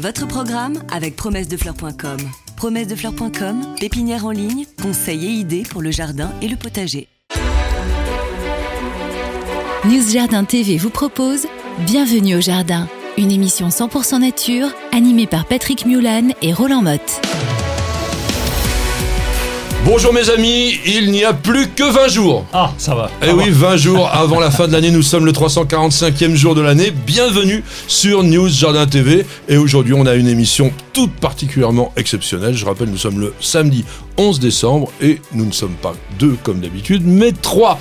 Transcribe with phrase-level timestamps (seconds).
[0.00, 2.18] Votre programme avec promessedefleurs.com.
[2.56, 7.08] Promessedefleurs.com, pépinière en ligne, conseils et idées pour le jardin et le potager.
[9.86, 11.46] News Jardin TV vous propose
[11.80, 17.20] Bienvenue au Jardin, une émission 100% nature animée par Patrick Mulan et Roland Motte.
[19.84, 22.44] Bonjour mes amis, il n'y a plus que 20 jours.
[22.52, 23.10] Ah, ça va.
[23.26, 26.60] Eh oui, 20 jours avant la fin de l'année, nous sommes le 345e jour de
[26.60, 26.90] l'année.
[26.90, 29.24] Bienvenue sur News Jardin TV.
[29.48, 32.54] Et aujourd'hui, on a une émission toute particulièrement exceptionnelle.
[32.54, 33.84] Je rappelle, nous sommes le samedi
[34.18, 37.78] 11 décembre et nous ne sommes pas deux comme d'habitude, mais trois.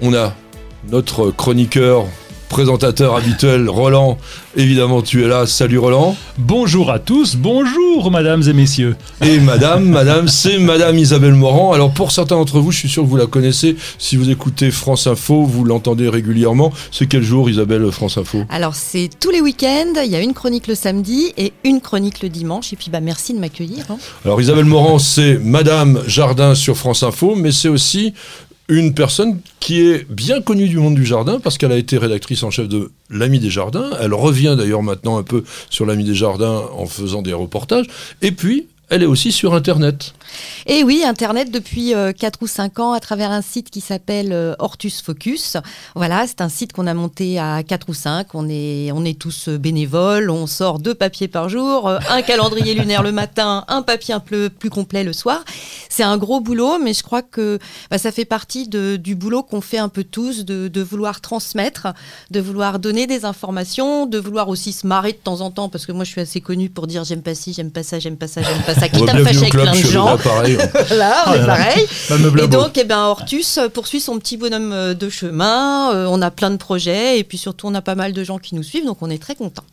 [0.00, 0.32] On a
[0.90, 2.04] notre chroniqueur
[2.48, 4.18] présentateur habituel, Roland.
[4.56, 5.46] Évidemment, tu es là.
[5.46, 6.16] Salut Roland.
[6.38, 8.96] Bonjour à tous, bonjour mesdames et messieurs.
[9.20, 11.72] Et madame, madame, c'est madame Isabelle Morand.
[11.72, 13.76] Alors pour certains d'entre vous, je suis sûr que vous la connaissez.
[13.98, 16.72] Si vous écoutez France Info, vous l'entendez régulièrement.
[16.92, 18.44] C'est quel jour Isabelle France Info?
[18.48, 22.22] Alors c'est tous les week-ends, il y a une chronique le samedi et une chronique
[22.22, 22.72] le dimanche.
[22.72, 23.86] Et puis bah merci de m'accueillir.
[23.90, 23.96] hein.
[24.24, 28.14] Alors Isabelle Morand, c'est madame Jardin sur France Info, mais c'est aussi
[28.68, 32.42] une personne qui est bien connue du monde du jardin parce qu'elle a été rédactrice
[32.42, 33.90] en chef de L'Ami des Jardins.
[34.00, 37.86] Elle revient d'ailleurs maintenant un peu sur L'Ami des Jardins en faisant des reportages.
[38.22, 40.12] Et puis, elle est aussi sur Internet.
[40.66, 44.32] Et oui, Internet depuis euh, 4 ou 5 ans à travers un site qui s'appelle
[44.32, 45.56] euh, Hortus Focus.
[45.94, 48.34] Voilà, c'est un site qu'on a monté à 4 ou 5.
[48.34, 52.22] On est, on est tous euh, bénévoles, on sort deux papiers par jour, euh, un
[52.22, 55.44] calendrier lunaire le matin, un papier un peu plus complet le soir.
[55.88, 57.58] C'est un gros boulot, mais je crois que
[57.90, 61.20] bah, ça fait partie de- du boulot qu'on fait un peu tous, de, de vouloir
[61.20, 61.88] transmettre,
[62.30, 65.86] de vouloir donner des informations, de vouloir aussi se marrer de temps en temps, parce
[65.86, 68.16] que moi je suis assez connue pour dire j'aime pas ci, j'ime pas ça, j'aime
[68.16, 70.16] pas ça, j'aime pas ça, quitte à me fâcher avec plein de gens.
[70.90, 71.86] là, on est pareil.
[72.42, 75.92] Et donc, eh ben, Hortus euh, poursuit son petit bonhomme euh, de chemin.
[75.94, 78.38] Euh, on a plein de projets et puis surtout, on a pas mal de gens
[78.38, 79.64] qui nous suivent, donc on est très contents.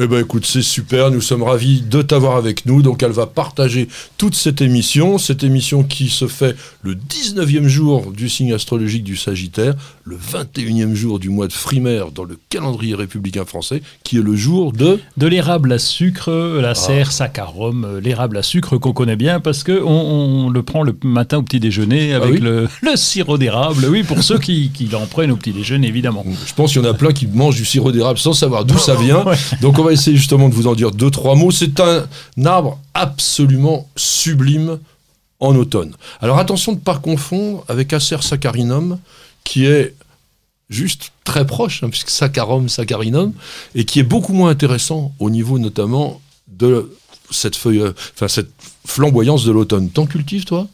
[0.00, 2.82] Eh ben écoute, c'est super, nous sommes ravis de t'avoir avec nous.
[2.82, 8.12] Donc elle va partager toute cette émission, cette émission qui se fait le 19e jour
[8.12, 9.74] du signe astrologique du Sagittaire,
[10.04, 14.36] le 21e jour du mois de Frimaire dans le calendrier républicain français, qui est le
[14.36, 14.98] jour de...
[15.16, 16.30] De l'érable à sucre,
[16.60, 16.74] la Ah.
[16.74, 20.96] serre, saccharum, l'érable à sucre qu'on connaît bien parce que on, on le prend le
[21.04, 23.86] matin au petit déjeuner avec Ah oui le, le sirop d'érable.
[23.88, 26.24] Oui, pour ceux qui, qui en prennent au petit déjeuner, évidemment.
[26.46, 28.78] Je pense qu'il y en a plein qui mangent du sirop d'érable sans savoir d'où
[28.78, 29.24] ça vient.
[29.24, 29.36] Ouais.
[29.60, 31.50] Donc on va essayer justement de vous en dire deux, trois mots.
[31.50, 32.04] C'est un
[32.44, 34.78] arbre absolument sublime
[35.40, 35.92] en automne.
[36.20, 38.98] Alors attention de ne pas confondre avec Acer saccharinum,
[39.44, 39.94] qui est
[40.70, 43.32] juste très proche, hein, puisque saccharum, saccharinum,
[43.74, 46.94] et qui est beaucoup moins intéressant au niveau notamment de
[47.32, 48.50] cette feuille, euh, enfin cette
[48.86, 49.90] flamboyance de l'automne.
[49.90, 50.66] T'en cultives toi?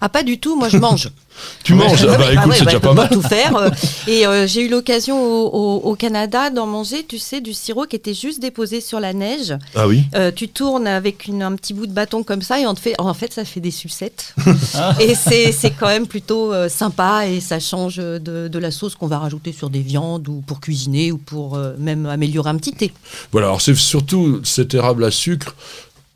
[0.00, 1.10] Ah, pas du tout, moi je mange.
[1.64, 2.06] Tu manges?
[2.08, 3.08] Ah Ah Bah oui, écoute, ah ouais, c'est bah, déjà pas mal.
[3.10, 3.56] tout faire.
[3.58, 3.68] euh,
[4.06, 7.84] et euh, j'ai eu l'occasion au, au- au Canada d'en manger, tu sais, du sirop
[7.84, 9.54] qui était juste déposé sur la neige.
[9.74, 10.04] Ah oui?
[10.14, 12.80] Euh, tu tournes avec une- un petit bout de bâton comme ça et on te
[12.80, 14.34] fait, en fait, ça fait des sucettes.
[15.00, 18.94] et c'est c'est quand même plutôt euh, sympa et ça change de, de la sauce
[18.94, 22.72] qu'on va rajouter sur des viandes ou pour cuisiner ou pour même améliorer un petit
[22.72, 22.94] thé.
[23.32, 25.54] Voilà, alors c'est surtout cet érable à sucre,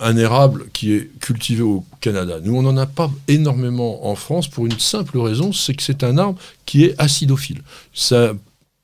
[0.01, 2.39] un érable qui est cultivé au Canada.
[2.43, 6.03] Nous, on n'en a pas énormément en France pour une simple raison, c'est que c'est
[6.05, 7.63] un arbre qui est acidophile.
[7.93, 8.33] Ça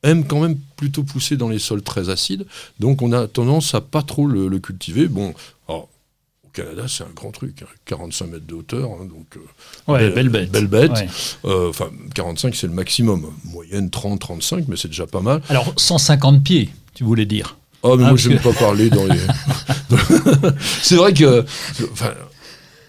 [0.02, 2.46] aime quand même plutôt pousser dans les sols très acides,
[2.80, 5.08] donc on a tendance à pas trop le, le cultiver.
[5.08, 5.34] Bon,
[5.68, 5.88] alors,
[6.44, 10.10] au Canada, c'est un grand truc, hein, 45 mètres de hauteur, hein, donc euh, Ouais,
[10.10, 10.50] Belle- bête.
[10.50, 10.90] belle bête.
[10.92, 11.08] Ouais.
[11.46, 15.40] euh, enfin 45 c'est le maximum, moyenne 30-35, mais c'est déjà pas mal.
[15.48, 17.56] Alors, 150 pieds, tu voulais dire.
[17.82, 19.18] Ah, mais Ah, moi, j'aime que- pas parler dans les.
[20.82, 21.44] c'est vrai que.
[21.92, 22.12] Enfin,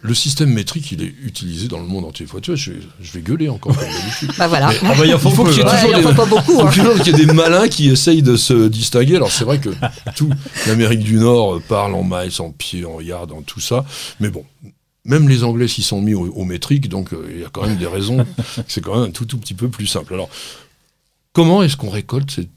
[0.01, 2.25] le système métrique, il est utilisé dans le monde entier.
[2.25, 2.71] Faut- Tu vois, je,
[3.01, 3.87] je vais gueuler encore comme.
[4.37, 4.69] Bah voilà.
[4.69, 5.65] Mais- Ah bah, il faut qu'il y ait.
[5.65, 6.53] Ouais, toujours des- pas beaucoup.
[6.53, 6.71] faut hein.
[6.71, 9.15] toujours qu'il y ait des malins qui essayent de se distinguer.
[9.17, 9.69] Alors, c'est vrai que
[10.15, 10.29] tout
[10.67, 13.85] l'Amérique du Nord parle en miles, en pieds, en yards, en tout ça.
[14.19, 14.43] Mais bon.
[15.05, 17.65] Même les Anglais s'y sont mis au, au métrique, donc euh, il y a quand
[17.65, 18.25] même des raisons.
[18.67, 20.13] C'est quand même un tout, tout petit peu plus simple.
[20.13, 20.29] Alors,
[21.31, 22.49] comment est-ce qu'on récolte cette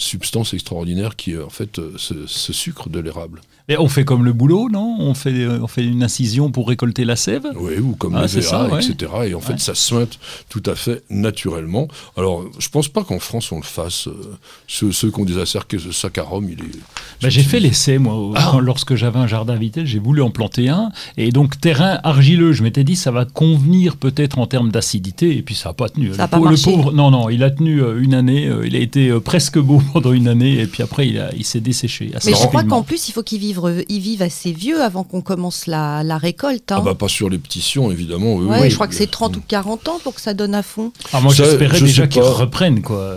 [0.00, 4.04] substance extraordinaire qui est en fait euh, ce, ce sucre de l'érable Et on fait
[4.04, 4.96] comme le boulot, non?
[4.98, 8.22] On fait, euh, on fait une incision pour récolter la sève Oui, ou comme Ah,
[8.22, 8.84] le ça, ouais.
[8.84, 9.12] etc.
[9.28, 9.58] Et en fait, Ouais.
[9.60, 10.18] ça se sointe
[10.48, 11.86] tout à fait naturellement.
[12.16, 14.08] Alors, je pense pas qu'en France, on le fasse.
[14.08, 14.36] euh,
[14.66, 16.78] ceux, ceux qui ont des acerques de saccharum, il est...
[17.22, 18.48] Bah, j'ai fait l'essai, moi, Ah.
[18.52, 20.90] quand- lorsque j'avais un jardin vitel, j'ai voulu en planter un.
[21.16, 25.36] Et donc, terrain argileux, je m'étais dit, ça va convenir peut-être en termes d'acidité.
[25.36, 26.12] Et puis, ça n'a pas tenu.
[26.14, 28.48] Ça a le, pas pauvre- le pauvre, non, non, il a tenu euh, une année.
[28.48, 31.30] euh, il a été euh, presque beau pendant une année et puis après il, a-
[31.36, 32.10] il s'est desséché.
[32.16, 35.04] assez Mais je crois qu'en plus, il faut qu'ils vivent, ils vivent assez vieux avant
[35.04, 36.72] qu'on commence la, la récolte.
[36.72, 36.76] hein.
[36.78, 38.34] Ah bah pas sur les petits sions, évidemment.
[38.36, 38.70] oui, ouais, oui.
[38.70, 40.92] je crois que c'est 30 ou 40 ans pour que ça donne à fond.
[41.12, 43.16] Ah, moi j'espérais je déjà qu'ils reprennent quoi.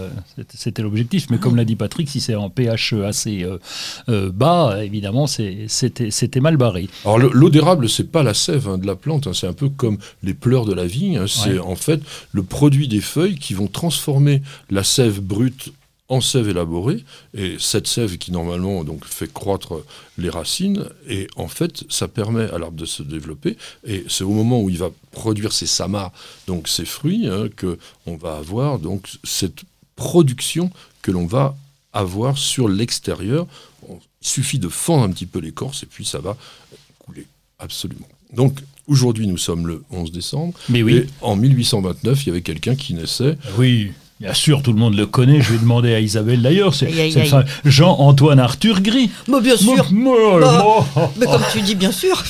[0.55, 1.27] C'était- l'objectif.
[1.29, 3.57] Mais comme l'a dit Patrick, si c'est en pH assez euh,
[4.09, 6.89] euh, bas, évidemment c'était mal barré.
[7.05, 9.53] Alors le- l'eau d'érable, c'est pas la sève hein, de la plante, hein, c'est un
[9.53, 11.17] peu comme les pleurs de la vigne.
[11.17, 11.59] hein, c'est Ouais.
[11.59, 12.01] en fait
[12.31, 15.71] le produit des feuilles qui vont transformer la sève brute
[16.13, 17.03] en sève élaborée.
[17.33, 19.83] Et cette sève qui normalement donc fait croître
[20.17, 23.57] les racines, et en fait ça permet à l'arbre de se développer.
[23.85, 26.11] Et c'est au moment où il va produire ses samas,
[26.47, 29.61] donc ses fruits, hein, que on va avoir donc cette
[29.95, 30.71] production
[31.01, 31.55] que l'on va
[31.93, 33.45] avoir sur l'extérieur.
[33.89, 36.37] On- Il suffit de fendre un petit peu l'écorce et puis ça va
[36.99, 37.27] couler.
[37.59, 38.07] Absolument.
[38.33, 40.53] Donc aujourd'hui, nous sommes le 11 décembre.
[40.69, 40.95] Mais oui.
[40.95, 43.37] Et en 1829, il y avait quelqu'un qui naissait.
[43.57, 45.41] Oui, bien sûr, tout le monde le connaît.
[45.41, 46.73] Je vais demander à Isabelle d'ailleurs.
[46.73, 47.27] C'est Aïe, aïe, c'est aïe.
[47.27, 49.09] enfin Jean-Antoine Arthur Gris.
[49.27, 49.75] Mais bien sûr.
[49.75, 49.89] Bah.
[49.91, 50.87] moi.
[51.17, 52.23] Mais comme tu dis, bien sûr.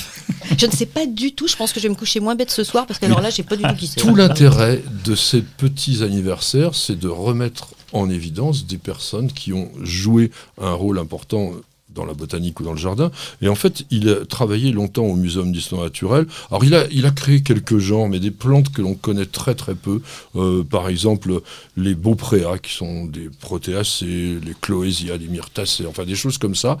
[0.58, 1.48] Je ne sais pas du tout.
[1.48, 3.30] Je pense que je vais me coucher moins bête ce soir parce que alors là,
[3.30, 4.00] j'ai pas du tout qui c'est.
[4.00, 9.70] Tout l'intérêt de ces petits anniversaires, c'est de remettre en évidence des personnes qui ont
[9.82, 11.52] joué un rôle important
[11.94, 13.10] dans la botanique ou dans le jardin.
[13.42, 16.26] Et en fait, il a travaillé longtemps au Muséum d'histoire naturelle.
[16.50, 19.54] Alors, il a, il a créé quelques genres, mais des plantes que l'on connaît très
[19.54, 20.00] très peu.
[20.36, 21.40] Euh, par exemple,
[21.76, 26.78] les beaupréas, qui sont des protéacées, les cloésias, des myrtacées, enfin des choses comme ça.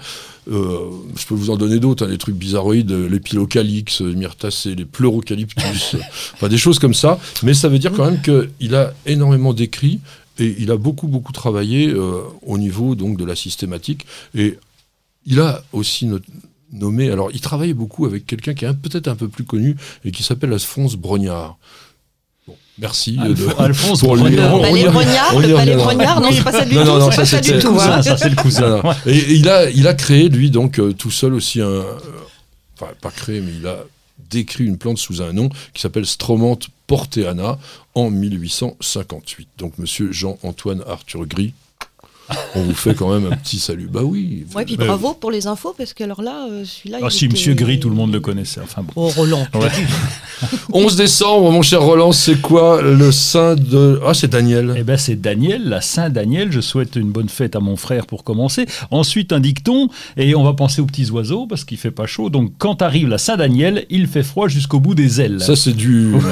[0.50, 4.14] Euh, je peux vous en donner d'autres, hein, des trucs bizarroïdes, euh, les pilocalix, les
[4.14, 5.96] myrtacées, les pleurocaliptus,
[6.34, 7.18] enfin des choses comme ça.
[7.42, 10.00] Mais ça veut dire quand même qu'il a énormément décrit
[10.38, 14.58] et il a beaucoup beaucoup travaillé euh, au niveau donc de la systématique et
[15.26, 16.18] il a aussi no-
[16.72, 19.76] nommé alors il travaillait beaucoup avec quelqu'un qui est un- peut-être un peu plus connu
[20.04, 21.56] et qui s'appelle Alphonse Brognard.
[22.46, 24.54] Bon, merci Alph- de- Alphonse pour lui- Brognard.
[24.54, 25.84] on- Le on palais Brognard, on y le palais reviendra.
[25.94, 26.86] Brognard, non, c'est pas ça du Non, tout.
[26.88, 27.72] non, non, c'est ça, pas ça du c'était- tout.
[27.72, 28.02] cousin, hein.
[28.02, 28.82] ça c'est le cousin.
[29.06, 31.66] Et et il a, il a créé, lui, donc, euh, tout seul aussi un.
[31.66, 31.84] euh,
[32.76, 33.78] Enfin, pas créé, mais il a
[34.30, 37.56] décrit une plante sous un nom qui s'appelle Stromanthe porteana
[37.94, 39.48] en 1858.
[39.58, 41.54] Donc, monsieur Jean-Antoine Arthur Gris,
[42.54, 43.88] on vous fait quand même un petit salut.
[43.92, 44.46] Bah oui.
[44.54, 46.98] Ouais, puis bravo pour les infos parce que alors là, euh, celui-là.
[47.02, 48.60] Ah si, était- Monsieur Gris, tout le monde le connaissait.
[48.62, 48.92] Enfin bon.
[48.96, 49.46] Oh, Roland.
[49.54, 49.60] Ouais.
[49.60, 49.86] l'as vu.
[50.72, 54.00] 11 décembre, mon cher Roland, c'est quoi le saint de.
[54.06, 54.74] Ah, c'est Daniel.
[54.76, 56.50] Eh ben c'est Daniel, la Saint Daniel.
[56.52, 58.66] Je souhaite une bonne fête à mon frère pour commencer.
[58.90, 62.30] Ensuite un dicton et on va penser aux petits oiseaux parce qu'il fait pas chaud.
[62.30, 65.40] Donc quand arrive la Saint Daniel, il fait froid jusqu'au bout des ailes.
[65.40, 66.12] Ça, c'est du.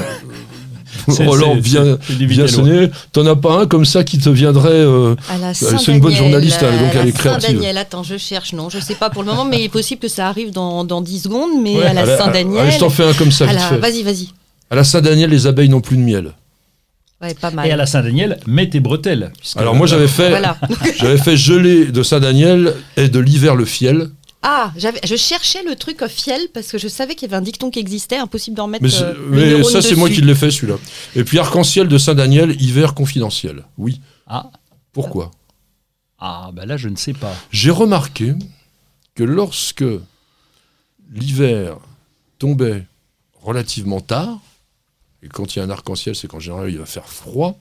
[1.07, 2.47] Roland, bien Vitello.
[2.47, 2.89] sonné.
[3.11, 4.69] T'en as pas un comme ça qui te viendrait.
[4.71, 7.47] euh, À la c'est une bonne Saint-Daniel, journaliste, hein, donc à elle la est créative.
[7.47, 10.01] Saint-Daniel, attends, je cherche, non, je sais pas pour le moment, mais il est possible
[10.01, 12.71] que ça arrive dans, dans 10 secondes, mais Ouais, à la Saint-Daniel.
[12.71, 13.45] je t'en fais un comme ça.
[13.45, 14.29] Vas-y, vas-y.
[14.69, 16.31] À la Saint-Daniel, les abeilles n'ont plus de miel.
[17.21, 17.67] Ouais, pas mal.
[17.67, 19.31] Et à la Saint Daniel, mets tes bretelles.
[19.55, 20.57] Alors moi j'avais fait, Voilà.
[20.99, 24.09] j'avais fait gelée de Saint-Daniel et de l'hiver le fiel.
[24.45, 27.41] Ah, j'avais, je cherchais le truc fiel parce que je savais qu'il y avait un
[27.45, 28.83] dicton qui existait, impossible d'en remettre.
[28.83, 30.75] Mais, c'est- euh, mais ça c'est moi qui l'ai fait celui-là.
[31.15, 33.63] Et puis arc-en-ciel de Saint-Daniel, hiver confidentiel.
[33.77, 34.01] Oui.
[34.27, 34.51] Ah,
[34.91, 35.31] Pourquoi?
[36.19, 37.33] Ah bah là je ne sais pas.
[37.51, 38.33] J'ai remarqué
[39.15, 39.83] que lorsque
[41.11, 41.77] l'hiver
[42.39, 42.85] tombait
[43.41, 44.39] relativement tard,
[45.21, 47.59] et quand il y a un arc-en-ciel, c'est qu'en général il va faire froid,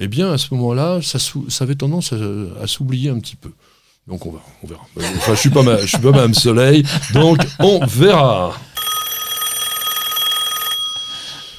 [0.00, 1.18] eh bien à ce moment-là, ça,
[1.64, 2.16] avait tendance à,
[2.60, 3.50] à s'oublier un petit peu.
[4.08, 4.44] Donc on verra.
[4.96, 5.10] Verra.
[5.16, 6.84] Enfin, je suis pas, suis pas Madame Soleil,
[7.14, 8.54] donc on verra.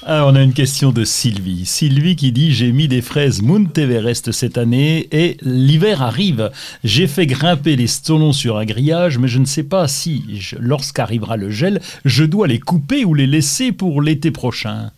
[0.05, 1.65] Ah, on a une question de Sylvie.
[1.65, 6.51] Sylvie qui dit J'ai mis des fraises Monteverest cette année et l'hiver arrive.
[6.83, 10.25] J'ai fait grimper les stolons sur un grillage, mais je ne sais pas si,
[10.59, 14.91] lorsqu'arrivera le gel, je dois les couper ou les laisser pour l'été prochain.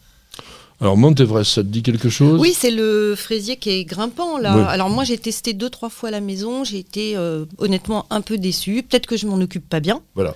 [0.85, 2.39] Alors Mount Everest, ça te dit quelque chose?
[2.39, 4.55] Oui, c'est le fraisier qui est grimpant là.
[4.55, 4.63] Oui.
[4.67, 8.21] Alors moi j'ai testé deux trois fois à la maison, j'ai été euh, honnêtement un
[8.21, 8.83] peu déçue.
[8.83, 10.03] Peut-être que je m'en occupe pas bien.
[10.13, 10.35] Voilà.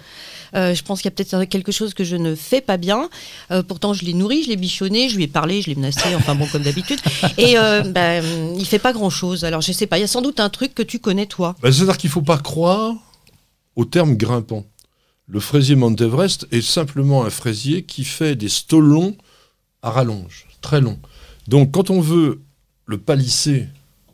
[0.56, 3.12] Euh, je pense qu'il y a peut-être quelque chose que je ne fais pas bien.
[3.52, 6.16] Euh, pourtant je l'ai nourri, je l'ai bichonné, je lui ai parlé, je l'ai menacé,
[6.16, 7.00] enfin bon comme d'habitude.
[7.38, 8.26] Et euh, ben,
[8.58, 9.46] il fait pas grand chose.
[9.46, 11.56] Alors je sais pas, il y a sans doute un truc que tu connais toi.
[11.62, 12.96] Bah, C'est-à-dire qu'il ne faut pas croire
[13.76, 14.66] au terme grimpant.
[15.28, 19.16] Le fraisier Mount Everest est simplement un fraisier qui fait des stolons
[19.82, 21.00] à rallonge, très longs.
[21.48, 22.42] Donc quand on veut
[22.86, 23.68] le palisser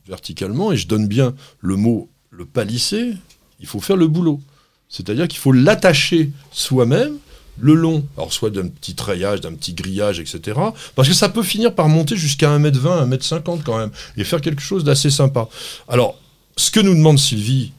[0.07, 3.13] verticalement, et je donne bien le mot le palisser,
[3.59, 4.41] il faut faire le boulot.
[4.89, 7.17] C'est-à-dire qu'il faut l'attacher soi-même
[7.57, 10.59] le long, alors soit d'un petit treillage, d'un petit grillage, etc.
[10.95, 14.61] Parce que ça peut finir par monter jusqu'à 1m20, 1m50 quand même, et faire quelque
[14.61, 15.47] chose d'assez sympa.
[15.87, 16.19] Alors,
[16.57, 17.71] ce que nous demande Sylvie,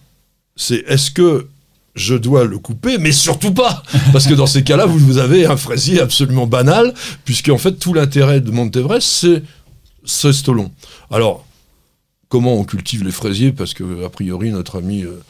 [0.57, 1.49] c'est est-ce que
[1.97, 5.57] je dois le couper, mais surtout pas Parce que dans ces cas-là, vous, avez un
[5.57, 9.43] fraisier absolument banal, puisque en fait, tout l'intérêt de Mount Everest, c'est
[10.05, 10.71] ce stolon.
[11.11, 11.45] Alors,
[12.29, 15.23] comment on cultive les fraisiers, parce que a priori notre amie euh,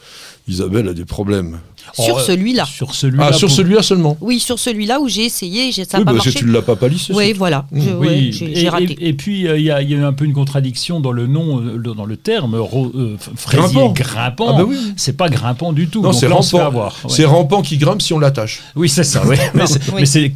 [0.47, 1.59] Isabelle a des problèmes.
[1.93, 2.65] Sur celui-là.
[2.65, 3.29] Sur celui-là.
[3.29, 6.23] Ah, sur celui-là seulement Oui, sur celui-là où j'ai essayé, j'ai- ça Oui, pas parce
[6.25, 6.39] que marché.
[6.39, 7.13] tu ne l'as pas palissé.
[7.13, 7.65] Oui, c'est- voilà.
[7.71, 7.81] Mmh.
[7.81, 8.83] Je- ouais, Oui, j'ai et, j'ai raté.
[8.99, 10.99] et- et puis euh, il y, a- il y a eu un peu une contradiction
[10.99, 13.93] dans le nom, euh, le- dans le terme ro- euh, fraisier Grimpant.
[13.93, 14.47] grimpant.
[14.49, 14.77] Ah bah oui.
[14.95, 16.01] C'est pas grimpant du tout.
[16.01, 16.71] Non, c'est rampant.
[16.71, 16.89] Ouais.
[17.09, 18.61] C'est rampant qui grimpe si on l'attache.
[18.75, 19.25] Oui, c'est ça.
[19.25, 19.37] ouais.
[19.95, 20.31] mais c'est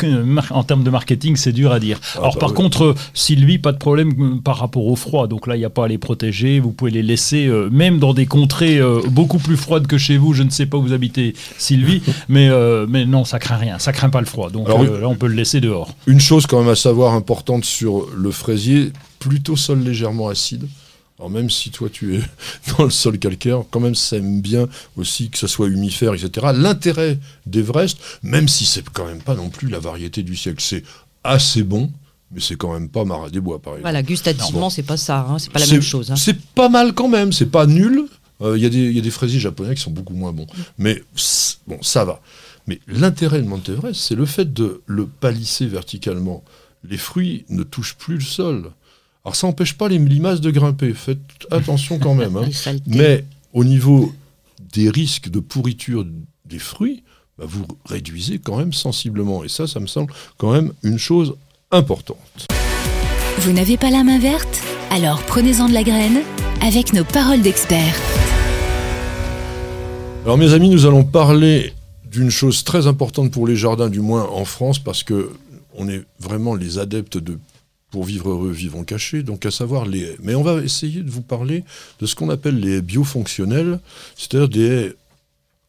[0.51, 2.00] en termes de marketing, c'est dur à dire.
[2.17, 2.55] Alors bah par oui.
[2.55, 5.27] contre, Sylvie, pas de problème par rapport au froid.
[5.27, 6.60] Donc là, il n'y a pas à les protéger.
[6.60, 10.17] Vous pouvez les laisser, euh, même dans des contrées euh, beaucoup plus froides que chez
[10.17, 10.34] vous.
[10.34, 13.79] Je ne sais pas où vous habitez, Sylvie, mais euh, mais non, ça craint rien.
[13.79, 14.50] Ça craint pas le froid.
[14.50, 15.93] Donc Alors, euh, là, on peut le laisser dehors.
[16.07, 20.67] Une chose quand même à savoir importante sur le fraisier, plutôt sol légèrement acide.
[21.19, 22.21] Alors même si toi tu es
[22.77, 24.67] dans le sol calcaire, quand même ça aime bien
[24.98, 26.48] aussi que ça soit humifère, etc.
[26.55, 30.83] L'intérêt d'Everest, même si c'est quand même pas non plus la variété du siècle, c'est
[31.24, 31.91] assez bon,
[32.31, 33.83] mais c'est quand même pas Marat des Bois par exemple.
[33.83, 36.10] Voilà, gustativement, c'est pas ça, hein, c'est pas la même chose.
[36.10, 36.15] hein.
[36.15, 38.05] C'est pas mal quand même, c'est pas nul.
[38.41, 40.31] Euh, Il y, a des- il y a des fraisiers japonais qui sont beaucoup moins
[40.33, 40.48] bons.
[40.77, 41.01] Mais
[41.67, 42.21] bon, ça va.
[42.67, 46.43] Mais l'intérêt de Mount Everest, c'est le fait de le palisser verticalement.
[46.88, 48.71] Les fruits ne touchent plus le sol.
[49.24, 50.93] Alors ça n'empêche pas les limaces de grimper.
[50.93, 51.19] Faites
[51.51, 52.36] attention quand même.
[52.38, 52.45] hein.
[52.88, 54.13] Mais au niveau
[54.74, 56.05] des risques de pourriture
[56.45, 57.03] des fruits,
[57.38, 59.43] bah, vous réduisez quand même sensiblement.
[59.43, 61.36] Et ça, ça me semble quand même une chose
[61.71, 62.48] importante.
[63.39, 64.62] Vous n'avez pas la main verte?
[64.91, 66.19] Alors prenez-en de la graine
[66.62, 67.95] avec nos paroles d'experts.
[70.23, 71.73] Alors mes amis, nous allons parler
[72.05, 75.31] d'une chose très importante pour les jardins, du moins en France, parce que
[75.73, 77.39] on est vraiment les adeptes de
[77.89, 80.17] pour vivre heureux, vivons cachés, donc à savoir les haies.
[80.21, 81.63] Mais on va essayer de vous parler
[81.99, 83.79] de ce qu'on appelle les haies biofonctionnelles,
[84.15, 84.95] c'est-à-dire des haies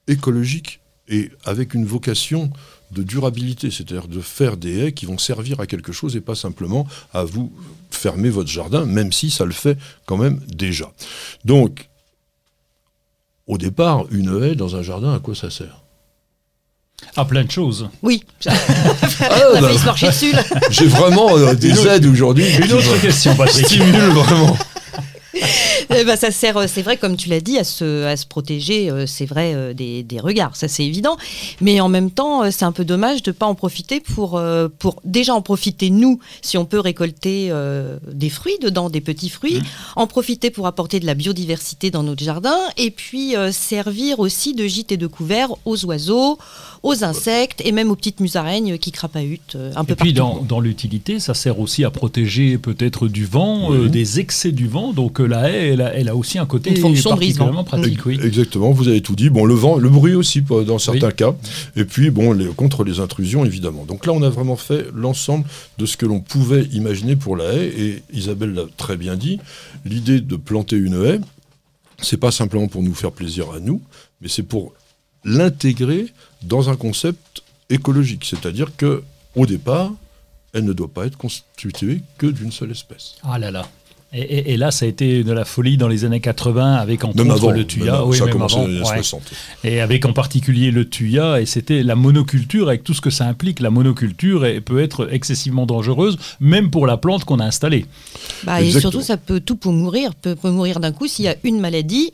[0.07, 2.51] écologiques et avec une vocation
[2.93, 6.35] de durabilité, c'est-à-dire de faire des haies qui vont servir à quelque chose et pas
[6.35, 7.53] simplement à vous
[7.91, 10.93] fermer votre jardin, même si ça le fait quand même déjà.
[11.45, 11.89] Donc,
[13.53, 15.83] au départ, une haie dans un jardin, à quoi ça sert?
[17.17, 17.91] À plein de choses.
[18.03, 18.55] Oui, Ah,
[19.53, 20.35] on a bah, failli se marcher dessus.
[20.71, 22.47] J'ai vraiment euh, des aides aujourd'hui.
[22.57, 23.67] Une autre question, Patrick.
[23.67, 24.57] stimulent vraiment.
[25.95, 28.25] Eh ben, ça sert, euh, c'est vrai, comme tu l'as dit, à se, à se
[28.25, 31.17] protéger, euh, c'est vrai, euh, des, des regards, ça c'est évident.
[31.61, 34.41] Mais en même temps, c'est un peu dommage de ne pas en profiter pour,
[34.79, 39.29] pour déjà en profiter, nous, si on peut récolter euh, des fruits dedans, des petits
[39.29, 39.61] fruits,
[39.97, 44.55] en profiter pour apporter de la biodiversité dans notre jardin, et puis euh, servir aussi
[44.55, 46.39] de gîte et de couvert aux oiseaux,
[46.83, 50.39] aux insectes, et même aux petites musaraignes qui crapahutent euh, un peu Et puis partout.
[50.41, 54.67] dans, dans l'utilité, ça sert aussi à protéger peut-être du vent, euh, des excès du
[54.67, 54.93] vent.
[54.93, 57.47] Donc la haie, elle a, elle a aussi un côté Une fonction brise-vent.
[57.47, 58.07] particulièrement pratique.
[58.07, 58.19] Oui.
[58.23, 59.31] Exactement, vous avez tout dit.
[59.31, 61.35] Bon, le vent, le bruit aussi dans certains cas.
[61.77, 63.85] Et puis, bon, les- contre les intrusions, évidemment.
[63.85, 65.45] Donc là, on a vraiment fait l'ensemble
[65.79, 67.73] de ce que l'on pouvait imaginer pour la haie.
[67.79, 69.39] Et Isabelle l'a très bien dit.
[69.85, 71.21] L'idée de planter une haie,
[72.01, 73.81] c'est pas simplement pour nous faire plaisir à nous,
[74.21, 74.73] mais c'est pour
[75.25, 76.07] l'intégrer
[76.43, 78.25] dans un concept écologique.
[78.25, 79.03] C'est-à-dire que,
[79.37, 79.93] au départ,
[80.53, 83.15] elle ne doit pas être constituée que d'une seule espèce.
[83.23, 83.67] Ah là là.
[84.15, 87.03] Et, et- et là, ça a été de la folie dans les années 80 avec
[87.05, 88.05] entre autres le tuya.
[88.05, 88.97] Oui, ça a même commencé avant, dans les années ouais.
[89.03, 89.23] 60.
[89.65, 93.27] Et avec en particulier le tuya, et c'était la monoculture avec tout ce que ça
[93.27, 93.61] implique.
[93.61, 97.87] La monoculture peut être excessivement dangereuse, même pour la plante qu'on a installée.
[98.45, 101.29] Bah, et surtout, ça peut tout pour mourir, peut, peut mourir d'un coup s'il y
[101.29, 102.13] a une maladie.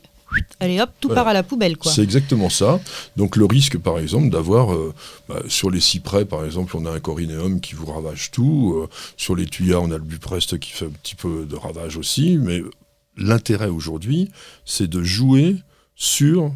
[0.59, 1.21] Allez hop, tout Voilà.
[1.21, 1.91] part à la poubelle, quoi.
[1.91, 2.79] C'est exactement ça.
[3.17, 4.93] Donc le risque, par exemple, d'avoir euh,
[5.27, 8.75] bah, sur les cyprès, par exemple, on a un corinéum qui vous ravage tout.
[8.77, 11.97] euh, sur les tuyas, on a le bupreste qui fait un petit peu de ravage
[11.97, 12.37] aussi.
[12.37, 12.61] Mais
[13.17, 14.29] l'intérêt aujourd'hui,
[14.65, 15.55] c'est de jouer
[15.95, 16.51] sur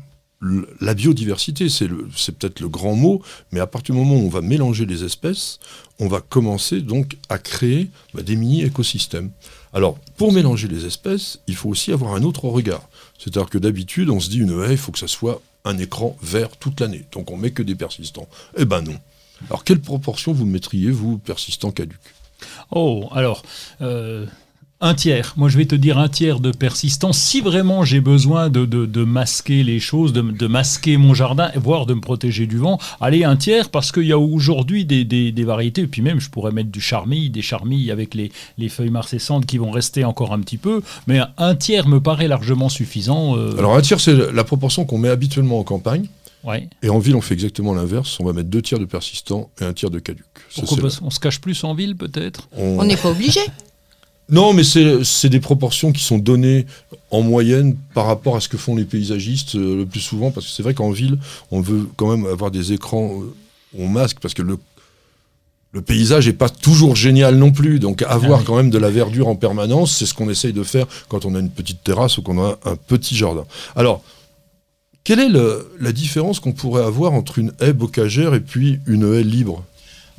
[0.81, 1.69] la biodiversité.
[1.69, 5.03] C'est peut-être le grand mot, mais à partir du moment où on va mélanger les
[5.03, 5.59] espèces,
[5.99, 9.31] on va commencer donc à créer bah, des mini-écosystèmes.
[9.73, 12.87] Alors, pour mélanger les espèces, il faut aussi avoir un autre regard.
[13.17, 16.15] C'est-à-dire que d'habitude, on se dit une haie, il faut que ça soit un écran
[16.21, 17.05] vert toute l'année.
[17.11, 18.27] Donc on met que des persistants.
[18.57, 18.97] Eh ben non.
[19.49, 21.99] Alors quelle proportion vous mettriez, vous, persistants caducs
[22.71, 23.43] Oh, alors,
[23.81, 24.25] euh,
[24.83, 25.33] un tiers.
[25.37, 27.17] Moi, je vais te dire un tiers de persistance.
[27.17, 31.51] Si vraiment j'ai besoin de, de- de masquer les choses, de, de masquer mon jardin,
[31.55, 35.05] voire de me protéger du vent, allez, un tiers, parce qu'il y a aujourd'hui des,
[35.05, 35.81] des- des variétés.
[35.81, 39.45] Et puis même, je pourrais mettre du charmille, des charmilles avec les, les feuilles marcescentes
[39.45, 40.81] qui vont rester encore un petit peu.
[41.07, 43.37] Mais un tiers me paraît largement suffisant.
[43.37, 46.07] euh, Alors un tiers, c'est la proportion qu'on met habituellement en campagne.
[46.43, 46.67] ouais.
[46.81, 48.17] Et en ville, on fait exactement l'inverse.
[48.19, 50.25] On va mettre deux tiers de persistants et un tiers de caducs.
[50.49, 52.49] Ça, Pourquoi qu'on se cache plus en ville, peut-être?
[52.57, 53.39] On- On n'est pas obligé.
[54.29, 56.65] Non, mais c'est des proportions qui sont données
[57.11, 60.45] en moyenne par rapport à ce que font les paysagistes euh, le plus souvent, parce
[60.47, 61.19] que c'est vrai qu'en ville,
[61.51, 63.33] on veut quand même avoir des écrans, euh,
[63.77, 64.57] on masque, parce que le,
[65.73, 67.79] le paysage est pas toujours génial non plus.
[67.79, 68.45] Donc avoir Ah oui.
[68.47, 71.35] quand même de la verdure en permanence, c'est ce qu'on essaye de faire quand on
[71.35, 73.45] a une petite terrasse ou qu'on a un petit jardin.
[73.75, 74.01] Alors,
[75.03, 79.13] quelle est le- la différence qu'on pourrait avoir entre une haie bocagère et puis une
[79.13, 79.63] haie libre?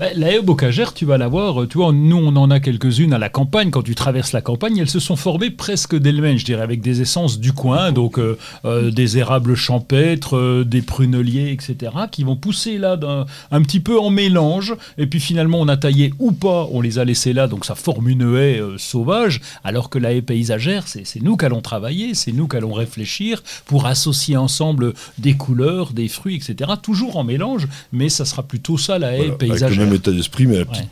[0.01, 2.59] Ben, la haie bocagère, tu vas la voir, euh, tu vois, nous on en a
[2.59, 6.37] quelques-unes à la campagne, quand tu traverses la campagne, elles se sont formées presque d'elles-mêmes,
[6.37, 10.83] je dirais, avec des essences du coin, donc euh, euh, des érables champêtres, euh, des
[10.83, 15.61] pruneliers, etc., qui vont pousser là d'un- un petit peu en mélange, et puis finalement
[15.61, 18.59] on a taillé ou pas, on les a laissés là, donc ça forme une haie
[18.61, 23.45] euh, sauvage, alors que la haie paysagère, c'est nous qu'allons travailler, c'est nous qu'allons réfléchir
[23.65, 28.77] pour associer ensemble des couleurs, des fruits, etc., toujours en mélange, mais ça sera plutôt
[28.77, 29.84] ça la haie Voilà, paysagère.
[29.85, 30.89] Le même état d'esprit, mais la petite Ouais.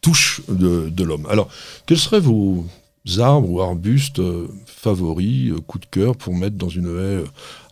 [0.00, 1.26] touche de, de l'homme.
[1.30, 1.48] Alors,
[1.86, 2.64] quels seraient vos
[3.18, 7.24] arbres ou arbustes euh, favoris, euh, coup de cœur, pour mettre dans une haie euh,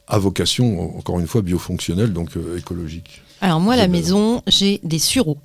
[0.08, 3.22] à vocation, en- encore une fois, biofonctionnelle, donc euh, écologique?
[3.40, 5.38] Alors moi, à la maison, j'ai des sureaux.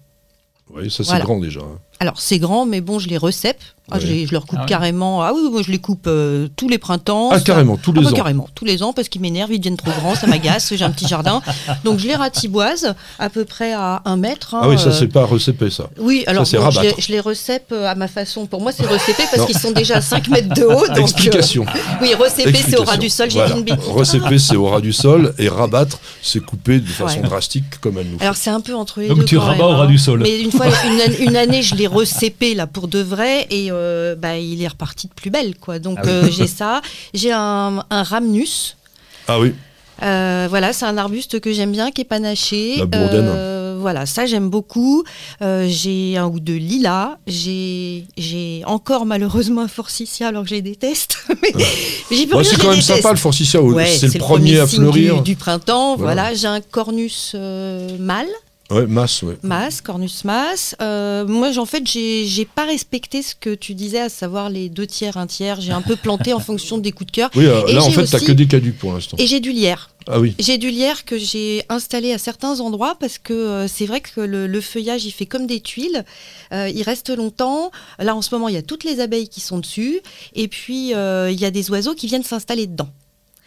[0.74, 1.26] Oui, ça c'est Voilà.
[1.26, 1.60] grand déjà.
[1.60, 1.80] hein.
[2.00, 3.62] Alors c'est grand, mais bon, je les recèpe.
[3.92, 4.14] Ah, je, Ouais.
[4.14, 4.68] les- je leur coupe Ah ouais.
[4.70, 5.22] carrément.
[5.22, 7.30] Ah oui, moi je les coupe euh, tous les printemps.
[7.32, 8.16] Ah, carrément, tous Ah les bah, ans.
[8.16, 10.90] carrément, tous les ans, parce qu'ils m'énervent, ils deviennent trop grands, ça m'agace, j'ai un
[10.92, 11.42] petit jardin.
[11.84, 14.56] Donc je les ratiboise à peu près à un mètre.
[14.56, 15.90] hein, Ah oui, ça euh, c'est pas recépé ça.
[16.00, 18.46] Oui, alors bon, je, les, je les recèpe euh, à ma façon.
[18.46, 20.88] Pour moi, c'est recépé parce qu'ils sont déjà à 5 mètres de haut.
[20.88, 21.66] Donc, euh, Explication.
[22.02, 23.54] oui, recépé, c'est au ras du sol, j'ai Voilà.
[23.54, 23.88] dit une bêtise.
[23.90, 27.28] Recépé, c'est au ras du sol, et rabattre, c'est couper de façon Ouais.
[27.28, 28.24] drastique comme elle nous fait.
[28.24, 29.26] Alors c'est un peu entre les Donc deux.
[29.26, 29.88] tu quand rabats au ras hein.
[29.88, 30.20] du sol.
[30.22, 30.68] Mais une fois,
[31.20, 35.08] une année, je l'ai recépé là pour de vrai et euh, bah, il est reparti
[35.08, 35.80] de plus belle quoi.
[35.80, 36.12] Donc Ah oui.
[36.12, 36.82] euh, j'ai ça.
[37.14, 38.78] J'ai un, un rhamnus.
[39.28, 39.54] Ah oui,
[40.04, 42.78] Euh, voilà, c'est un arbuste que j'aime bien, qui est panaché.
[42.78, 43.28] La bourdaine.
[43.36, 45.04] Euh, voilà, ça j'aime beaucoup.
[45.44, 47.18] Euh, j'ai un ou deux lilas.
[47.28, 51.18] J'ai, j'ai encore malheureusement un forsythia alors que je les déteste.
[52.10, 52.96] mais peux Bah, c'est quand même déteste.
[52.98, 55.18] sympa le forsythia, Ouais, c'est le premier à fleurir.
[55.22, 55.96] du, du printemps.
[55.98, 56.22] Voilà.
[56.24, 57.36] Voilà, j'ai un cornus
[58.00, 58.28] mâle.
[58.72, 59.38] Ouais, masse, ouais.
[59.44, 60.76] Mas, Cornus Mas.
[60.82, 64.88] Euh, moi, en fait, j'ai pas respecté ce que tu disais, à savoir les deux
[64.88, 65.60] tiers, un tiers.
[65.62, 67.30] J'ai un peu planté en fonction des coups de cœur.
[67.36, 69.18] Oui, euh, là en fait, t'as aussi- que des caducs pour l'instant.
[69.20, 69.90] Et j'ai du lierre.
[70.08, 73.86] Ah oui, J'ai du lierre que j'ai installé à certains endroits parce que euh, c'est
[73.86, 76.06] vrai que le, le feuillage, il fait comme des tuiles.
[76.54, 77.70] Euh, il reste longtemps.
[78.00, 80.00] Là, en ce moment, il y a toutes les abeilles qui sont dessus.
[80.34, 82.90] Et puis, euh, il y a des oiseaux qui viennent s'installer dedans.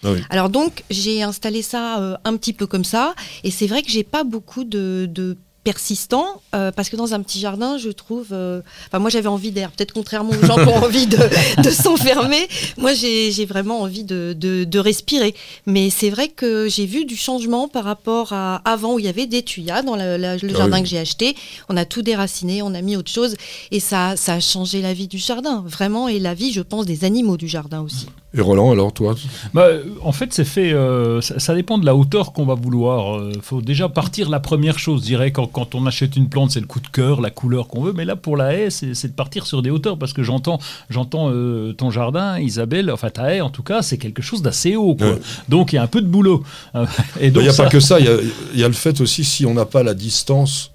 [0.05, 0.11] Ah.
[0.31, 3.15] Alors donc, j'ai installé ça euh, un petit peu comme ça.
[3.43, 7.41] Et c'est vrai que j'ai pas beaucoup de persistants euh, parce que dans un petit
[7.41, 8.29] jardin, je trouve.
[8.33, 9.71] euh, Enfin, moi, j'avais envie d'air.
[9.73, 11.19] Peut-être contrairement aux gens qui ont envie de,
[11.63, 12.47] de s'enfermer.
[12.79, 15.35] Moi, j'ai j'ai vraiment envie de, de, de respirer.
[15.67, 19.09] Mais c'est vrai que j'ai vu du changement par rapport à avant où il y
[19.09, 20.83] avait des tuyas dans la- la- le Ah jardin oui.
[20.83, 21.35] que j'ai acheté.
[21.69, 23.35] On a tout déraciné, on a mis autre chose.
[23.71, 26.09] Et ça, ça a changé la vie du jardin, vraiment.
[26.09, 28.07] Et la vie, je pense, des animaux du jardin aussi.
[28.37, 29.15] Et Roland, alors toi?
[29.55, 29.69] Bah,
[30.03, 30.73] en fait, c'est fait.
[30.73, 33.21] euh, ça, ça dépend de la hauteur qu'on va vouloir.
[33.33, 35.01] Il faut déjà partir la première chose.
[35.03, 37.69] Je dirais quand, quand on achète une plante, c'est le coup de cœur, la couleur
[37.69, 37.93] qu'on veut.
[37.95, 40.59] Mais là, pour la haie, c'est de partir sur des hauteurs parce que j'entends,
[40.91, 42.91] j'entends euh, ton jardin, Isabelle.
[42.91, 44.97] Enfin, ta haie, en tout cas, c'est quelque chose d'assez haut.
[44.97, 45.13] quoi.
[45.13, 45.21] Ouais.
[45.49, 46.45] Donc, il y a un peu de boulot.
[46.75, 46.85] Euh,
[47.23, 48.07] Il n'y a ça- pas que ça, il
[48.55, 50.73] y y a le fait aussi, si on n'a pas la distance,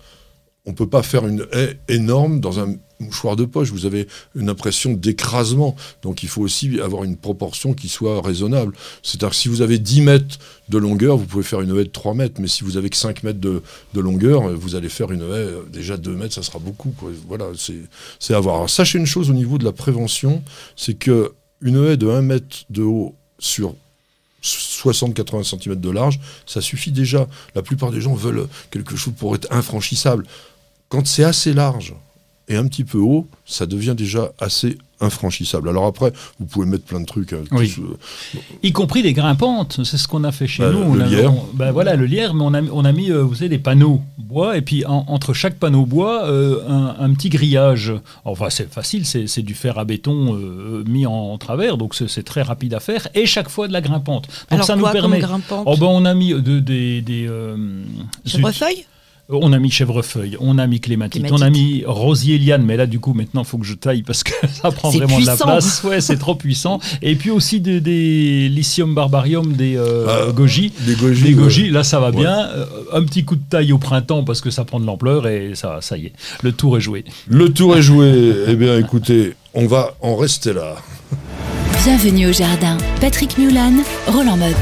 [0.65, 3.72] on peut pas faire une haie énorme dans un mouchoir de poche.
[3.72, 5.76] Vous avez une impression d'écrasement.
[6.02, 8.74] Donc il faut aussi avoir une proportion qui soit raisonnable.
[9.04, 11.90] C'est-à-dire que si vous avez 10 mètres de longueur, vous pouvez faire une haie de
[11.90, 12.40] 3 mètres.
[12.42, 13.62] Mais si vous avez que 5 mètres de,
[13.94, 16.94] de longueur, vous allez faire une haie, euh, déjà 2 mètres, ça sera beaucoup.
[17.28, 17.80] Voilà, c'est
[18.20, 18.56] c'est à voir.
[18.56, 20.44] Alors, sachez une chose au niveau de la prévention,
[20.76, 23.76] c'est que une haie de 1 mètre de haut sur
[24.44, 27.28] 60-80 cm de large, ça suffit déjà.
[27.56, 30.26] La plupart des gens veulent quelque chose pour être infranchissable.
[30.88, 31.94] Quand c'est assez large
[32.50, 35.70] et un petit peu haut, ça devient déjà assez infranchissable.
[35.70, 37.32] Alors après, vous pouvez mettre plein de trucs.
[37.32, 37.72] hein, Oui.
[37.74, 40.94] tous, euh, Y compris des grimpantes, c'est ce qu'on a fait chez Bah, nous.
[40.94, 41.34] le on a, lierre.
[41.34, 43.60] on- bah, voilà, le lierre, mais on a, on a mis, euh, vous savez, des
[43.60, 47.94] panneaux bois, et puis en- entre chaque panneau bois, euh, un, un petit grillage.
[48.26, 51.96] Enfin, c'est facile, c'est c'est du fer à béton euh, mis en, en travers, donc
[51.96, 54.28] c'est c'est très rapide à faire, et chaque fois de la grimpante.
[54.28, 55.20] Donc Alors ça quoi nous permet.
[55.22, 55.64] comme grimpante?
[55.66, 57.56] Oh ben on a mis de- des, des euh,
[58.28, 58.42] zut.
[59.32, 61.39] On a mis chèvrefeuille, on a mis clématite, Clématite.
[61.39, 64.02] on a mis rosier liane, mais là du coup maintenant il faut que je taille
[64.02, 65.46] parce que ça prend vraiment de la puissant.
[65.46, 65.84] place.
[65.84, 66.80] Ouais, c'est trop puissant.
[67.04, 70.74] Et puis aussi des, des lithium barbarium, des euh, Ah, goji.
[70.82, 71.22] des goji.
[71.26, 71.44] Des ouais.
[71.44, 72.15] goji, là ça va Ouais.
[72.18, 72.39] bien.
[72.50, 75.52] Euh, un petit coup de taille au printemps parce que ça prend de l'ampleur et
[75.54, 77.06] ça, ça y est, le tour est joué.
[77.28, 78.34] Le tour est joué.
[78.48, 80.76] eh bien, écoutez, on va en rester là.
[81.84, 82.78] Bienvenue au jardin.
[83.00, 83.74] Patrick Mulan,
[84.08, 84.56] Roland Motte.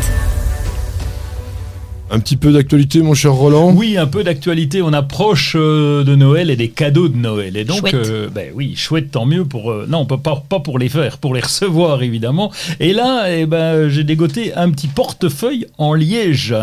[2.09, 3.73] Un petit peu d'actualité, mon cher Roland?
[3.73, 4.81] Oui, un peu d'actualité.
[4.81, 7.57] On approche euh, de Noël et des cadeaux de Noël.
[7.57, 7.95] Et donc, Chouette.
[7.95, 9.71] euh, ben oui, chouette, tant mieux pour.
[9.71, 12.49] euh, non, pas, pas, pas pour les faire, pour les recevoir, évidemment.
[12.79, 16.55] Et là, eh ben, j'ai dégoté un petit portefeuille en liège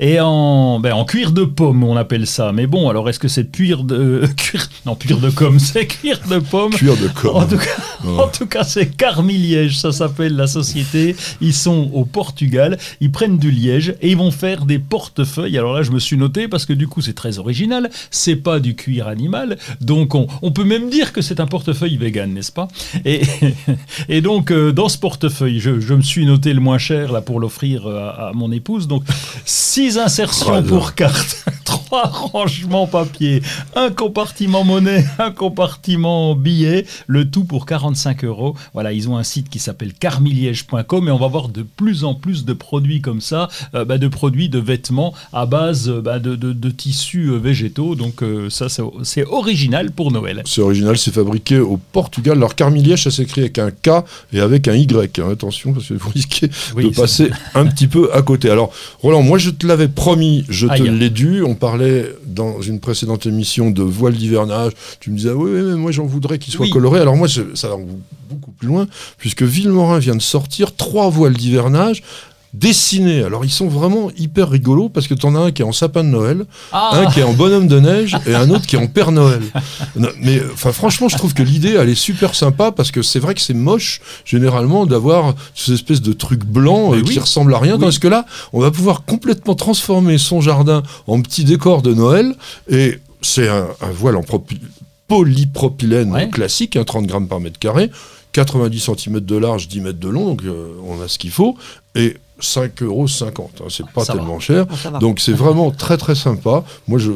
[0.00, 2.50] et en, ben, en cuir de pomme, on appelle ça.
[2.52, 4.22] Mais bon, alors est-ce que c'est cuir de.
[4.36, 6.72] cuir, non, cuir de com, c'est cuir de pomme.
[6.72, 7.36] Cuir de corps.
[7.36, 11.14] En tout cas, en tout cas, c'est Carmi Liège, ça s'appelle la société.
[11.40, 15.58] Ils sont au Portugal, ils prennent du liège et ils vont faire des portefeuilles.
[15.58, 17.90] Alors là, je me suis noté parce que du coup, c'est très original.
[18.10, 21.96] C'est pas du cuir animal, donc on, on peut même dire que c'est un portefeuille
[21.96, 22.68] vegan, n'est-ce pas?
[23.04, 23.22] Et,
[24.08, 27.20] et donc, euh, dans ce portefeuille, je, je me suis noté le moins cher là
[27.20, 28.88] pour l'offrir euh, à, à mon épouse.
[28.88, 29.04] Donc,
[29.44, 33.42] six insertions Oh, pour carte, trois rangements papier,
[33.76, 38.56] un compartiment monnaie, un compartiment billet, le tout pour 45 euros.
[38.72, 42.14] Voilà, ils ont un site qui s'appelle carmiliège.com et on va voir de plus en
[42.14, 44.77] plus de produits comme ça, euh, bah, de produits de vêtements
[45.32, 47.94] à base euh, bah, de, de- de tissus euh, végétaux.
[47.94, 50.42] Donc euh, ça, c'est- original pour Noël.
[50.46, 52.36] C'est original, c'est fabriqué au Portugal.
[52.36, 55.18] Alors, Carmiliège, ça s'écrit avec un K et avec un Y.
[55.18, 55.30] hein.
[55.32, 58.50] Attention, parce que vous risquez Oui, de passer un petit peu à côté.
[58.50, 61.42] Alors, Roland, moi, je te l'avais promis, je te l'ai dû.
[61.42, 64.72] On parlait dans une précédente émission de voile d'hivernage.
[65.00, 66.70] Tu me disais, oui, oui, mais moi, j'en voudrais qu'il soit Oui.
[66.70, 67.00] coloré.
[67.00, 67.76] Alors, moi, ça va
[68.30, 68.86] beaucoup plus loin,
[69.16, 72.02] puisque Villemorin vient de sortir trois voiles d'hivernage
[72.54, 73.22] dessinés.
[73.22, 75.72] Alors, ils sont vraiment hyper rigolos, parce que tu en as un qui est en
[75.72, 78.76] sapin de Noël, Ah un qui est en bonhomme de neige et un autre qui
[78.76, 79.42] est en Père Noël.
[79.96, 83.18] Non, mais enfin franchement, je trouve que l'idée elle est super sympa parce que c'est
[83.18, 87.18] vrai que c'est moche généralement d'avoir ces espèces de trucs blancs euh, qui oui.
[87.18, 87.74] ressemblent à rien.
[87.74, 87.80] Oui.
[87.80, 92.34] Parce que là, on va pouvoir complètement transformer son jardin en petit décor de Noël
[92.70, 94.22] et c'est un, un voile en
[95.08, 96.28] polypropylène Ouais.
[96.28, 97.90] classique, hein, 30 grammes par mètre carré,
[98.32, 101.56] 90 cm de large, 10 mètres de long, donc euh, on a ce qu'il faut
[101.94, 104.18] et 5,50 euros, hein, c'est pas Ça va.
[104.18, 104.66] tellement cher.
[104.66, 104.98] Va.
[104.98, 106.64] Donc c'est vraiment très très sympa.
[106.86, 107.12] Moi je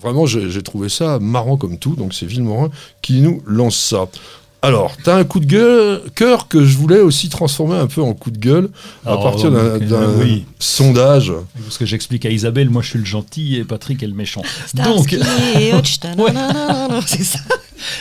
[0.00, 1.94] vraiment j'ai j'ai trouvé ça marrant comme tout.
[1.94, 2.70] Donc c'est Villemorin
[3.02, 4.06] qui nous lance ça.
[4.60, 8.12] Alors, t'as un coup de gueule, cœur que je voulais aussi transformer un peu en
[8.12, 8.70] coup de gueule
[9.06, 9.78] à partir d'un
[10.18, 10.46] oui.
[10.58, 11.32] sondage.
[11.62, 14.42] Parce que j'explique à Isabelle, moi je suis le gentil et Patrick est le méchant.
[14.74, 15.14] Donc,
[17.06, 17.38] c'est ça.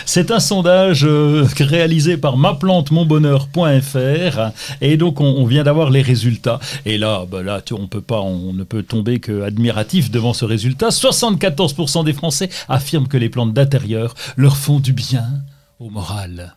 [0.07, 4.39] C'est un sondage euh, réalisé par maplantemonbonheur.fr
[4.81, 6.59] et donc on, on vient d'avoir les résultats.
[6.87, 10.33] Et là, bah là, tu- on peut pas, on ne peut tomber que admiratif devant
[10.33, 10.89] ce résultat.
[10.89, 15.23] 74% des Français affirment que les plantes d'intérieur leur font du bien
[15.79, 16.55] au moral.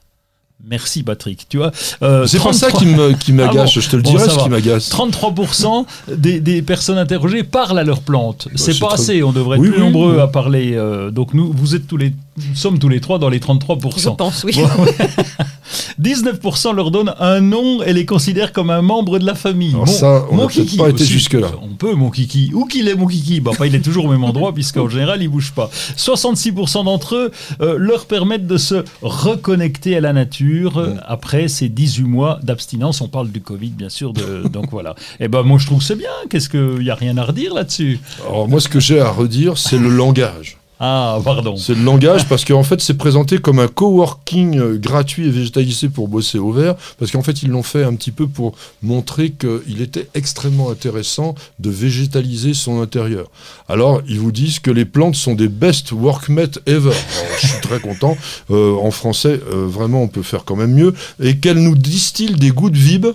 [0.62, 1.46] Merci Patrick.
[1.48, 3.96] Tu vois, euh, C'est pas ça 33 qui me- qui m'agace, Ah bon je te
[3.96, 4.42] le Bon, dirai ça ce va.
[4.42, 4.90] qui m'agace.
[4.90, 8.46] 33% des, des personnes interrogées parlent à leurs plantes.
[8.56, 10.20] c'est c'est pas très- assez, on devrait être plus oui, nombreux oui.
[10.20, 10.72] à parler.
[10.74, 13.98] euh, donc nous, vous êtes tous les, nous sommes tous les trois dans les 33%.
[14.02, 14.52] Je pense, oui.
[14.54, 14.96] Bon, ouais.
[16.00, 19.74] 19% leur donnent un nom et les considèrent comme un membre de la famille.
[19.74, 20.46] Alors ça, on n'a
[20.78, 21.48] pas été jusque-là.
[21.62, 22.50] On peut, mon kiki.
[22.54, 23.40] Où qu'il est, mon kiki?
[23.40, 25.70] Bah, Il est toujours au même endroit, puisqu'en général, il bouge pas.
[25.96, 27.30] 66% d'entre eux
[27.60, 33.00] euh, leur permettent de se reconnecter à la nature euh, après ces 18 mois d'abstinence.
[33.00, 34.12] On parle du Covid, bien sûr.
[34.12, 34.94] De, donc voilà.
[35.18, 36.10] Et ben moi, je trouve que c'est bien.
[36.28, 38.00] Qu'est-ce qu'il n'y a rien à redire là-dessus?
[38.26, 40.59] Alors moi, ce que j'ai à redire, c'est le langage.
[40.82, 41.56] Ah, pardon.
[41.58, 45.90] C'est le langage parce qu'en fait c'est présenté comme un coworking euh, gratuit et végétalisé
[45.90, 49.32] pour bosser au vert parce qu'en fait ils l'ont fait un petit peu pour montrer
[49.32, 53.26] qu'il était extrêmement intéressant de végétaliser son intérieur.
[53.68, 56.92] Alors ils vous disent que les plantes sont des best workmates ever.
[56.92, 58.16] Alors, je suis très content.
[58.50, 62.36] Euh, en français euh, vraiment on peut faire quand même mieux et qu'elles nous distillent
[62.36, 63.08] des goûts de vibes.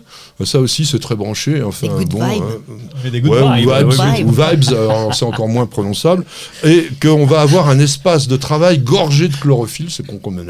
[0.43, 1.63] Ça aussi c'est très branché.
[1.63, 2.27] Enfin Des good bon.
[2.27, 2.43] vibes.
[2.43, 2.73] euh,
[3.03, 4.15] Mais des Ouais, vibes, ou vibes, ouais, ouais.
[4.17, 4.27] Vibes.
[4.27, 6.25] ou vibes, alors c'est encore moins prononçable,
[6.63, 10.35] et qu'on va avoir un espace de travail gorgé de chlorophylle, c'est con comme.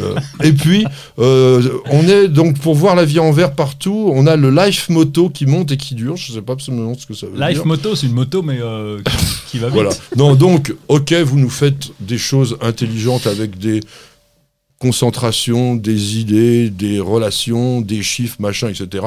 [0.00, 0.84] Euh, et puis,
[1.18, 4.88] euh, on est donc pour voir la vie en vert partout, on a le life
[4.88, 7.58] moto qui monte et qui dure, je sais pas absolument ce que ça veut Life
[7.58, 7.66] dire.
[7.66, 9.74] moto, c'est une moto, mais euh, qui, qui va vite.
[9.74, 9.90] Voilà.
[10.16, 13.80] Non, donc, ok, vous nous faites des choses intelligentes avec des
[14.78, 19.04] concentrations, des idées, des relations, des chiffres, machin, etc.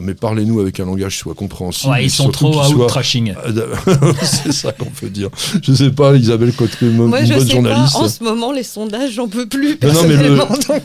[0.00, 1.92] Mais parlez-nous avec un langage qui soit compréhensible.
[1.92, 3.34] Ouais, ils sont trop soit- out-trashing.
[4.22, 5.28] c'est ça qu'on peut dire.
[5.62, 6.52] Je sais pas, Isabelle
[6.86, 7.94] une Moi, bonne je sais journaliste.
[7.94, 7.98] pas.
[7.98, 9.78] En ce moment, les sondages, j'en peux plus.
[9.82, 10.36] Non, non, mais le-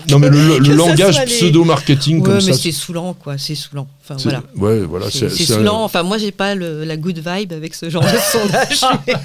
[0.09, 0.29] Non, mais
[0.75, 2.57] langage les- pseudo-marketing Ouais, comme mais ça.
[2.57, 3.37] c'est saoulant, quoi.
[3.37, 3.87] C'est saoulant.
[4.05, 4.43] Enfin, c'est- voilà.
[4.57, 5.09] Ouais, voilà.
[5.09, 5.83] C'est c'est un- saoulant.
[5.83, 8.81] Enfin, moi, j'ai pas le- la good vibe avec ce genre de sondage.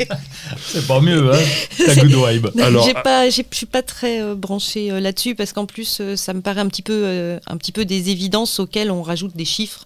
[0.66, 1.38] C'est pas mieux, hein
[1.84, 2.46] Ta good vibe.
[2.62, 5.98] Alors, j'ai pas, j'ai- je suis pas très euh, branchée euh, là-dessus parce qu'en plus,
[6.00, 9.02] euh, ça me paraît un petit peu, euh, un petit peu des évidences auxquelles on
[9.02, 9.84] rajoute des chiffres.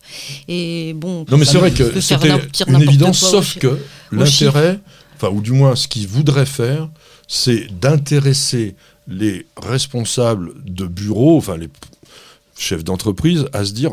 [0.49, 1.25] Et bon.
[1.31, 2.29] Non, mais c'est vrai que c'était
[2.69, 3.79] une évidence, sauf que
[4.11, 4.79] l'intérêt,
[5.17, 6.89] enfin, ou du moins ce qu'ils voudraient faire,
[7.29, 8.75] c'est d'intéresser
[9.09, 11.69] les responsables de bureaux, enfin les
[12.59, 13.93] chefs d'entreprise, à se dire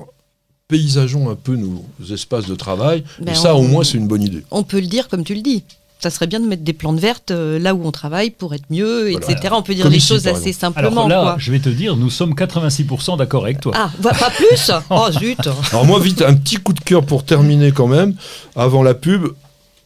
[0.79, 3.03] paysageons un peu nos espaces de travail.
[3.19, 4.45] Ben, et ça, on- au moins, c'est une bonne idée.
[4.51, 5.63] On peut le dire comme tu le dis.
[6.01, 8.63] Ça serait bien de mettre des plantes vertes euh, là où on travaille pour être
[8.69, 9.31] mieux, Voilà.
[9.31, 9.53] etc.
[9.57, 11.05] On peut dire Comme les ici, choses assez simplement.
[11.05, 11.35] Alors là, quoi.
[11.39, 13.73] je vais te dire, nous sommes 86% d'accord avec toi.
[13.75, 15.39] Ah, va- pas plus Oh zut
[15.71, 18.15] Alors moi, vite, un petit coup de cœur pour terminer quand même,
[18.55, 19.27] avant la pub.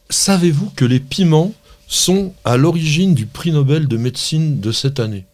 [0.08, 1.52] Savez-vous que les piments
[1.88, 5.24] sont à l'origine du prix Nobel de médecine de cette année?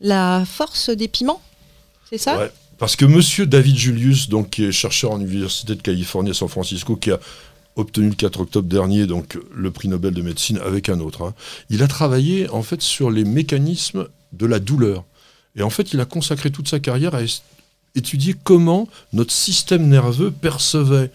[0.00, 1.42] La force des piments,
[2.08, 2.38] c'est ça?
[2.38, 6.48] Ouais, parce que monsieur David Julius, qui est chercheur en Université de Californie à San
[6.48, 7.20] Francisco, qui a
[7.76, 11.34] obtenu le 4 octobre dernier donc, le prix Nobel de médecine avec un autre, hein,
[11.70, 15.04] il a travaillé en fait sur les mécanismes de la douleur.
[15.56, 17.20] Et en fait, il a consacré toute sa carrière à
[17.94, 21.10] étudier comment notre système nerveux percevait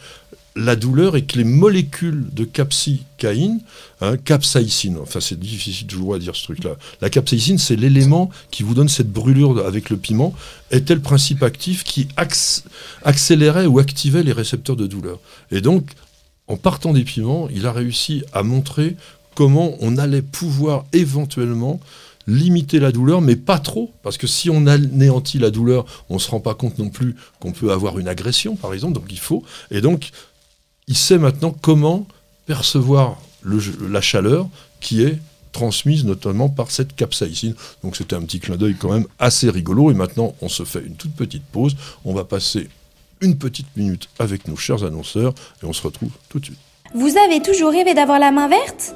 [0.55, 3.61] la douleur et que les molécules de capsicaïne,
[4.01, 8.63] hein, capsaïcine, enfin c'est difficile toujours à dire ce truc-là, la capsaïcine c'est l'élément qui
[8.63, 10.33] vous donne cette brûlure avec le piment,
[10.71, 12.63] était le principe actif qui acc-
[13.03, 15.19] accélérait ou activait les récepteurs de douleur.
[15.51, 15.91] Et donc,
[16.47, 18.95] en partant des piments, il a réussi à montrer
[19.35, 21.79] comment on allait pouvoir éventuellement
[22.27, 26.19] limiter la douleur, mais pas trop, parce que si on anéantit la douleur, on ne
[26.19, 29.19] se rend pas compte non plus qu'on peut avoir une agression, par exemple, donc il
[29.19, 29.43] faut.
[29.71, 30.11] Et donc,
[30.89, 32.05] il sait maintenant comment
[32.45, 34.49] percevoir la chaleur
[34.81, 35.19] qui est
[35.51, 37.55] transmise notamment par cette capsaïcine.
[37.83, 39.91] Donc c'était un petit clin d'œil quand même assez rigolo.
[39.91, 41.75] Et maintenant, on se fait une toute petite pause.
[42.05, 42.69] On va passer
[43.21, 46.59] une petite minute avec nos chers annonceurs et on se retrouve tout de suite.
[46.95, 48.95] Vous avez toujours rêvé d'avoir la main verte?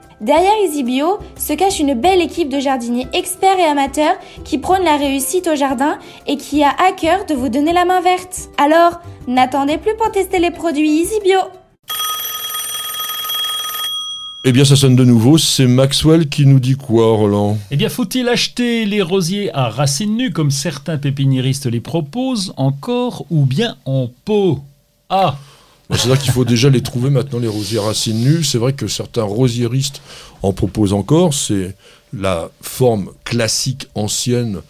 [0.21, 4.13] Derrière EasyBio se cache une belle équipe de jardiniers experts et amateurs
[4.45, 7.85] qui prônent la réussite au jardin et qui a à cœur de vous donner la
[7.85, 8.51] main verte.
[8.59, 11.39] Alors, n'attendez plus pour tester les produits EasyBio.
[14.43, 15.39] Eh bien, ça sonne de nouveau.
[15.39, 17.57] C'est Maxwell qui nous dit quoi, Roland?
[17.71, 23.25] Eh bien, faut-il acheter les rosiers à racines nues comme certains pépiniéristes les proposent encore
[23.31, 24.59] ou bien en pot
[25.09, 25.35] Ah
[25.91, 28.43] C'est-à-dire qu'il faut déjà les trouver maintenant, les rosiers racines nues.
[28.43, 30.01] C'est vrai que certains rosieristes
[30.41, 31.33] en proposent encore.
[31.33, 31.75] C'est
[32.13, 34.61] la forme classique ancienne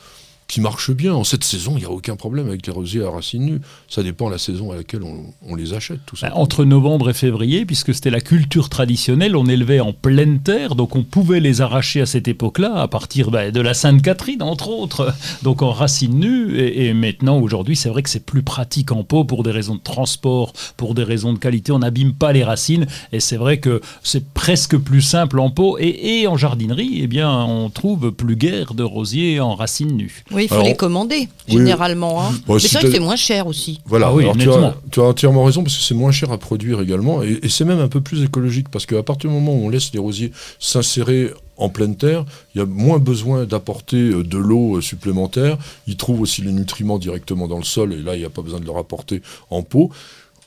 [0.52, 1.14] qui marche bien.
[1.14, 3.62] En cette saison, il n'y a aucun problème avec les rosiers à racines nues.
[3.88, 6.28] Ça dépend de la saison à laquelle on, on les achète, tout ça.
[6.28, 10.76] Ben, Entre novembre et février, puisque c'était la culture traditionnelle, on élevait en pleine terre,
[10.76, 14.68] donc on pouvait les arracher à cette époque-là, à partir ben, de la Sainte-Catherine, entre
[14.68, 16.60] autres, donc en racines nues.
[16.60, 19.76] Et, et maintenant, aujourd'hui, c'est vrai que c'est plus pratique en pot pour des raisons
[19.76, 21.72] de transport, pour des raisons de qualité.
[21.72, 25.78] On n'abîme pas les racines, et c'est vrai que c'est presque plus simple en pot.
[25.80, 30.26] Et, et en jardinerie, eh bien, on trouve plus guère de rosiers en racines nues.
[30.30, 31.58] Oui, il faut Alors, les commander, oui.
[31.58, 32.21] généralement.
[32.23, 32.32] hein.
[32.47, 33.82] Mais si c'est vrai que c'est moins cher aussi.
[33.86, 34.73] Voilà, Ah oui, alors tu, as, nettement.
[34.91, 37.65] tu as entièrement raison parce que c'est moins cher à produire également et, et c'est
[37.65, 40.32] même un peu plus écologique parce qu'à partir du moment où on laisse les rosiers
[40.60, 42.25] s'insérer en pleine terre,
[42.56, 45.58] il y a moins besoin d'apporter euh, de l'eau euh, supplémentaire.
[45.88, 48.41] Ils trouvent aussi les nutriments directement dans le sol et là il n'y a pas
[48.41, 49.89] besoin de leur apporter en pot.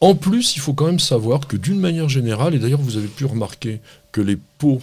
[0.00, 3.06] En plus, il faut quand même savoir que d'une manière générale, et d'ailleurs vous avez
[3.06, 3.80] pu remarquer
[4.12, 4.80] que les pots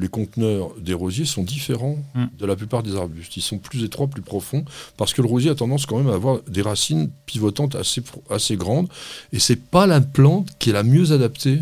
[0.00, 2.24] les conteneurs des rosiers sont différents Mm.
[2.38, 3.36] de la plupart des arbustes.
[3.36, 4.64] Ils sont plus étroits, plus profonds,
[4.96, 8.88] parce que le rosier a tendance quand même à avoir des racines pivotantes assez, grandes,
[9.32, 11.60] et c'est pas la plante qui est la mieux adaptée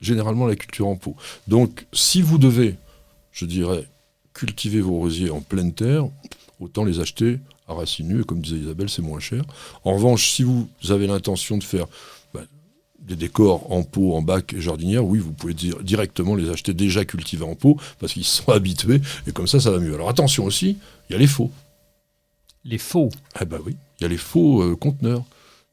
[0.00, 1.16] généralement à la culture en pot.
[1.48, 2.76] Donc, si vous devez,
[3.32, 3.86] je dirais,
[4.34, 6.04] cultiver vos rosiers en pleine terre,
[6.60, 9.42] autant les acheter à racines nues, et comme disait Isabelle, c'est moins cher.
[9.84, 11.86] En revanche, si vous avez l'intention de faire
[13.06, 16.72] des décors en pot, en bac et jardinière, oui, vous pouvez dire- directement les acheter
[16.72, 19.94] déjà cultivés en pot, parce qu'ils sont habitués, et comme ça, ça va mieux.
[19.94, 21.50] Alors attention aussi, il y a les faux.
[22.64, 23.10] Les faux.
[23.34, 25.22] Ah bah oui, il y a les faux euh, conteneurs.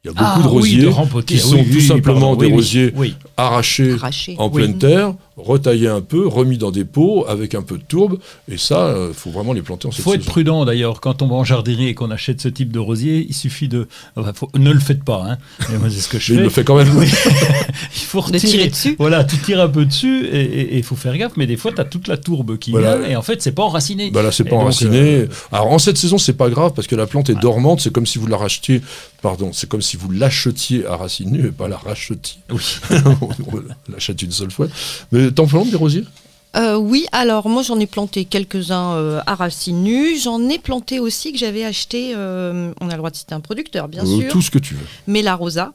[0.03, 1.35] Il y a beaucoup Ah de oui, rosiers de rempoter.
[1.35, 2.35] qui Ah sont oui, tout oui, simplement pardon.
[2.35, 3.15] des Oui, oui, rosiers Oui.
[3.37, 4.35] arrachés Arraché.
[4.39, 4.55] en Oui.
[4.63, 8.17] pleine terre, retaillés un peu, remis dans des pots avec un peu de tourbe,
[8.49, 11.21] et ça, il faut vraiment les planter en Il cette faut être prudent d'ailleurs, quand
[11.21, 13.87] on va en jardinerie et qu'on achète ce type de rosier, il suffit de...
[14.15, 15.37] enfin, faut- Ne le faites pas, hein.
[15.71, 16.43] Mais moi c'est ce que je Mais il fais.
[16.45, 16.95] le fait quand même.
[16.97, 17.07] Oui.
[17.95, 18.95] il faut De retirer tirer dessus.
[18.99, 21.81] Voilà, tu tires un peu dessus et il faut faire gaffe, mais des fois tu
[21.81, 22.97] as toute la tourbe qui Voilà.
[22.97, 24.11] vient et en fait c'est pas enraciné.
[24.11, 24.99] Bah là, c'est Et pas donc, enraciné.
[24.99, 27.81] euh, Alors en cette saison, c'est pas grave parce que la plante est dormante.
[27.81, 28.81] C'est comme si vous la rachetiez,
[29.21, 32.39] pardon, c'est comme si vous l'achetiez à racines nues et pas la rachetiez.
[32.51, 32.61] Oui.
[33.51, 34.67] On l'achète une seule fois.
[35.11, 36.05] Mais t'en plantes des rosiers?
[36.57, 40.17] Euh, oui, alors moi j'en ai planté quelques-uns euh, à racines nues.
[40.19, 43.39] J'en ai planté aussi que j'avais acheté, euh, on a le droit de citer un
[43.39, 44.85] producteur bien sûr, Tout ce que tu veux.
[45.07, 45.73] Mela Rosa,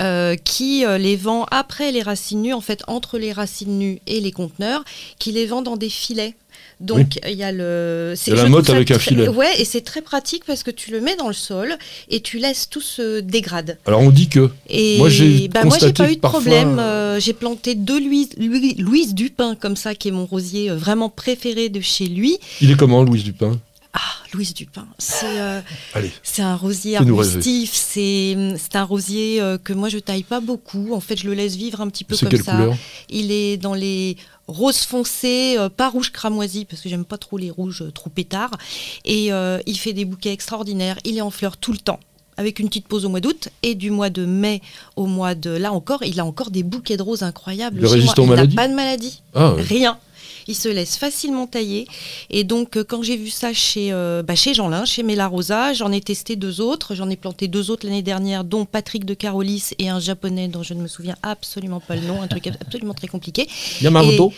[0.00, 4.20] euh, qui les vend après les racines nues, en fait entre les racines nues et
[4.20, 4.82] les conteneurs,
[5.20, 6.34] qui les vend dans des filets.
[6.80, 8.14] Donc il y a le.
[8.16, 9.28] c'est- Il y a la motte avec un filet.
[9.28, 11.76] Ouais, et c'est très pratique parce que tu le mets dans le sol
[12.08, 13.78] et tu laisses tout se dégrade.
[13.86, 16.78] Alors on dit que Et Moi, j'ai bah, pas eu de parfois, problème.
[16.78, 20.76] euh, j'ai planté deux Louise, Louis- Louise Dupin comme ça, qui est mon rosier euh,
[20.76, 22.38] vraiment préféré de chez lui.
[22.60, 23.58] il est comment Louise Dupin?
[23.94, 24.00] Ah,
[24.34, 25.60] Louise Dupin, c'est euh,
[25.94, 27.70] Allez, c'est un rosier arbustif.
[27.72, 28.36] C'est
[28.74, 30.92] un rosier euh, que moi je taille pas beaucoup.
[30.92, 32.52] En fait, je le laisse vivre un petit peu comme quelle ça.
[32.52, 32.76] couleur?
[33.08, 34.16] Il est dans les
[34.48, 38.10] roses foncés, euh, pas rouge cramoisi parce que j'aime pas trop les rouges euh, trop
[38.10, 38.56] pétards.
[39.04, 40.98] Et euh, il fait des bouquets extraordinaires.
[41.04, 42.00] Il est en fleurs tout le temps.
[42.38, 44.62] Avec une petite pause au mois d'août et du mois de mai
[44.96, 47.80] au mois de là encore, il a encore des bouquets de roses incroyables.
[47.88, 48.14] Chez moi.
[48.16, 49.62] Il n'a pas de maladie, Ah, ouais.
[49.62, 49.98] rien.
[50.48, 51.86] Il se laisse facilement tailler.
[52.30, 55.74] Et donc, euh, quand j'ai vu ça chez, euh, bah, chez Jeanlin, chez Mela Rosa,
[55.74, 56.94] j'en ai testé deux autres.
[56.94, 60.62] J'en ai planté deux autres l'année dernière, dont Patrick de Carolis et un japonais dont
[60.62, 63.46] je ne me souviens absolument pas le nom, un truc absolument très compliqué.
[63.80, 64.32] Yamamoto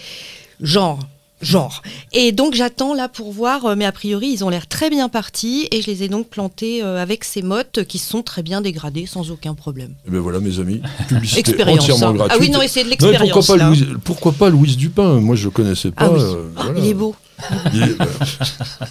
[0.61, 0.99] Genre.
[1.42, 1.83] Genre.
[2.12, 5.09] Et donc j'attends là pour voir, euh, mais a priori ils ont l'air très bien
[5.09, 8.61] partis et je les ai donc plantés euh, avec ces mottes qui sont très bien
[8.61, 9.94] dégradées sans aucun problème.
[10.07, 11.81] Eh ben voilà mes amis, publicité Expérience.
[11.85, 12.12] entièrement hein.
[12.14, 12.37] gratuite.
[12.38, 13.31] Ah oui, non, et c'est de l'expérience.
[13.33, 13.68] pourquoi pas, là.
[13.68, 15.20] Louise, pourquoi pas Louise Dupin?
[15.20, 16.05] Moi je connaissais pas.
[16.07, 16.20] Ah oui.
[16.22, 16.64] euh, Ah.
[16.76, 17.14] Il est beau.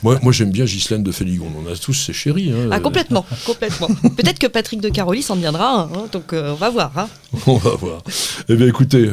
[0.04, 1.46] Moi, moi j'aime bien Ghislaine de Féligon.
[1.64, 2.52] On a tous ses chéris.
[2.52, 2.70] hein.
[2.72, 3.88] Ah, complètement, complètement.
[4.18, 6.92] Peut-être que Patrick de Carolis en deviendra un, hein, donc euh, on va voir.
[6.98, 7.10] hein.
[7.46, 8.02] On va voir.
[8.48, 9.08] Eh bien écoutez,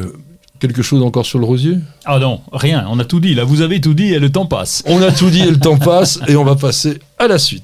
[0.59, 1.77] quelque chose encore sur le rosier?
[2.05, 3.33] Ah non, rien, on a tout dit.
[3.35, 4.83] Là, vous avez tout dit et le temps passe.
[4.85, 7.63] On a tout dit et le temps passe et on va passer à la suite.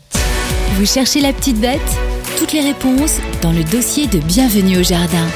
[0.75, 1.81] Vous cherchez la petite bête?
[2.37, 5.27] Toutes les réponses dans le dossier de Bienvenue au Jardin.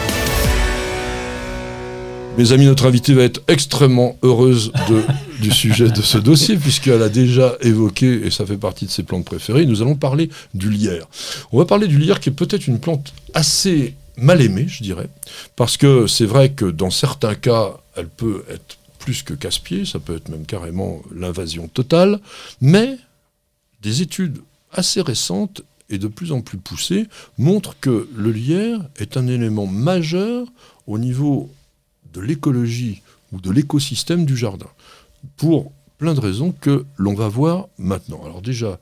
[2.37, 5.01] Mes amis, notre invitée va être extrêmement heureuse de,
[5.41, 9.01] du sujet de ce dossier, puisqu'elle a déjà évoqué, et ça fait partie de ses
[9.01, 11.07] plantes préférées, nous allons parler du lierre.
[11.51, 15.09] On va parler du lierre qui est peut-être une plante assez mal aimée, je dirais,
[15.55, 19.99] parce que c'est vrai que dans certains cas, elle peut être plus que casse-pied, ça
[19.99, 22.19] peut être même carrément l'invasion totale,
[22.59, 22.97] mais
[23.81, 24.39] des études
[24.71, 29.67] assez récentes et de plus en plus poussées montrent que le lierre est un élément
[29.67, 30.47] majeur
[30.87, 31.49] au niveau
[32.13, 33.01] de l'écologie
[33.31, 34.69] ou de l'écosystème du jardin,
[35.37, 38.21] pour plein de raisons que l'on va voir maintenant.
[38.25, 38.79] Alors déjà,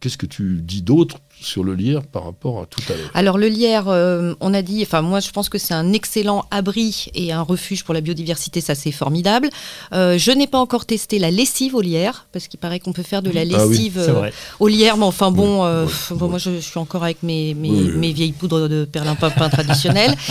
[0.00, 3.38] qu'est-ce que tu dis d'autre sur le lierre par rapport à tout à l'heure Alors
[3.38, 7.06] le lierre, euh, on a dit, enfin moi je pense que c'est un excellent abri
[7.14, 9.50] et un refuge pour la biodiversité, ça c'est formidable.
[9.92, 13.02] Euh, je n'ai pas encore testé la lessive au lierre, parce qu'il paraît qu'on peut
[13.02, 16.38] faire de la Ah oui, lessive euh, au lierre, mais enfin bon, euh, pff, moi
[16.38, 17.96] je, je suis encore avec mes, mes, Oui, oui.
[17.98, 20.14] mes vieilles poudres de perlimpinpin traditionnelles.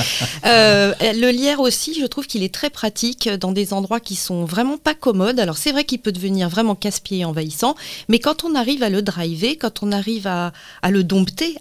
[0.45, 4.45] Euh, le lierre aussi, je trouve qu'il est très pratique dans des endroits qui sont
[4.45, 5.39] vraiment pas commodes.
[5.39, 7.75] Alors c'est vrai qu'il peut devenir vraiment casse-pied et envahissant,
[8.07, 11.55] mais quand on arrive à le driver, quand on arrive à, à le dompter,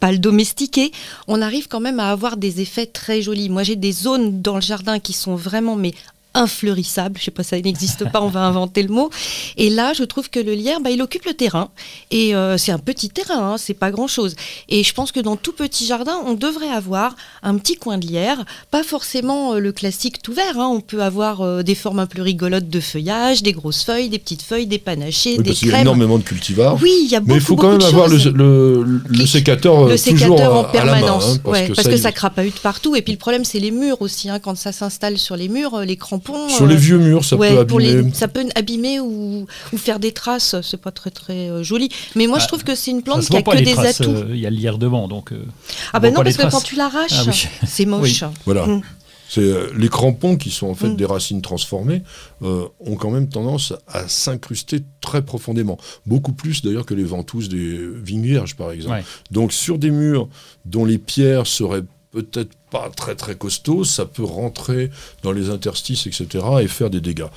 [0.00, 0.90] pas le domestiquer,
[1.28, 3.48] on arrive quand même à avoir des effets très jolis.
[3.48, 5.94] Moi, j'ai des zones dans le jardin qui sont vraiment mais
[6.34, 7.18] infleurissables.
[7.18, 9.10] Je sais pas, ça n'existe pas, on va inventer le mot.
[9.56, 11.68] Et là, je trouve que le lierre, bah, il occupe le terrain.
[12.10, 14.34] Et euh, c'est un petit terrain, hein, c'est pas grand-chose.
[14.68, 18.06] Et je pense que dans tout petit jardin, on devrait avoir un petit coin de
[18.06, 20.58] lierre, pas forcément euh, le classique tout vert.
[20.58, 20.68] hein.
[20.72, 24.18] On peut avoir euh, des formes un peu rigolotes de feuillage, des grosses feuilles, des
[24.18, 25.82] petites feuilles, des panachés, Oui, des parce qu'il y a crèmes.
[25.86, 26.78] énormément de cultivars.
[26.82, 29.84] Oui, il y a beaucoup, mais il faut quand même avoir le, le- le sécateur,
[29.88, 29.98] le toujours
[30.38, 32.96] sécateur en à- à la main, permanence, hein, ouais, parce que il- ça crapahute partout.
[32.96, 34.28] Et puis le problème, c'est les murs aussi.
[34.30, 36.21] hein, quand ça s'installe sur les murs, les crampons.
[36.48, 38.02] Sur euh, les vieux murs, ça ouais, peut abîmer.
[38.02, 40.56] les- ça peut abîmer ou, ou faire des traces.
[40.62, 41.88] C'est pas très très euh, joli.
[42.14, 44.10] Mais moi, Ah, je trouve que c'est une plante qui a que des traces, atouts.
[44.10, 45.32] euh, Il y a le lierre devant, donc.
[45.32, 45.44] euh,
[45.92, 47.46] ah ben non, parce que quand tu l'arraches, Ah oui.
[47.66, 48.24] c'est moche.
[48.44, 48.66] Voilà.
[48.66, 48.82] Mm.
[49.28, 50.96] C'est euh, les crampons qui sont en fait Mm.
[50.96, 52.02] des racines transformées
[52.42, 57.48] euh, ont quand même tendance à s'incruster très profondément, beaucoup plus d'ailleurs que les ventouses
[57.48, 58.96] des vignes vierges par exemple.
[58.96, 59.04] Ouais.
[59.30, 60.28] Donc sur des murs
[60.66, 61.80] dont les pierres seraient
[62.10, 64.90] peut-être pas très très costauds, ça peut rentrer
[65.22, 66.44] dans les interstices etc.
[66.60, 67.30] et faire des dégâts.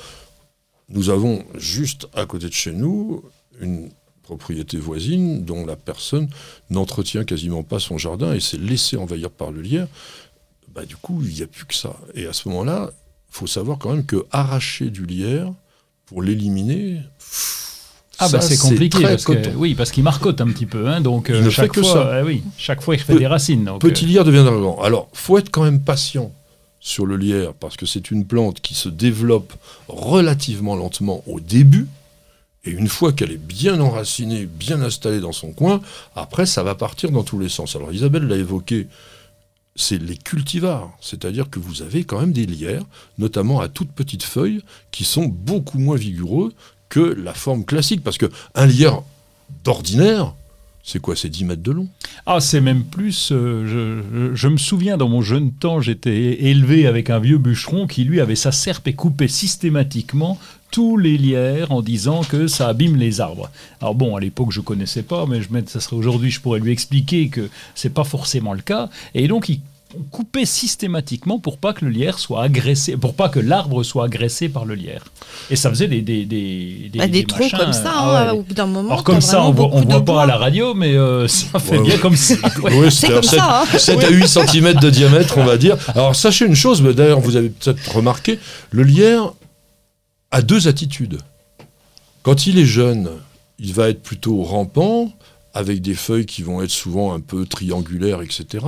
[0.89, 3.23] Nous avons juste à côté de chez nous
[3.59, 3.91] une
[4.23, 6.29] propriété voisine dont la personne
[6.71, 9.87] n'entretient quasiment pas son jardin et s'est laissé envahir par le lierre
[10.75, 11.95] bah, du coup, il n'y a plus que ça.
[12.13, 12.91] Et à ce moment-là,
[13.29, 15.51] faut savoir quand même que arracher du lierre
[16.05, 16.99] pour l'éliminer.
[18.19, 21.01] Ah ça, bah c'est compliqué parce que oui parce qu'il marcote un petit peu hein,
[21.01, 22.19] donc Il euh, ne fait chaque que fois ça.
[22.21, 24.81] eh oui chaque fois il fait Pe- des racines donc, Petit euh, lierre deviendra grand.
[24.81, 26.31] Alors, faut être quand même patient
[26.79, 29.53] sur le lierre parce que c'est une plante qui se développe
[29.87, 31.87] relativement lentement au début.
[32.63, 35.81] Et une fois qu'elle est bien enracinée, bien installée dans son coin,
[36.15, 37.75] après, ça va partir dans tous les sens.
[37.75, 38.87] Alors, Isabelle l'a évoqué
[39.75, 40.89] c'est les cultivars.
[41.01, 42.85] C'est-à-dire que vous avez quand même des lierres,
[43.17, 46.53] notamment à toutes petites feuilles, qui sont beaucoup moins vigoureux
[46.89, 48.03] que la forme classique.
[48.03, 49.01] Parce qu'un lierre
[49.63, 50.33] d'ordinaire,
[50.83, 51.87] c'est quoi C'est 10 mètres de long?
[52.27, 53.31] Ah, c'est même plus.
[53.31, 58.03] euh, je, me souviens, dans mon jeune temps, j'étais élevé avec un vieux bûcheron qui,
[58.03, 60.39] lui, avait sa serpe et coupait systématiquement
[60.69, 63.49] tous les lierres en disant que ça abîme les arbres.
[63.81, 66.71] Alors bon, à l'époque, je connaissais pas, mais je, ça serait aujourd'hui, je pourrais lui
[66.71, 68.89] expliquer que c'est pas forcément le cas.
[69.15, 69.61] Et donc, il
[70.11, 74.49] coupait systématiquement pour pas que le lierre soit agressé, pour pas que l'arbre soit agressé
[74.49, 75.03] par le lierre.
[75.49, 78.39] Et ça faisait des des des Bah, des troncs machins, comme ça, ah hein, ouais.
[78.39, 78.89] au bout d'un moment.
[78.89, 81.77] Alors comme ça, on voit, on voit pas à la radio, mais euh, ça fait
[81.77, 81.99] Ouais, bien ouais.
[81.99, 82.35] comme ça.
[82.63, 82.77] ouais.
[82.79, 83.77] Oui, C'est comme ça, hein.
[83.77, 85.77] 7, à 8 cm de diamètre, on va dire.
[85.95, 88.39] Alors, sachez une chose, mais d'ailleurs, vous avez peut-être remarqué,
[88.71, 89.33] le lierre
[90.31, 91.19] a deux attitudes.
[92.23, 93.09] Quand il est jeune,
[93.59, 95.11] il va être plutôt rampant,
[95.53, 98.65] avec des feuilles qui vont être souvent un peu triangulaires, etc.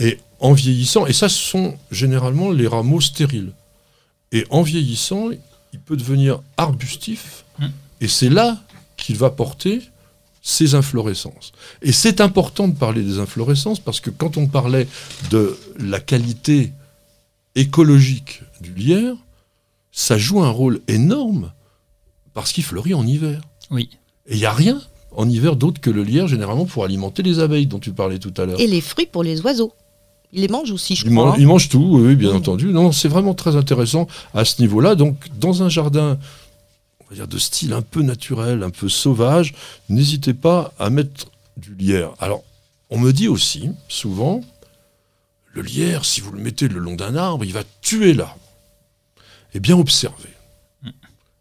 [0.00, 3.52] Et en vieillissant, et ça, ce sont généralement les rameaux stériles.
[4.32, 5.28] Et en vieillissant,
[5.72, 7.66] il peut devenir arbustif, Mm.
[8.00, 8.58] et c'est là
[8.96, 9.82] qu'il va porter
[10.42, 11.52] ses inflorescences.
[11.82, 14.88] Et c'est important de parler des inflorescences parce que quand on parlait
[15.30, 16.72] de la qualité
[17.54, 19.14] écologique du lierre,
[19.92, 21.52] ça joue un rôle énorme
[22.32, 23.42] parce qu'il fleurit en hiver.
[23.70, 23.90] Oui.
[24.26, 24.80] Et il n'y a rien
[25.12, 28.32] en hiver d'autre que le lierre, généralement pour alimenter les abeilles dont tu parlais tout
[28.36, 28.60] à l'heure.
[28.60, 29.72] Et les fruits pour les oiseaux.
[30.32, 31.24] Ils les mangent aussi, je Ils, crois.
[31.26, 31.40] mangent, hein.
[31.40, 32.66] ils mangent tout, oui, bien entendu.
[32.66, 34.94] Non, c'est vraiment très intéressant à ce niveau-là.
[34.94, 36.18] Donc, dans un jardin,
[37.00, 39.54] on va dire de style un peu naturel, un peu sauvage,
[39.88, 41.26] n'hésitez pas à mettre
[41.56, 42.12] du lierre.
[42.20, 42.44] Alors,
[42.90, 44.40] on me dit aussi, souvent,
[45.52, 48.38] le lierre, si vous le mettez le long d'un arbre, il va tuer l'arbre.
[49.54, 50.28] Eh bien, observez.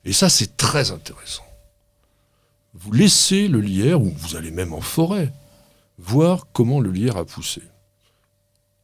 [0.05, 1.43] Et ça, c'est très intéressant.
[2.73, 5.31] Vous laissez le lierre, ou vous allez même en forêt,
[5.99, 7.61] voir comment le lierre a poussé.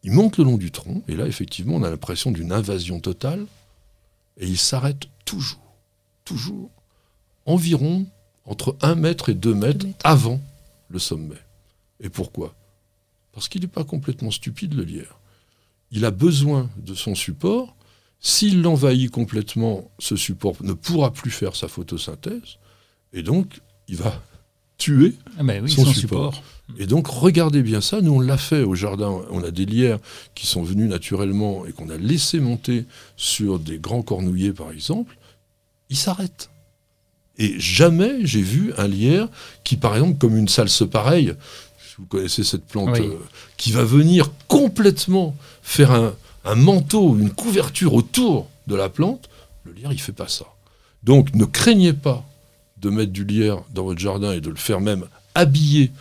[0.05, 3.47] Il monte le long du tronc, et là, effectivement, on a l'impression d'une invasion totale,
[4.37, 5.73] et il s'arrête toujours,
[6.25, 6.69] toujours,
[7.47, 8.05] environ
[8.45, 9.97] entre 1 mètre et 2 mètres, mètres.
[10.03, 10.39] avant
[10.89, 11.41] le sommet.
[12.01, 12.53] Et pourquoi?
[13.31, 15.19] Parce qu'il n'est pas complètement stupide, le lierre.
[15.89, 17.75] Il a besoin de son support.
[18.19, 22.59] S'il l'envahit complètement, ce support ne pourra plus faire sa photosynthèse,
[23.11, 24.21] et donc il va
[24.77, 26.33] tuer Ah ben oui, Son son, support.
[26.35, 26.43] support.
[26.79, 28.01] et donc, regardez bien ça.
[28.01, 29.21] Nous, on l'a fait au jardin.
[29.31, 29.99] On a des lierres
[30.35, 32.85] qui sont venus naturellement et qu'on a laissé monter
[33.17, 35.17] sur des grands cornouillers, par exemple.
[35.89, 36.49] Ils s'arrêtent.
[37.37, 39.27] Et jamais j'ai vu un lierre
[39.63, 41.33] qui, par exemple, comme une salse pareille,
[41.77, 43.05] si vous connaissez cette plante, Oui.
[43.05, 43.15] euh,
[43.57, 46.13] qui va venir complètement faire un,
[46.45, 49.29] un manteau, une couverture autour de la plante,
[49.63, 50.45] le lierre, il fait pas ça.
[51.03, 52.25] Donc, ne craignez pas
[52.77, 55.91] de mettre du lierre dans votre jardin et de le faire même habiller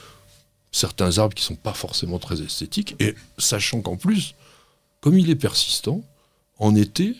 [0.73, 4.35] certains arbres qui sont pas forcément très esthétiques, et sachant qu'en plus,
[5.01, 6.03] comme il est persistant,
[6.59, 7.15] en été,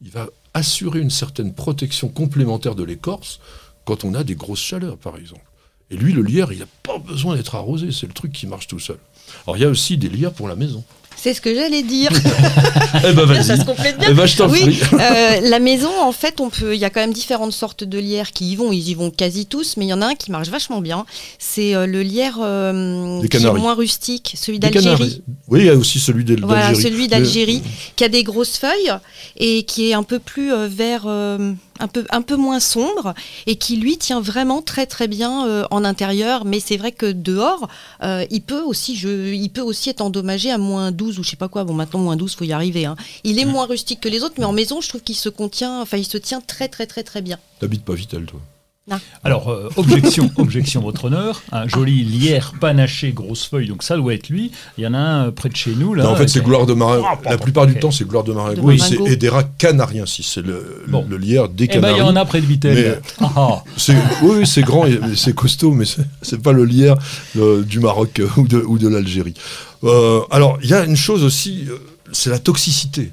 [0.00, 3.40] il va assurer une certaine protection complémentaire de l'écorce
[3.84, 5.44] quand on a des grosses chaleurs, par exemple.
[5.90, 8.68] Et lui, le lierre, il n'a pas besoin d'être arrosé, c'est le truc qui marche
[8.68, 8.98] tout seul.
[9.44, 10.84] Alors, il y a aussi des lierres pour la maison.
[11.22, 12.10] C'est ce que j'allais dire.
[13.08, 14.08] Eh ben, ça se complète bien.
[14.10, 14.80] Eh ben, je t'en Oui, prie.
[15.00, 16.74] euh, la maison, en fait, on peut.
[16.74, 18.72] Il y a quand même différentes sortes de lierres qui y vont.
[18.72, 21.06] Ils y vont quasi tous, mais il y en a un qui marche vachement bien.
[21.38, 25.22] C'est euh, le lierre euh, qui est moins rustique, celui d'Algérie.
[25.48, 26.82] Oui, il y a aussi celui d'Al- Voilà, d'Algérie.
[26.82, 27.62] celui d'Algérie,
[27.96, 28.92] qui a des grosses feuilles
[29.38, 33.14] et qui est un peu plus euh, vert, euh, un, peu, un peu moins sombre,
[33.46, 36.44] et qui lui tient vraiment très très bien euh, en intérieur.
[36.44, 37.68] Mais c'est vrai que dehors,
[38.02, 41.30] euh, il, peut aussi, je, il peut aussi être endommagé à moins 12 ou je
[41.30, 41.64] sais pas quoi.
[41.64, 42.84] Bon, maintenant, moins 12, faut y arriver.
[42.86, 42.96] hein.
[43.24, 45.80] Il est moins rustique que les autres, mais en maison, je trouve qu'il se contient,
[45.80, 47.38] enfin, il se tient très très très très bien.
[47.58, 48.40] T'habites pas Vitel, toi?
[49.24, 51.42] Alors, euh, objection, objection, votre honneur.
[51.52, 54.50] Un joli lierre panaché, grosse feuille, donc ça doit être lui.
[54.78, 55.94] Il y en a un euh, près de chez nous.
[55.94, 57.02] Là, Non, en fait, c'est gloire de marin.
[57.06, 58.66] Ah, La plupart du temps, c'est gloire de maringot.
[58.66, 58.96] De et c'est.
[59.06, 60.26] Edera canariensis.
[60.34, 61.06] C'est le, Bon.
[61.08, 61.94] le lierre des Eh ben, Canaries.
[61.96, 62.74] il y en a près de Vitel.
[62.74, 63.64] Mais- Ah, ah.
[63.76, 64.84] C'est, oui, oui, c'est grand
[65.14, 65.84] c'est costaud, mais
[66.22, 66.96] c'est, pas le lierre
[67.38, 69.34] euh, du Maroc ou de, ou de l'Algérie.
[69.84, 71.64] Euh, alors, il y a une chose aussi,
[72.12, 73.12] c'est la toxicité,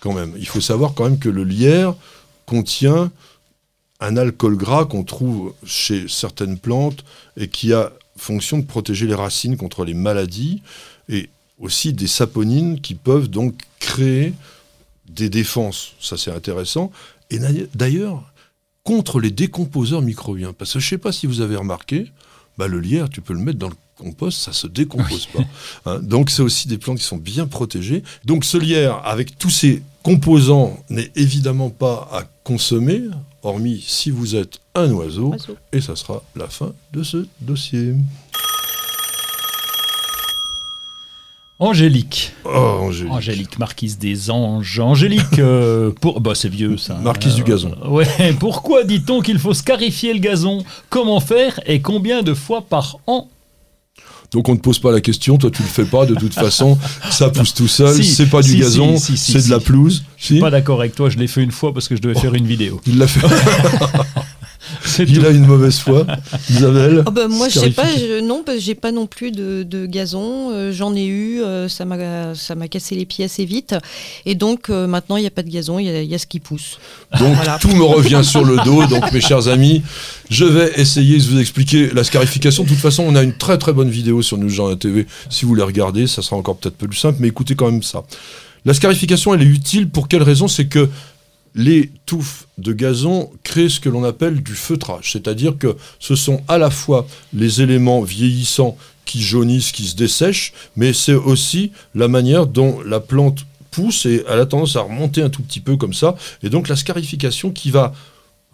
[0.00, 0.32] quand même.
[0.38, 1.94] Il faut savoir quand même que le lierre
[2.46, 3.10] contient
[4.02, 7.04] un alcool gras qu'on trouve chez certaines plantes
[7.36, 10.62] et qui a fonction de protéger les racines contre les maladies
[11.08, 14.34] et aussi des saponines qui peuvent donc créer
[15.08, 15.92] des défenses.
[16.00, 16.90] Ça, c'est intéressant.
[17.30, 17.38] Et
[17.74, 18.24] d'ailleurs-
[18.84, 20.52] contre les décomposeurs microbiens.
[20.52, 22.10] Parce que je ne sais pas si vous avez remarqué,
[22.58, 25.44] bah, le lierre, tu peux le mettre dans le compost, ça se décompose pas.
[25.86, 28.02] Hein, donc c'est aussi des plantes qui sont bien protégées.
[28.24, 33.02] Donc ce lierre, avec tous ses composants, n'est évidemment pas à consommer,
[33.42, 35.32] hormis si vous êtes un oiseau.
[35.32, 35.56] Oiseau.
[35.72, 37.94] Et ça sera la fin de ce dossier.
[41.58, 42.32] Angélique.
[42.44, 43.12] Oh, Angélique.
[43.12, 44.80] Angélique, marquise des anges.
[44.80, 46.20] Angélique, euh, pour...
[46.20, 46.94] bah, c'est vieux ça.
[46.96, 47.76] Marquise du gazon.
[47.84, 50.64] Euh, ouais, pourquoi dit-on qu'il faut scarifier le gazon?
[50.90, 53.28] Comment faire et combien de fois par an
[54.32, 56.06] Donc on ne pose pas la question, toi tu le fais pas.
[56.06, 56.78] De toute façon,
[57.10, 60.04] ça pousse tout seul, Si, c'est pas du gazon, si, c'est de la pelouse.
[60.18, 60.38] Si.
[60.38, 62.46] Pas d'accord avec toi, je l'ai fait une fois parce que je devais faire une
[62.46, 62.80] vidéo.
[62.86, 63.26] Il l'a fait.
[64.84, 65.26] C'est Il tout.
[65.26, 66.06] a une mauvaise foi.
[66.50, 69.30] Isabelle Oh bah, moi, je sais pas, je- non, parce que j'ai pas non plus
[69.32, 70.50] de, de gazon.
[70.52, 73.74] euh, J'en ai eu, euh, ça m'a, ça m'a cassé les pieds assez vite.
[74.26, 76.14] Et donc, euh, maintenant, il n'y a pas de gazon, il y, a- il y
[76.14, 76.78] a ce qui pousse.
[77.18, 77.58] Donc Voilà.
[77.60, 78.86] tout me revient sur le dos.
[78.86, 79.82] Donc mes chers amis,
[80.30, 82.64] je vais essayer de vous expliquer la scarification.
[82.64, 85.06] De toute façon, on a une très très bonne vidéo sur Journal TV.
[85.30, 88.02] Si vous les regardez, ça sera encore peut-être plus simple, mais écoutez quand même ça.
[88.64, 90.46] La scarification, elle est utile pour quelle raison?
[90.46, 90.88] C'est que
[91.54, 96.42] les touffes de gazon créent ce que l'on appelle du feutrage, c'est-à-dire que ce sont
[96.48, 102.08] à la fois les éléments vieillissants qui jaunissent, qui se dessèchent, mais c'est aussi la
[102.08, 105.76] manière dont la plante pousse et elle a tendance à remonter un tout petit peu
[105.76, 106.14] comme ça.
[106.42, 107.92] Et donc la scarification qui va,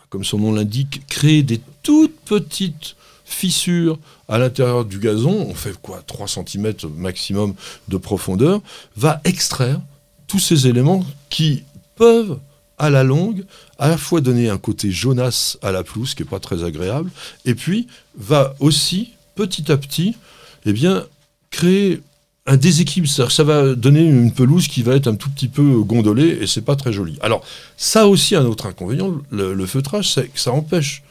[0.09, 5.77] comme son nom l'indique, créer des toutes petites fissures à l'intérieur du gazon, on fait
[5.81, 7.55] quoi 3 cm maximum
[7.89, 8.61] de profondeur,
[8.97, 9.81] va extraire
[10.27, 12.39] tous ces éléments qui peuvent,
[12.79, 13.45] à la longue,
[13.79, 17.11] à la fois donner un côté jaunasse à la pelouse, qui n'est pas très agréable,
[17.45, 20.17] et puis va aussi, petit à petit,
[20.65, 21.05] eh bien,
[21.51, 22.01] créer
[22.47, 23.09] un déséquilibre.
[23.09, 26.63] Ça va donner une pelouse qui va être un tout petit peu gondolée, et c'est
[26.63, 27.19] pas très joli.
[27.21, 27.45] Alors,
[27.77, 31.03] ça aussi un autre inconvénient, le, le feutrage, c'est que ça empêche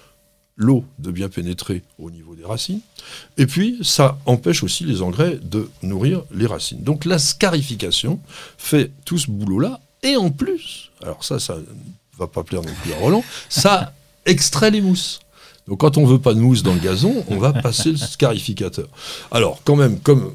[0.59, 2.81] l'eau de bien pénétrer au niveau des racines,
[3.37, 6.81] et puis ça empêche aussi les engrais de nourrir les racines.
[6.81, 8.19] Donc la scarification
[8.57, 11.63] fait tout ce boulot-là, et en plus, alors ça, ça ne
[12.17, 13.93] va pas plaire non plus à Roland, ça
[14.25, 15.19] extrait les mousses.
[15.67, 18.87] Donc quand on veut pas de mousse dans le gazon, on va passer le scarificateur.
[19.31, 20.33] Alors quand même, comme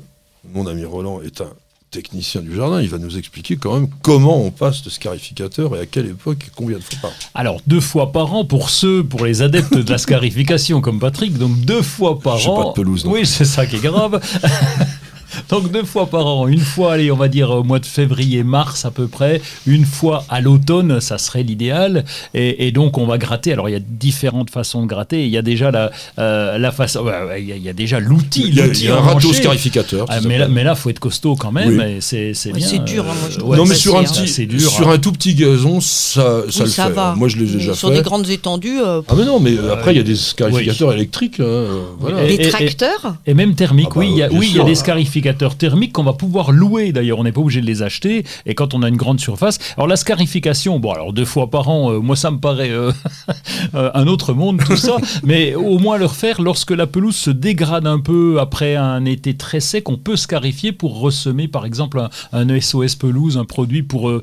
[0.52, 1.50] mon ami Roland est un
[1.90, 5.80] technicien du jardin, il va nous expliquer quand même comment on passe le scarificateur et
[5.80, 7.14] à quelle époque et combien de fois par an.
[7.34, 11.36] Alors, deux fois par an pour ceux, pour les adeptes de la scarification comme Patrick,
[11.36, 12.62] donc deux fois par an.
[12.62, 14.20] pas de pelouse, non Oui, c'est ça qui est grave.
[15.49, 18.85] donc deux fois par an, une fois, allez, on va dire au mois de février-mars
[18.85, 22.05] à peu près, une fois à l'automne, ça serait l'idéal.
[22.35, 23.53] Et, et donc on va gratter.
[23.53, 25.24] Alors il y a différentes façons de gratter.
[25.24, 27.05] Il y a déjà la, euh, la façon,
[27.39, 28.45] il y a- il y a déjà l'outil.
[28.49, 30.07] Il y a, il y a un râteau scarificateur.
[30.09, 31.78] Ah, mais, là, mais là, faut être costaud quand même.
[31.78, 31.97] Oui.
[32.01, 33.51] C'est Ouais, dur, hein, moi, je trouve.
[33.51, 34.95] ouais, non, mais ça, sur un, petit, dur, sur hein.
[34.95, 36.93] un tout petit gazon, ça, ça Oui, le ça fait.
[36.93, 37.14] va.
[37.16, 37.97] Moi, je l'ai déjà Sur fait.
[37.97, 41.41] des grandes étendues, euh, Ah mais non, mais après il y a des scarificateurs électriques.
[41.41, 42.26] hein, euh, voilà.
[42.26, 43.14] Des tracteurs.
[43.26, 44.64] Et même thermique, Ah bah, oui, il y a, bien oui, il y a sûr.
[44.64, 48.24] des scarificateurs thermiques qu'on va pouvoir louer d'ailleurs, on n'est pas obligé de les acheter,
[48.46, 49.58] et quand on a une grande surface.
[49.76, 52.92] Alors la scarification, bon alors deux fois par an, euh, moi ça me paraît euh,
[53.74, 57.30] euh, un autre monde tout ça, mais au moins le refaire lorsque la pelouse se
[57.30, 62.00] dégrade un peu après un été très sec, on peut scarifier pour ressemer par exemple
[62.00, 64.22] un, un SOS pelouse, un produit pour euh,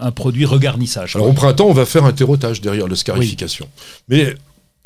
[0.00, 1.16] un produit regarnissage.
[1.16, 3.68] Alors au printemps, on va faire un terreautage derrière la scarification.
[4.08, 4.34] Mais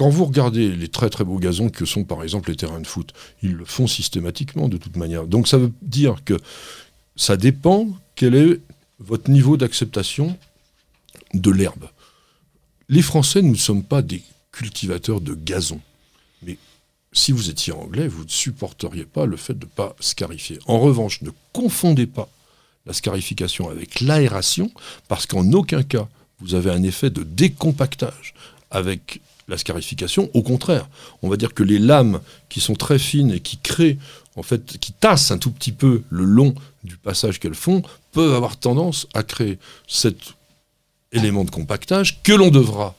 [0.03, 2.87] quand vous regardez les très très beaux gazons que sont par exemple les terrains de
[2.89, 5.29] foot, ils le font systématiquement de toute manière.
[5.29, 6.35] Donc ça veut dire que
[7.15, 7.87] ça dépend
[8.17, 8.59] quel est
[8.99, 10.37] votre niveau d'acceptation
[11.35, 11.89] de l'herbe.
[12.89, 15.79] Les Français, nous ne sommes pas des cultivateurs de gazon.
[16.43, 16.59] Mais
[17.13, 20.59] si vous étiez anglais, vous ne supporteriez pas le fait de ne pas scarifier.
[20.67, 22.29] En revanche, ne confondez pas
[22.87, 24.69] la scarification avec l'aération,
[25.07, 26.09] parce qu'en aucun cas,
[26.41, 28.35] vous avez un effet de décompactage
[28.73, 30.31] avec la scarification.
[30.35, 30.89] Au contraire,
[31.23, 33.99] on va dire que les lames qui sont très fines et qui créent,
[34.37, 37.83] en fait, qui tassent un tout petit peu le long du passage qu'elles font,
[38.13, 40.17] peuvent avoir tendance à créer cet
[41.13, 42.95] élément de compactage que l'on devra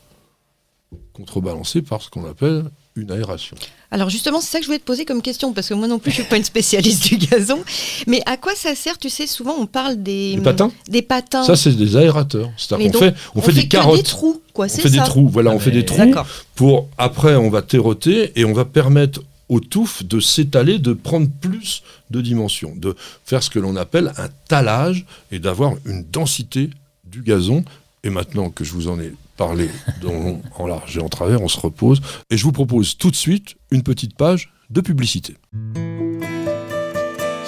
[1.14, 2.66] contrebalancer par ce qu'on appelle
[2.96, 3.56] une aération.
[3.90, 5.98] Alors justement, c'est ça que je voulais te poser comme question, parce que moi non
[5.98, 7.64] plus, je suis pas une spécialiste du gazon.
[8.06, 9.00] Mais à quoi ça sert?
[9.00, 10.72] Tu sais, souvent on parle des, Les patins?
[10.88, 11.44] des patins.
[11.44, 12.52] Ça, c'est des aérateurs.
[12.58, 13.98] C'est-à-dire qu'on fait, on fait des carottes.
[13.98, 14.66] des trous, quoi.
[14.66, 14.90] On fait ça.
[14.90, 16.28] des trous, voilà, on Ah, fait des trous D'accord.
[16.56, 21.28] pour après on va terroter et on va permettre aux touffes de s'étaler, de prendre
[21.42, 22.96] plus de dimensions, de
[23.26, 26.70] faire ce que l'on appelle un talage et d'avoir une densité
[27.06, 27.64] du gazon.
[28.06, 29.70] Et maintenant que je vous en ai parlé
[30.02, 33.16] dans- en large et en travers, on se repose et je vous propose tout de
[33.16, 35.36] suite une petite page de publicité.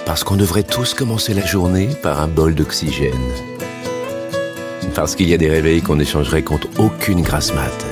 [0.05, 3.13] Parce qu'on devrait tous commencer la journée par un bol d'oxygène.
[4.95, 7.85] Parce qu'il y a des réveils qu'on échangerait contre aucune grasse mat.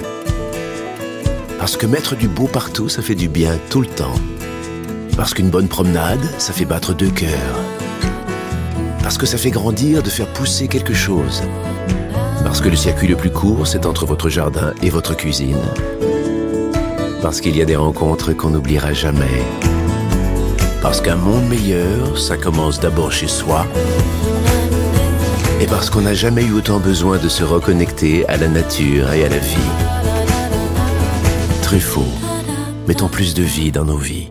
[1.60, 4.16] Parce que mettre du beau partout, ça fait du bien tout le temps.
[5.18, 7.60] Parce qu'une bonne promenade, ça fait battre deux cœurs.
[9.02, 11.44] Parce que ça fait grandir de faire pousser quelque chose.
[12.46, 15.60] Parce que le circuit le plus court, c'est entre votre jardin et votre cuisine.
[17.22, 19.44] Parce qu'il y a des rencontres qu'on n'oubliera jamais.
[20.82, 23.68] Parce qu'un monde meilleur, ça commence d'abord chez soi.
[25.64, 29.24] Et parce qu'on n'a jamais eu autant besoin de se reconnecter à la nature et
[29.24, 29.56] à la vie.
[31.62, 32.04] Truffaut,
[32.86, 34.30] mettons plus de vie dans nos vies.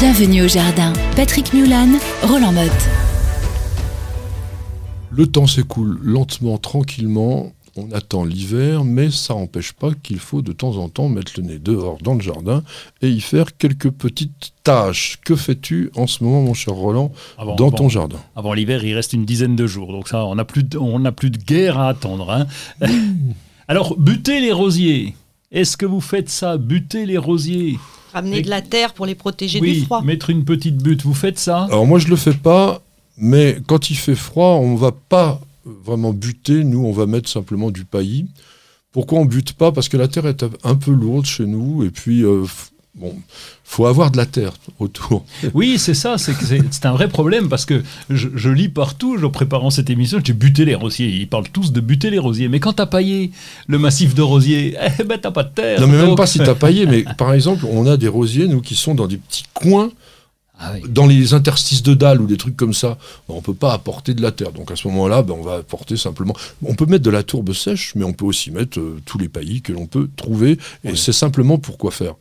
[0.00, 0.94] Bienvenue au jardin.
[1.14, 1.88] Patrick Mulan,
[2.22, 2.72] Roland Motte.
[5.10, 7.52] Le temps s'écoule lentement, tranquillement.
[7.78, 11.42] On attend l'hiver, mais ça n'empêche pas qu'il faut de temps en temps mettre le
[11.42, 12.62] nez dehors dans le jardin
[13.02, 15.18] et y faire quelques petites tâches.
[15.24, 18.16] Que fais-tu en ce moment, mon cher Roland, Avant- dans avant- ton jardin?
[18.34, 19.92] Avant l'hiver, il reste une dizaine de jours.
[19.92, 22.30] Donc ça, on n'a plus, de- on n'a plus de guerre à attendre.
[22.30, 22.46] hein.
[23.68, 25.14] Alors, buter les rosiers.
[25.52, 27.78] Est-ce que vous faites ça Buter les rosiers?
[28.12, 30.02] Ramener Et- de la terre pour les protéger Oui, du froid.
[30.02, 31.02] mettre une petite butte.
[31.02, 31.64] Vous faites ça?
[31.64, 32.80] Alors moi, je le fais pas,
[33.18, 36.64] mais quand il fait froid, on va pas vraiment buter.
[36.64, 38.26] Nous, on va mettre simplement du paillis.
[38.92, 39.72] Pourquoi on bute pas?
[39.72, 42.44] Parce que la terre est un peu lourde chez nous, et puis euh,
[42.94, 43.14] bon,
[43.62, 45.24] faut avoir de la terre autour.
[45.54, 46.16] Oui, c'est ça.
[46.18, 50.32] C'est un vrai problème parce que je, je lis partout, en préparant cette émission, j'ai
[50.32, 51.08] buté les rosiers.
[51.08, 52.48] Ils parlent tous de buter les rosiers.
[52.48, 53.32] Mais quand t'as paillé
[53.66, 55.80] le massif de rosiers, eh ben t'as pas de terre.
[55.80, 58.62] Non, mais même pas si t'as paillé, mais par exemple, on a des rosiers, nous,
[58.62, 59.90] qui sont dans des petits coins,
[60.58, 60.88] Ah oui.
[60.88, 62.96] dans les interstices de dalles ou des trucs comme ça.
[63.28, 64.52] Ben, on peut pas apporter de la terre.
[64.52, 66.34] Donc à ce moment-là, ben, on va apporter simplement.
[66.64, 69.28] On peut mettre de la tourbe sèche, mais on peut aussi mettre euh, tous les
[69.28, 70.52] paillis que l'on peut trouver.
[70.84, 70.96] Et Oui.
[70.96, 72.14] c'est simplement pour quoi faire.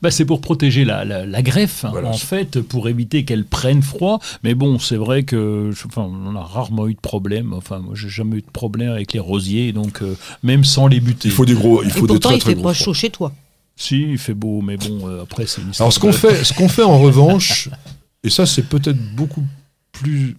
[0.00, 3.44] Bah, c'est pour protéger la, la- la greffe, hein, Voilà, en fait, pour éviter qu'elle
[3.44, 4.18] prenne froid.
[4.42, 7.52] Mais bon, c'est vrai que enfin, on a rarement eu de problème.
[7.52, 11.00] Enfin, moi, j'ai jamais eu de problème avec les rosiers, donc euh, même sans les
[11.00, 11.28] buter.
[11.28, 12.64] Il faut des gros, il Et faut des pourtant, très il très fait gros.
[12.64, 13.32] pas chaud chez toi.
[13.76, 16.44] Si, il fait beau, mais bon, euh, après, c'est une histoire Alors ce qu'on fait,
[16.44, 17.68] ce qu'on fait en revanche,
[18.22, 19.44] et ça c'est peut-être beaucoup
[19.92, 20.36] plus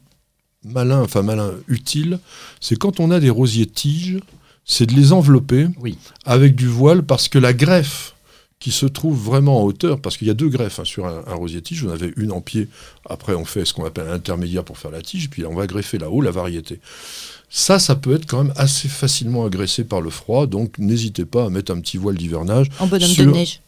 [0.64, 2.20] malin, enfin malin, utile,
[2.62, 4.20] c'est quand on a des rosiers tiges,
[4.64, 5.98] c'est de les envelopper Oui.
[6.26, 8.16] avec du voile parce que la greffe
[8.60, 11.24] qui se trouve vraiment en hauteur, parce qu'il y a deux greffes hein, sur un,
[11.28, 12.68] un rosier tige, on avait une en pied,
[13.08, 15.68] après on fait ce qu'on appelle un intermédiaire pour faire la tige, puis on va
[15.68, 16.80] greffer là-haut la variété.
[17.58, 21.46] Ça, ça peut être quand même assez facilement agressé par le froid, donc n'hésitez pas
[21.46, 22.68] à mettre un petit voile d'hivernage.
[22.80, 23.62] En bonhomme de Sur- neige.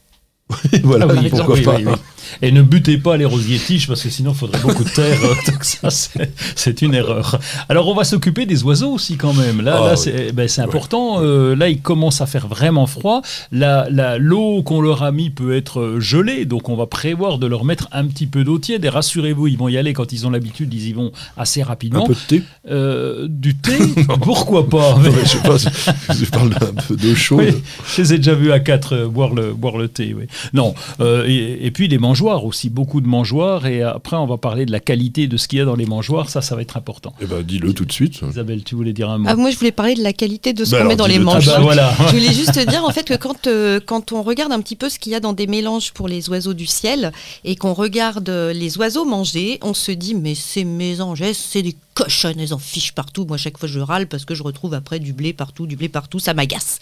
[0.84, 1.76] Voilà, Ah oui, pourquoi oui, pas.
[1.78, 1.94] oui, oui.
[2.42, 5.18] Et ne butez pas les rosiers tiges parce que sinon il faudrait beaucoup de terre.
[5.24, 7.40] euh, donc ça, c'est- une erreur.
[7.70, 9.62] Alors on va s'occuper des oiseaux aussi quand même.
[9.62, 11.22] Là, Ah, là c'est ben, c'est important.
[11.24, 13.22] Euh, là, il commence à faire vraiment froid.
[13.52, 13.88] La-
[14.18, 17.64] L'eau qu'on leur a mis peut être euh, gelée, donc on va prévoir de leur
[17.66, 18.84] mettre un petit peu d'eau tiède.
[18.86, 21.66] Et rassurez-vous, ils vont y aller quand ils ont l'habitude, ils y vont assez Un
[21.66, 22.06] rapidement.
[22.06, 23.78] peu de thé Euh, du thé,
[24.22, 27.56] pourquoi pas Non, mais je sais pas, je parle d'un peu d'eau chaude.
[27.96, 30.14] Je les ai déjà vus à quatre euh, boire, le, boire le thé.
[30.18, 30.26] Oui.
[30.54, 33.66] Non, euh, et, et puis les mangeoires aussi, beaucoup de mangeoires.
[33.66, 35.86] Et après, on va parler de la qualité de ce qu'il y a dans les
[35.86, 36.30] mangeoires.
[36.30, 37.14] Ça, ça va être important.
[37.22, 38.22] Eh ben, dis-le tout de suite.
[38.30, 40.66] Isabelle, tu voulais dire un mot Ah, moi, je voulais parler de la qualité de
[40.66, 41.58] ce Bah qu'on met dans les tout Ah mangeoires.
[41.58, 41.94] bah voilà.
[42.08, 44.90] Je voulais juste dire en fait que quand, euh, quand on regarde un petit peu
[44.90, 47.12] ce qu'il y a dans des mélanges pour les oiseaux du ciel
[47.44, 51.76] et qu'on regarde euh, les oiseaux manger, on se dit mais ces mésanges, c'est des
[51.98, 53.26] cochonnes, elles en fichent partout.
[53.26, 55.90] Moi, chaque fois, je râle parce que je retrouve après du blé partout, du blé
[55.90, 56.78] partout, ça m'agace.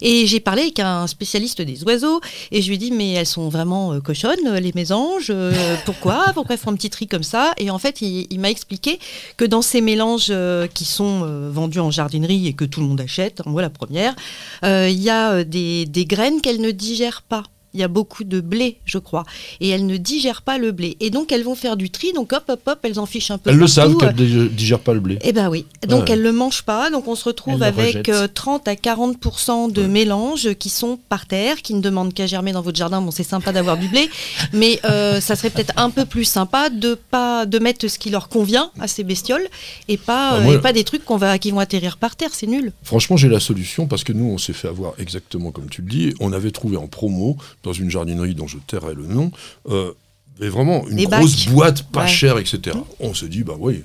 [0.00, 3.26] Et j'ai parlé avec un spécialiste des oiseaux et je lui ai dit mais elles
[3.26, 5.28] sont vraiment euh, cochonnes, les mésanges.
[5.30, 7.52] euh, pourquoi Pourquoi elles font un petit tri comme ça?
[7.58, 8.98] Et en fait, il, il m'a expliqué
[9.36, 13.00] que dans ces mélanges euh, qui sont vendus en jardinerie et que tout le monde
[13.00, 14.16] achète, moi la première,
[14.64, 17.44] euh, il y a des, des graines qu'elles ne digèrent pas.
[17.74, 19.24] Il y a beaucoup de blé, je crois,
[19.60, 20.96] et elles ne digèrent pas le blé.
[21.00, 23.38] Et donc elles vont faire du tri, donc hop, hop, hop, elles en fichent un
[23.38, 25.18] peu Elles le savent qu'elles ne digèrent pas le blé.
[25.22, 25.66] Eh ben oui.
[25.86, 26.12] Donc Ouais.
[26.12, 26.90] elles le mangent pas.
[26.90, 28.08] Donc on se retrouve Elles avec rejettent.
[28.08, 32.52] euh, 30 à 40% de mélanges qui sont par terre, qui ne demandent qu'à germer
[32.52, 33.00] dans votre jardin.
[33.00, 34.08] Bon, c'est sympa d'avoir du blé,
[34.52, 38.10] mais euh, ça serait peut-être un peu plus sympa de pas de mettre ce qui
[38.10, 39.46] leur convient à ces bestioles
[39.88, 42.16] et pas Ah, euh, moi- et pas des trucs qu'on va qui vont atterrir par
[42.16, 42.30] terre.
[42.32, 42.72] C'est nul.
[42.82, 45.88] Franchement, j'ai la solution parce que nous, on s'est fait avoir exactement comme tu le
[45.88, 46.14] dis.
[46.20, 49.30] On avait trouvé en promo, dans une jardinerie dont je tairai le nom,
[49.68, 49.92] euh,
[50.40, 51.54] mais vraiment une Des grosse bacs.
[51.54, 52.08] boîte pas Ouais.
[52.08, 52.76] chère, etc.
[53.00, 53.82] On se dit, bah oui,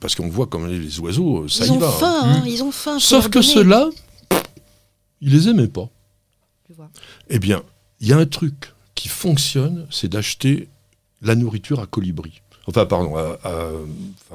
[0.00, 1.88] parce qu'on voit comme les, les oiseaux, ça ils y ont va.
[1.88, 1.92] hein.
[1.98, 2.98] faim, hein, ils ont faim.
[2.98, 3.88] Sauf que ceux-là,
[5.20, 5.88] ils les aimaient pas.
[6.76, 6.90] Vois.
[7.28, 7.62] Eh bien,
[8.00, 10.68] il y a un truc qui fonctionne, c'est d'acheter
[11.20, 12.40] la nourriture à colibri.
[12.68, 13.52] Enfin, pardon, à, à,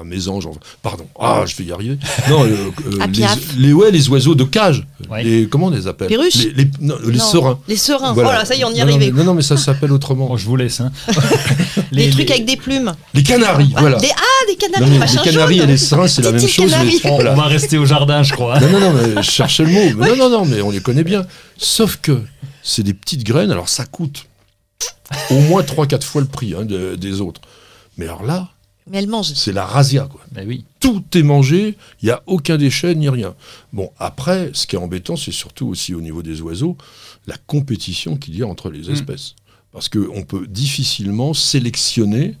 [0.00, 1.06] à mésange, enfin, pardon.
[1.18, 1.96] Ah, je vais y arriver.
[2.28, 2.48] Non, euh,
[2.86, 3.24] euh, les,
[3.68, 4.86] les, ouais, les oiseaux de cage.
[5.10, 5.24] Ouais.
[5.24, 7.58] Les, comment on les appelle Perruches Les, les- non, les Non, serins.
[7.68, 8.12] Les serins.
[8.12, 8.28] Voilà.
[8.28, 9.12] Voilà, ça y est, on y est Non, non, arrivé.
[9.12, 10.26] mais- Non, non, mais ça s'appelle autrement.
[10.28, 10.80] Bon, je vous laisse.
[10.82, 10.92] hein.
[11.90, 12.92] Les, Les- trucs les- avec des plumes.
[13.14, 13.96] Les canaris, voilà.
[13.98, 15.68] Des, ah, des canaris, Non, mais machin les canaris jaune.
[15.68, 16.74] et les serins, c'est la même chose.
[17.04, 17.34] On voilà.
[17.34, 18.60] va rester au jardin, je crois.
[18.60, 20.04] Non, non, non, mais je cherchais le mot.
[20.06, 21.24] Non, non, non, mais on les connaît bien.
[21.56, 22.20] Sauf que
[22.62, 24.26] c'est des petites graines, alors ça coûte
[25.30, 27.40] au moins 3-4 fois le prix hein, de- des autres.
[27.98, 28.48] Mais alors là,
[28.90, 30.22] Mais c'est la razzia, quoi.
[30.46, 30.64] Oui.
[30.80, 33.34] Tout est mangé, il n'y a aucun déchet ni rien.
[33.74, 36.76] Bon, après, ce qui est embêtant, c'est surtout aussi au niveau des oiseaux,
[37.26, 39.34] la compétition qu'il y a entre les espèces.
[39.72, 42.36] Parce qu'on peut difficilement sélectionner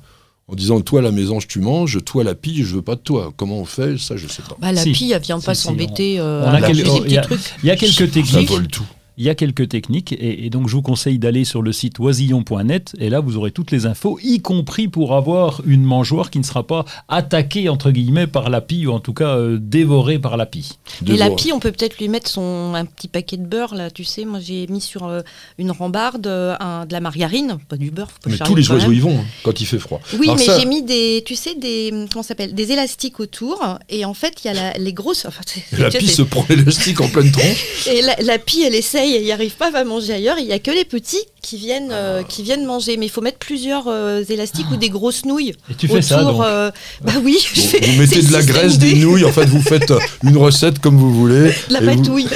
[0.50, 3.34] en disant toi la mésange tu manges, toi la pille je veux pas de toi.
[3.36, 3.98] Comment on fait?
[3.98, 4.56] Ça je sais pas.
[4.58, 4.92] Bah, la Si.
[4.92, 6.18] pille, elle vient pas Si, si, s'embêter.
[6.18, 6.76] euh, on a il
[7.10, 7.54] y a- petits trucs.
[7.62, 8.48] Il y a quelques Ça techniques.
[8.48, 8.86] vole tout.
[9.18, 11.98] Il y a quelques techniques et, et donc je vous conseille d'aller sur le site
[11.98, 16.38] oisillon.net et là vous aurez toutes les infos, y compris pour avoir une mangeoire qui
[16.38, 20.18] ne sera pas attaquée entre guillemets par la pie ou en tout cas euh, dévorée
[20.18, 20.78] par la pie.
[21.06, 23.90] Et la pie, on peut peut-être lui mettre son un petit paquet de beurre là,
[23.90, 24.24] tu sais.
[24.24, 25.20] Moi, j'ai mis sur euh,
[25.58, 28.10] une rambarde euh, un- de la margarine, pas du beurre.
[28.10, 30.00] faut pas Mais tous les oiseaux y vont hein, quand il fait froid.
[30.18, 33.78] Oui, Alors mais ça- j'ai mis des, tu sais, des comment s'appelle, des élastiques autour.
[33.88, 35.24] Et en fait, il y a la- les grosses.
[35.26, 35.42] Enfin,
[35.78, 37.86] la pie se prend l'élastique en pleine tronche.
[37.92, 40.36] Et la, la pie, elle essaye, elle n'y arrive pas, va manger ailleurs.
[40.38, 42.96] Il n'y a que les petits qui viennent, euh, qui viennent manger.
[42.96, 45.54] Mais il faut mettre plusieurs euh, élastiques ou des grosses nouilles.
[45.70, 46.70] Et tu fais ça autour, donc euh,
[47.02, 49.62] Bah oui, je Bon, fais- vous mettez de la graisse, des nouilles, en fait vous
[49.62, 49.92] faites
[50.24, 51.52] une recette comme vous voulez.
[51.70, 52.28] La vous- patouille.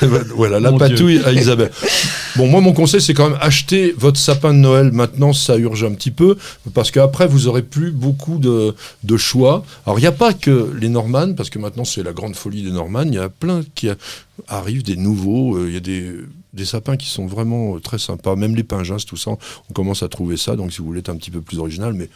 [0.36, 1.70] voilà, la Mon patouille à Isabelle.
[2.36, 4.90] Bon, moi, mon conseil, c'est quand même acheter votre sapin de Noël.
[4.92, 6.36] Maintenant, ça urge un petit peu,
[6.72, 8.74] parce qu'après, vous aurez plus beaucoup de,
[9.18, 9.64] choix.
[9.84, 12.62] Alors, il n'y a pas que les Normannes, parce que maintenant, c'est la grande folie
[12.62, 13.08] des Normannes.
[13.08, 13.96] Il y a plein qui a-
[14.48, 15.56] arrivent, des nouveaux.
[15.56, 16.10] euh, Il y a des,
[16.54, 18.34] des sapins qui sont vraiment euh, très sympas.
[18.34, 20.56] Même les pingins, tout ça, on commence à trouver ça.
[20.56, 22.08] Donc, si vous voulez être un petit peu plus original, mais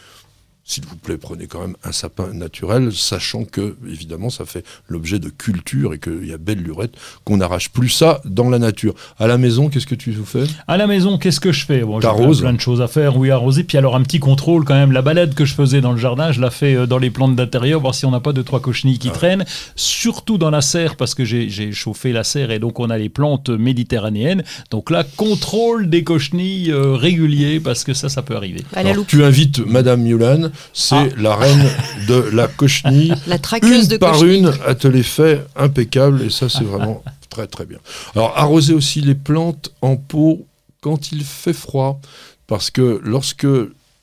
[0.67, 5.17] s'il vous plaît, prenez quand même un sapin naturel, sachant que, évidemment, ça fait l'objet
[5.17, 6.91] de culture et qu'il y a belle lurette,
[7.23, 8.93] qu'on n'arrache plus ça dans la nature.
[9.17, 10.43] À la maison, qu'est-ce que tu fais?
[10.67, 11.83] À la maison, qu'est-ce que je fais?
[11.83, 13.63] Bon, J'ai plein, de choses à faire, oui, arroser.
[13.63, 14.91] Puis alors un petit contrôle quand même.
[14.91, 17.37] La balade que je faisais dans le jardin, je la fais euh, dans les plantes
[17.37, 19.45] d'intérieur, voir si on n'a pas deux, trois cochenilles qui traînent.
[19.77, 23.09] Surtout dans la serre, parce que j'ai chauffé la serre et donc on a les
[23.09, 24.43] plantes méditerranéennes.
[24.69, 28.63] Donc là, contrôle des cochenilles euh, régulier, parce que ça, ça peut arriver.
[28.73, 31.07] Alors, tu invites Madame Mulan, c'est Ah.
[31.17, 31.69] la reine
[32.07, 33.13] de la cochenille.
[33.27, 34.39] La traqueuse une de par cochenille.
[34.39, 37.79] une, elle te les fait impeccable et ça c'est vraiment très très bien.
[38.15, 40.45] Alors arroser aussi les plantes en pot
[40.81, 41.99] quand il fait froid
[42.47, 43.47] parce que lorsque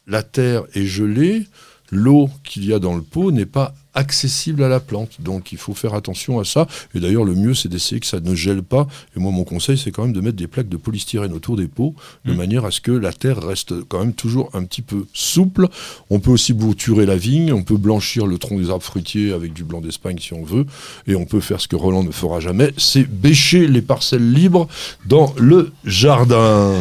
[0.07, 1.47] la terre est gelée,
[1.91, 5.21] l'eau qu'il y a dans le pot n'est pas accessible à la plante.
[5.21, 6.67] Donc il faut faire attention à ça.
[6.95, 8.87] Et d'ailleurs le mieux c'est d'essayer que ça ne gèle pas.
[9.17, 11.69] Et moi mon conseil c'est quand même de mettre des plaques de polystyrène autour des
[11.69, 12.37] pots de Mm.
[12.37, 15.69] manière à ce que la terre reste quand même toujours un petit peu souple.
[16.11, 19.53] On peut aussi bouturer la vigne, on peut blanchir le tronc des arbres fruitiers avec
[19.53, 20.67] du blanc d'Espagne si on veut.
[21.07, 24.69] Et on peut faire ce que Roland ne fera jamais, c'est bêcher les parcelles libres
[25.07, 26.73] dans le jardin.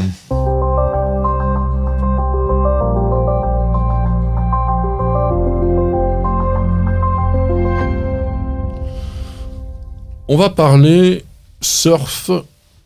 [10.28, 11.24] On va parler
[11.62, 12.32] surf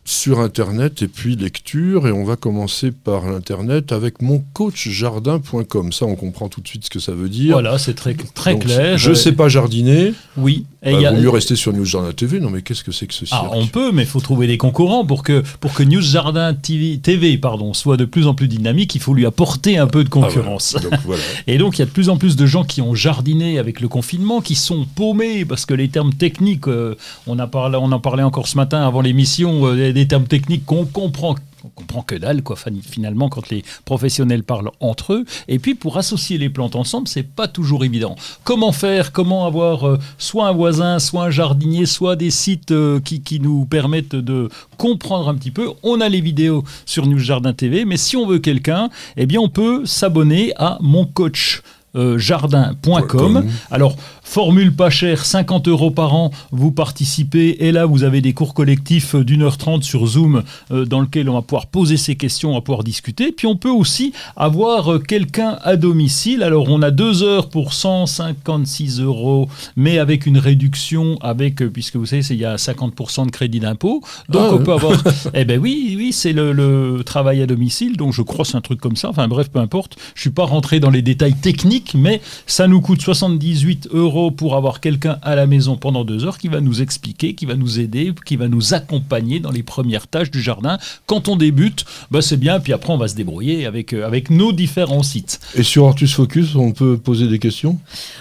[0.06, 2.08] sur Internet et puis lecture.
[2.08, 5.92] Et on va commencer par l'Internet avec moncoachjardin.com.
[5.92, 7.54] Ça, on comprend tout de suite ce que ça veut dire.
[7.54, 8.98] Voilà, c'est très, très Donc, clair.
[8.98, 10.14] Je Euh, sais pas jardiner.
[10.38, 10.66] Oui.
[10.94, 12.40] Bah, il a- vaut mieux rester sur News Jardin TV.
[12.40, 14.48] Non, mais qu'est-ce que c'est que ce cirque Ah, on peut, mais il faut trouver
[14.48, 18.34] des concurrents pour que, pour que News Jardin TV, TV pardon, soit de plus en
[18.34, 18.96] plus dynamique.
[18.96, 20.34] Il faut lui apporter un peu de Ah, voilà.
[20.34, 20.76] concurrence.
[20.82, 21.22] Donc, voilà.
[21.48, 23.82] Et donc, il y a de plus en plus de gens qui ont jardiné avec
[23.82, 26.96] le confinement, qui sont paumés, parce que les termes techniques, euh,
[27.28, 30.66] on, a parlé, on en parlait encore ce matin avant l'émission, euh, des termes techniques
[30.66, 31.36] qu'on comprend.
[31.68, 35.26] On comprend que dalle, quoi, fin- finalement, quand les professionnels parlent entre eux.
[35.48, 38.16] Et puis, pour associer les plantes ensemble, c'est pas toujours évident.
[38.44, 43.00] Comment faire Comment avoir euh, soit un voisin, soit un jardinier, soit des sites euh,
[43.00, 47.20] qui, qui nous permettent de comprendre un petit peu On a les vidéos sur News
[47.20, 51.62] Jardin TV, mais si on veut quelqu'un, eh bien, on peut s'abonner à mon coach
[51.96, 53.46] euh, jardin.com.
[53.72, 53.96] Alors,
[54.28, 58.54] formule pas chère, 50 euros par an, vous participez et là vous avez des cours
[58.54, 62.52] collectifs d'une heure trente sur Zoom euh, dans lequel on va pouvoir poser ses questions,
[62.52, 63.32] on va pouvoir discuter.
[63.32, 66.44] Puis on peut aussi avoir euh, quelqu'un à domicile.
[66.44, 69.48] Alors on a deux heures pour 156 euros,
[69.78, 73.62] mais avec une réduction, avec euh, puisque vous savez, il y a 50% de crédit
[73.62, 74.02] d'impôt.
[74.28, 75.02] Donc Ah on peut avoir.
[75.34, 77.96] eh ben oui, oui, c'est le, le travail à domicile.
[77.96, 79.10] Donc je crois que c'est un truc comme ça.
[79.10, 79.96] Enfin bref, peu importe.
[80.16, 84.56] Je suis pas rentré dans les détails techniques, mais ça nous coûte 78 euros pour
[84.56, 87.80] avoir quelqu'un à la maison pendant deux heures qui va nous expliquer, qui va nous
[87.80, 90.78] aider, qui va nous accompagner dans les premières tâches du jardin.
[91.06, 92.60] Quand on débute, bah c'est bien.
[92.60, 95.40] Puis après, on va se débrouiller avec euh, avec nos différents sites.
[95.56, 97.80] Et sur Hortus Focus, on peut poser des questions?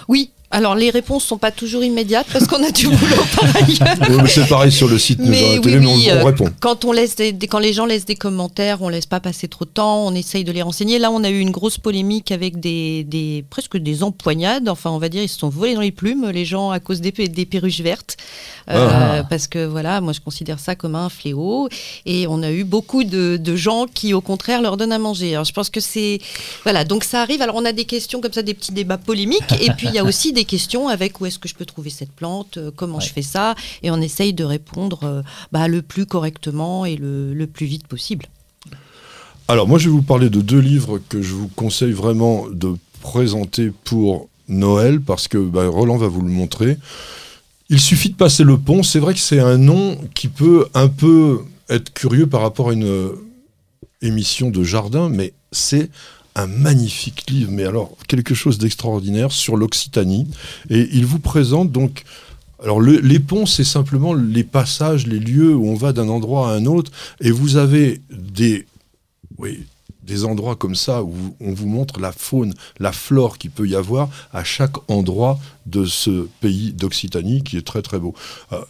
[0.08, 0.30] Oui.
[0.56, 3.96] Alors les réponses sont pas toujours immédiates parce qu'on a du boulot par ailleurs.
[4.22, 6.48] Oui, C'est pareil sur le site Mais oui, on, oui, on euh, répond.
[6.60, 9.66] Quand, on laisse des- quand les gens laissent des commentaires, on laisse pas passer trop
[9.66, 10.98] de temps, on essaye de les renseigner.
[10.98, 14.68] Là, on a eu une grosse polémique avec des, des- presque des empoignades.
[14.70, 17.00] Enfin, on va dire, ils se sont volés dans les plumes, les gens, à cause
[17.02, 18.16] des, pe- des perruches vertes.
[18.70, 18.88] Euh,
[19.20, 19.24] Ah.
[19.28, 21.68] Parce que voilà, moi, je considère ça comme un fléau.
[22.06, 25.34] Et on a eu beaucoup de, de gens qui, au contraire, leur donnent à manger.
[25.34, 26.18] Alors, je pense que c'est.
[26.64, 27.42] Voilà, donc ça arrive.
[27.42, 29.52] Alors, on a des questions comme ça, des petits débats polémiques.
[29.60, 31.90] et puis, il y a aussi des questions avec où est-ce que je peux trouver
[31.90, 33.54] cette plante, euh, comment je fais ça.
[33.82, 35.22] Et on essaye de répondre euh,
[35.52, 38.26] bah, le plus correctement et le, le plus vite possible.
[39.48, 42.74] Alors moi je vais vous parler de deux livres que je vous conseille vraiment de
[43.00, 46.78] présenter pour Noël parce que bah, Roland va vous le montrer.
[47.68, 48.82] Il suffit de passer le pont.
[48.82, 52.72] C'est vrai que c'est un nom qui peut un peu être curieux par rapport à
[52.72, 53.12] une euh,
[54.02, 55.90] émission de jardin, mais c'est
[56.36, 60.28] un magnifique livre, mais alors quelque chose d'extraordinaire sur l'Occitanie.
[60.70, 62.04] Et il vous présente donc
[62.62, 66.54] alors les ponts, c'est simplement les passages, les lieux où on va d'un endroit à
[66.54, 68.66] un autre, et vous avez des,
[69.36, 69.66] oui,
[70.02, 73.74] des endroits comme ça où on vous montre la faune, la flore qu'il peut y
[73.74, 78.14] avoir à chaque endroit de ce pays d'Occitanie qui est très très beau.
[78.52, 78.60] Euh,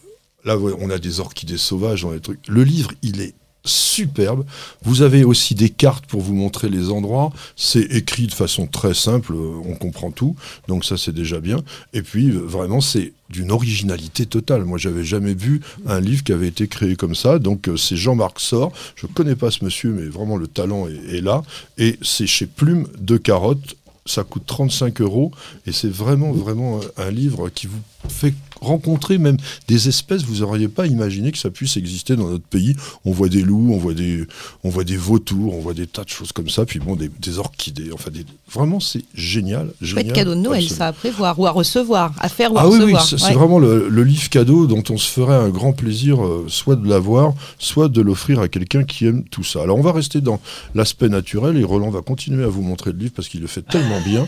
[0.44, 2.46] là, on a des orchidées sauvages, on a des trucs.
[2.48, 3.34] Le livre, il est
[3.66, 4.44] superbe.
[4.82, 7.32] Vous avez aussi des cartes pour vous montrer les endroits.
[7.56, 10.36] C'est écrit de façon très simple, euh, on comprend tout.
[10.68, 11.58] Donc ça, c'est déjà bien.
[11.92, 14.64] Et puis, euh, vraiment, c'est d'une originalité totale.
[14.64, 17.38] Moi, j'avais jamais vu un livre qui avait été créé comme ça.
[17.38, 18.72] Donc, euh, c'est Jean-Marc Sort.
[18.94, 21.42] Je connais pas ce monsieur, mais vraiment, le talent est, est là.
[21.78, 23.76] Et c'est chez Plume de Carotte.
[24.04, 25.32] Ça coûte 35 euros.
[25.66, 27.80] Et c'est vraiment, vraiment un livre qui vous
[28.12, 29.36] fait rencontrer même
[29.68, 32.74] des espèces, vous n'auriez pas imaginé que ça puisse exister dans notre pays.
[33.04, 34.24] On voit des loups, on voit des,
[34.64, 37.38] on voit des vautours, on voit des tas de choses comme ça, puis bon, des,
[37.38, 39.72] orchidées, enfin, des, vraiment, c'est génial.
[39.80, 42.64] génial cadeau de Noël, ça, à prévoir, ou à recevoir, à faire ou à ah
[42.64, 43.08] recevoir.
[43.12, 46.76] oui, c'est vraiment le, livre cadeau dont on se ferait un grand plaisir, euh, soit
[46.76, 49.62] de l'avoir, soit de l'offrir à quelqu'un qui aime tout ça.
[49.62, 50.40] Alors, on va rester dans
[50.74, 53.62] l'aspect naturel, et Roland va continuer à vous montrer le livre, parce qu'il le fait
[53.62, 54.26] tellement bien,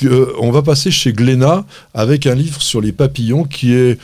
[0.00, 1.64] qu'on va passer chez Glénat
[1.94, 3.09] avec un livre sur les papillons
[3.48, 3.98] qui est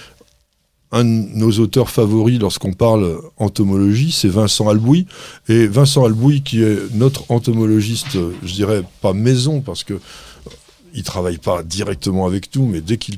[0.93, 5.07] un de nos auteurs favoris lorsqu'on parle entomologie, c'est Vincent Albouy.
[5.49, 10.01] Et Vincent Albouy, qui est notre entomologiste, je dirais pas maison, parce que
[10.95, 13.17] il travaille pas directement avec nous, mais dès qu'il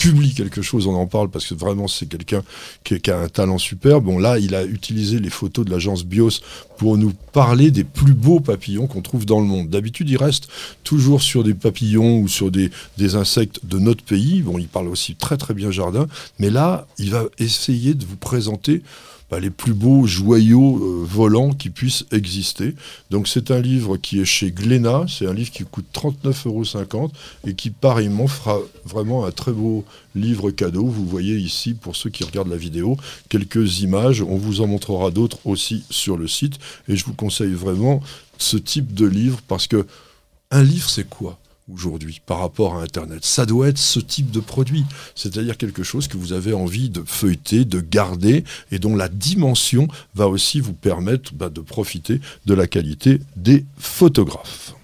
[0.00, 2.42] publie quelque chose, on en parle parce que vraiment c'est quelqu'un
[2.84, 4.00] qui, a un talent super.
[4.00, 6.40] Bon là, il a utilisé les photos de l'agence Bios
[6.78, 9.68] pour nous parler des plus beaux papillons qu'on trouve dans le monde.
[9.68, 10.48] D'habitude, il reste
[10.84, 14.40] toujours sur des papillons ou sur des, des insectes de notre pays.
[14.40, 16.06] Bon, il parle aussi très très bien jardin,
[16.38, 18.82] mais là, il va essayer de vous présenter
[19.38, 22.74] les plus beaux joyaux euh, volants qui puissent exister.
[23.10, 27.10] Donc c'est un livre qui est chez Glénat, c'est un livre qui coûte 39,50 euros
[27.46, 30.86] et qui pareillement fera vraiment un très beau livre cadeau.
[30.86, 32.96] Vous voyez ici, pour ceux qui regardent la vidéo,
[33.28, 34.22] quelques images.
[34.22, 36.58] On vous en montrera d'autres aussi sur le site.
[36.88, 38.02] Et je vous conseille vraiment
[38.38, 39.86] ce type de livre parce que
[40.50, 41.39] un livre, c'est quoi?
[41.72, 43.24] Aujourd'hui par rapport à Internet.
[43.24, 47.02] Ça doit être ce type de produit, c'est-à-dire quelque chose que vous avez envie de
[47.04, 52.54] feuilleter, de garder, et dont la dimension va aussi vous permettre bah, de profiter de
[52.54, 54.74] la qualité des photographes.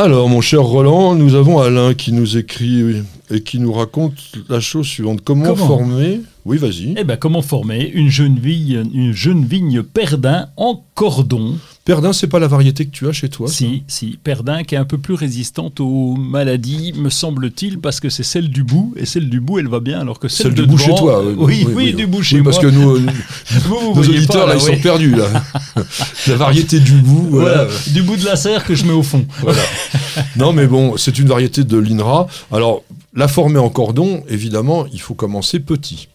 [0.00, 4.14] Alors, mon cher Roland, nous avons Alain qui nous écrit et qui nous raconte
[4.48, 5.22] la chose suivante.
[5.24, 6.20] Comment, former?
[6.44, 6.94] Oui, vas-y.
[6.96, 11.56] Eh ben, comment former une jeune vigne, une jeune vigne perdin en cordon?
[11.88, 14.18] Perdin, c'est pas la variété que tu as chez toi Si, si.
[14.22, 18.50] Perdin qui est un peu plus résistante aux maladies, me semble-t-il, parce que c'est celle
[18.50, 20.94] du bout, et celle du bout, elle va bien, alors que celle, du bout chez
[20.94, 21.24] toi.
[21.38, 22.98] Oui, oui, du bout chez parce que nous,
[23.70, 25.28] nos auditeurs, là, ils sont perdus, là.
[26.26, 27.28] la variété du bout.
[27.30, 27.66] Voilà.
[27.94, 29.24] Du bout de la serre que je mets au fond.
[29.40, 29.62] Voilà.
[30.36, 32.26] non, mais bon, c'est une variété de l'INRA.
[32.52, 32.82] Alors,
[33.14, 36.08] la former en cordon, évidemment, il faut commencer petit.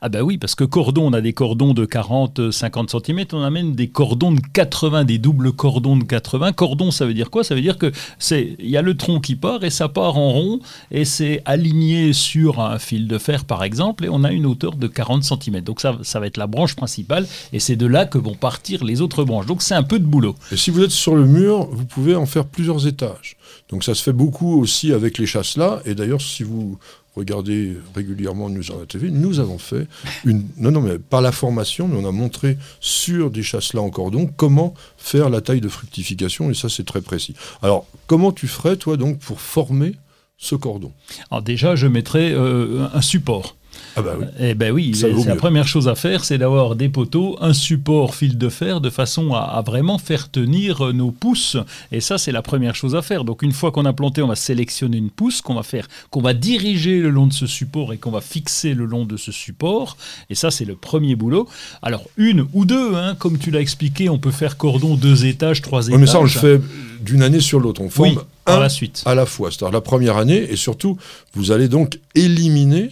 [0.00, 3.42] Ah ben oui, parce que cordon, on a des cordons de 40, 50 cm, on
[3.42, 6.52] a même des cordons de 80, des doubles cordons de 80.
[6.52, 7.44] Cordon, ça veut dire quoi?
[7.44, 10.16] Ça veut dire que c'est il y a le tronc qui part et ça part
[10.16, 14.32] en rond et c'est aligné sur un fil de fer par exemple et on a
[14.32, 15.60] une hauteur de 40 cm.
[15.60, 18.84] Donc ça, ça va être la branche principale et c'est de là que vont partir
[18.84, 19.46] les autres branches.
[19.46, 20.34] Donc c'est un peu de boulot.
[20.50, 23.36] Et si vous êtes sur le mur, vous pouvez en faire plusieurs étages.
[23.68, 25.80] Donc ça se fait beaucoup aussi avec les chasses là.
[25.84, 26.78] Et d'ailleurs, si vous
[27.16, 29.86] regardez régulièrement News la TV, nous avons fait
[30.24, 30.46] une.
[30.56, 34.30] Non, non, mais pas la formation, mais on a montré sur des chasses-là en cordon
[34.36, 37.34] comment faire la taille de fructification, et ça, c'est très précis.
[37.62, 39.94] Alors, comment tu ferais, toi, donc, pour former
[40.38, 40.92] ce cordon?
[41.30, 43.56] Alors, déjà, je mettrais euh, un support.
[43.96, 44.26] Ah bah oui.
[44.40, 44.94] Eh ben oui,
[45.26, 48.90] la première chose à faire, c'est d'avoir des poteaux, un support fil de fer, de
[48.90, 51.56] façon à, vraiment faire tenir euh, nos pousses.
[51.90, 53.24] Et ça, c'est la première chose à faire.
[53.24, 56.22] Donc une fois qu'on a planté, on va sélectionner une pousse qu'on va faire, qu'on
[56.22, 59.32] va diriger le long de ce support et qu'on va fixer le long de ce
[59.32, 59.96] support.
[60.30, 61.48] Et ça, c'est le premier boulot.
[61.82, 65.60] Alors une ou deux, hein, comme tu l'as expliqué, on peut faire cordon deux étages,
[65.60, 66.00] trois étages.
[66.00, 66.60] mais ça, on le fait
[67.02, 67.80] d'une année sur l'autre.
[67.82, 69.02] On forme à la suite.
[69.06, 70.96] À la fois, c'est-à-dire la première année, et surtout,
[71.34, 72.90] vous allez donc éliminer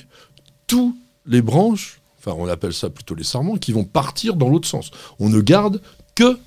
[0.71, 0.97] tous
[1.27, 4.93] les branches, enfin on appelle ça plutôt les sarments, qui vont partir dans l'autre sens.
[5.19, 5.83] On ne garde
[6.15, 6.39] que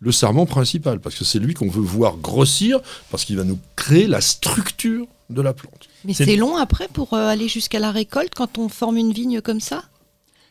[0.00, 2.80] le sarment principal, parce que c'est lui qu'on veut voir grossir,
[3.12, 5.88] parce qu'il va nous créer la structure de la plante.
[6.04, 9.40] Mais c'est long après pour euh, aller jusqu'à la récolte quand on forme une vigne
[9.40, 9.84] comme ça?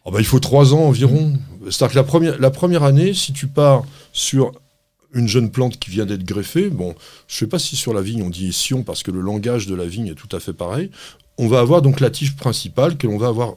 [0.05, 1.33] Oh bah, il faut trois ans environ.
[1.65, 4.53] C'est-à-dire que la première, la première année, si tu pars sur
[5.13, 6.95] une jeune plante qui vient d'être greffée, bon,
[7.27, 9.67] je ne sais pas si sur la vigne on dit sion parce que le langage
[9.67, 10.91] de la vigne est tout à fait pareil,
[11.37, 13.55] on va avoir donc la tige principale que l'on va avoir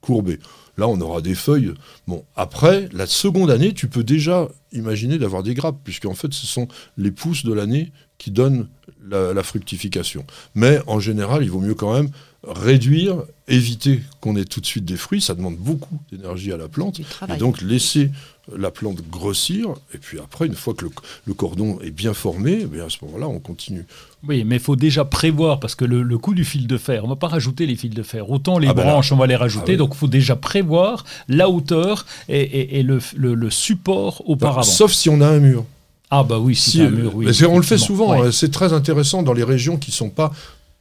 [0.00, 0.38] courbée.
[0.78, 1.72] Là, on aura des feuilles.
[2.06, 6.46] Bon, après, la seconde année, tu peux déjà imaginer d'avoir des grappes, puisqu'en fait, ce
[6.46, 6.68] sont
[6.98, 8.68] les pousses de l'année qui donnent
[9.02, 10.26] la, la fructification.
[10.54, 12.10] Mais en général, il vaut mieux quand même
[12.46, 13.16] réduire,
[13.48, 15.20] éviter qu'on ait tout de suite des fruits.
[15.20, 17.00] Ça demande beaucoup d'énergie à la plante.
[17.00, 18.10] Et donc, laisser
[18.56, 19.68] la plante grossir.
[19.94, 20.90] Et puis après, une fois que le,
[21.26, 23.84] le cordon est bien formé, eh bien, à ce moment-là, on continue.
[24.28, 27.02] Oui, mais il faut déjà prévoir, parce que le, le coût du fil de fer,
[27.04, 28.30] on ne va pas rajouter les fils de fer.
[28.30, 28.92] Autant les Ah ben là.
[28.92, 29.72] branches, on va les rajouter.
[29.72, 29.76] Ah oui.
[29.78, 34.62] Donc il faut déjà prévoir la hauteur et, et- et le, le- le support auparavant.
[34.62, 35.64] Sauf si on a un mur.
[36.10, 37.26] ah bah oui, si, un mur, oui.
[37.26, 38.12] mais c'est- on le fait souvent.
[38.18, 38.28] Ouais.
[38.28, 38.32] hein.
[38.32, 40.32] C'est très intéressant dans les régions qui ne sont pas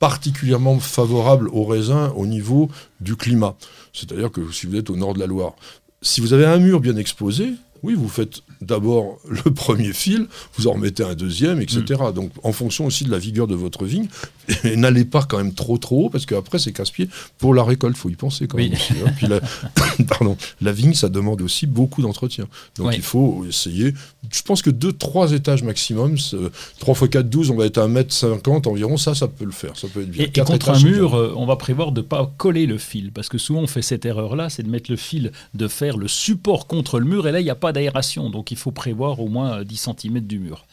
[0.05, 2.69] particulièrement favorables aux raisins au niveau
[3.01, 3.55] du climat.
[3.91, 5.55] C'est-à-dire que si vous êtes au nord de la Loire,
[6.03, 10.27] si vous avez un mur bien exposé, oui, vous faites d'abord le premier fil,
[10.57, 11.81] vous en remettez un deuxième, etc.
[11.99, 12.11] Mm.
[12.11, 14.07] Donc, en fonction aussi de la vigueur de votre vigne,
[14.75, 17.09] n'allez pas quand même trop trop haut, parce qu'après, c'est casse-pied.
[17.37, 18.69] Pour la récolte, faut y penser quand Oui.
[18.69, 18.73] même.
[18.77, 19.11] aussi, hein.
[19.17, 19.39] Puis la,
[20.07, 22.45] pardon, la vigne, ça demande aussi beaucoup d'entretien.
[22.77, 22.93] Donc, Oui.
[22.97, 23.93] il faut essayer.
[24.31, 26.37] Je pense que 2-3 étages maximum, c'est-
[26.79, 29.75] 3 x 4, 12, on va être à 1m50 environ, ça, ça peut le faire.
[29.77, 30.25] Ça peut être bien.
[30.25, 33.11] Et, et contre un mur, euh, on va prévoir de ne pas coller le fil,
[33.11, 36.07] parce que souvent on fait cette erreur-là, c'est de mettre le fil, de faire le
[36.07, 39.19] support contre le mur, et là il n'y a pas d'aération, donc il faut prévoir
[39.19, 40.65] au moins euh, 10 cm du mur.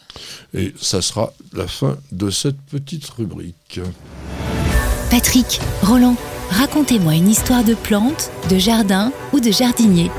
[0.54, 3.80] Et ça sera la fin de cette petite rubrique.
[5.10, 6.16] Patrick, Roland,
[6.50, 10.10] racontez-moi une histoire de plante, de jardin ou de jardinier.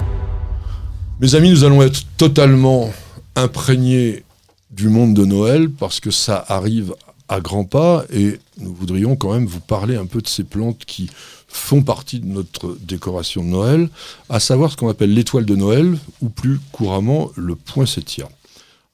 [1.20, 2.92] Mes amis, nous allons être totalement
[3.36, 4.24] imprégnés
[4.72, 6.94] du monde de Noël parce que ça arrive
[7.30, 10.84] à grands pas et nous voudrions quand même vous parler un peu de ces plantes
[10.86, 11.10] qui
[11.48, 13.90] font partie de notre décoration de Noël,
[14.30, 18.28] à savoir ce qu'on appelle l'étoile de Noël ou plus couramment le poinsettia.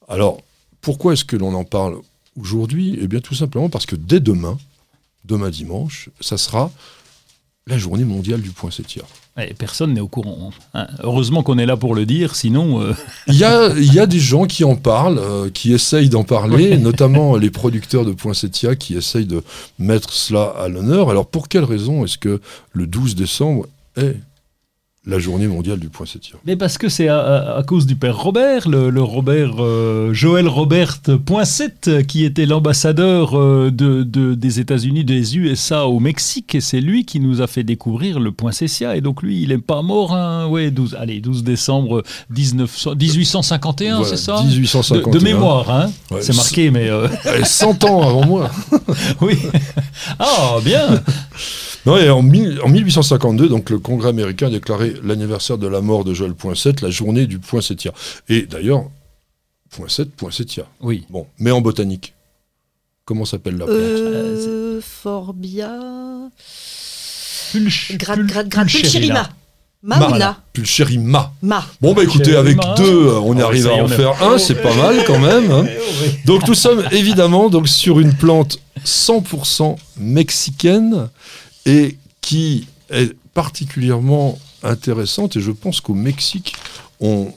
[0.07, 0.41] Alors,
[0.81, 1.97] pourquoi est-ce que l'on en parle
[2.39, 2.97] aujourd'hui?
[3.01, 4.57] Eh bien, tout simplement parce que dès demain,
[5.25, 6.71] demain dimanche, ça sera
[7.67, 9.03] la journée mondiale du poinsettia.
[9.37, 10.51] Et personne n'est au courant.
[10.73, 10.87] hein.
[11.01, 12.81] Heureusement qu'on est là pour le dire, sinon...
[12.81, 12.93] euh,
[13.27, 16.23] Il y a, il y a des gens qui en parlent, euh, qui essayent d'en
[16.23, 19.43] parler, notamment les producteurs de poinsettia qui essayent de
[19.77, 21.09] mettre cela à l'honneur.
[21.09, 22.41] Alors pour quelle raison est-ce que
[22.73, 24.15] le 12 décembre est
[25.09, 28.17] la journée mondiale du poinsettia Mais parce que c'est à, à- à cause du père
[28.17, 34.59] Robert, le, le Robert euh, Joël Robert Poinsett, qui était l'ambassadeur euh, de, de- des
[34.59, 38.95] États-Unis, des USA au Mexique, et c'est lui qui nous a fait découvrir le poinsettia.
[38.95, 43.95] Et donc lui, il n'est pas mort, hein, ouais, 12, allez, 12 décembre 1900 1851,
[43.97, 45.11] Voilà, c'est ça 1851.
[45.11, 45.91] de, de mémoire, hein?
[46.11, 47.07] Ouais, c'est marqué, mais euh,
[47.39, 48.49] Eh, 100 ans avant moi
[49.21, 49.35] oui.
[50.19, 51.01] Ah, bien
[51.85, 55.81] Non, et en, mille- en 1852, donc, le Congrès américain a déclaré l'anniversaire de la
[55.81, 57.91] mort de Joël Poinsett la journée du poinsettia.
[58.27, 58.83] Et d'ailleurs,
[59.69, 60.65] Poinsett, poinsettia.
[60.81, 61.05] Oui.
[61.11, 62.13] Bon, mais en botanique.
[63.05, 63.77] Comment s'appelle la plante?
[63.77, 65.71] Euh, Forbia.
[67.51, 68.19] Pulch, gratte.
[68.67, 69.29] pulcherilla.
[70.53, 71.31] Pulcherima.
[71.41, 71.65] Ma.
[71.81, 74.75] Bon, bah écoutez, avec deux, euh, on Ah, arrive à en faire un, c'est pas
[74.75, 75.49] mal quand même.
[75.51, 75.65] hein.
[76.25, 81.09] Donc nous sommes évidemment donc, sur une plante 100% mexicaine
[81.65, 85.35] et qui est particulièrement intéressante.
[85.35, 86.55] Et je pense qu'au Mexique,
[86.99, 87.31] on,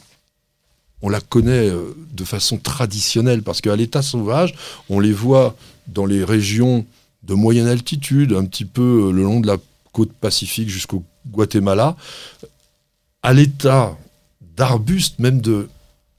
[1.03, 4.55] on la connaît euh, de façon traditionnelle parce qu'à l'état sauvage,
[4.89, 5.57] on les voit
[5.89, 6.87] dans les régions
[7.23, 9.59] de moyenne altitude, un petit peu euh, le long de la
[9.93, 11.97] côte pacifique jusqu'au Guatemala,
[13.23, 13.97] à l'état
[14.57, 15.69] d'arbustes, même de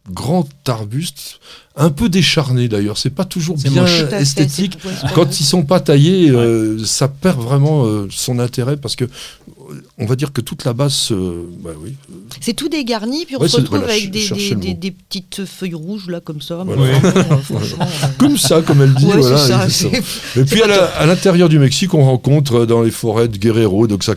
[0.09, 1.39] grands arbustes,
[1.75, 2.97] un peu décharnés d'ailleurs.
[2.97, 4.05] C'est pas toujours bien moche.
[4.05, 4.77] Fait, esthétique.
[5.15, 9.81] Quand ils sont pas taillés, euh, ça perd vraiment euh, son intérêt parce que euh,
[9.97, 11.95] on va dire que toute la base, euh, bah oui,
[12.41, 16.09] C'est tout dégarni, puis on Ouais, se retrouve voilà, avec des, des, petites feuilles rouges
[16.09, 16.63] là comme ça.
[16.63, 16.99] Voilà.
[18.19, 19.05] comme ça, comme elle dit.
[19.05, 19.87] ouais, voilà, ça, ça.
[20.35, 24.13] Et puis à l'intérieur du Mexique, on rencontre dans les forêts de Guerrero, donc ça,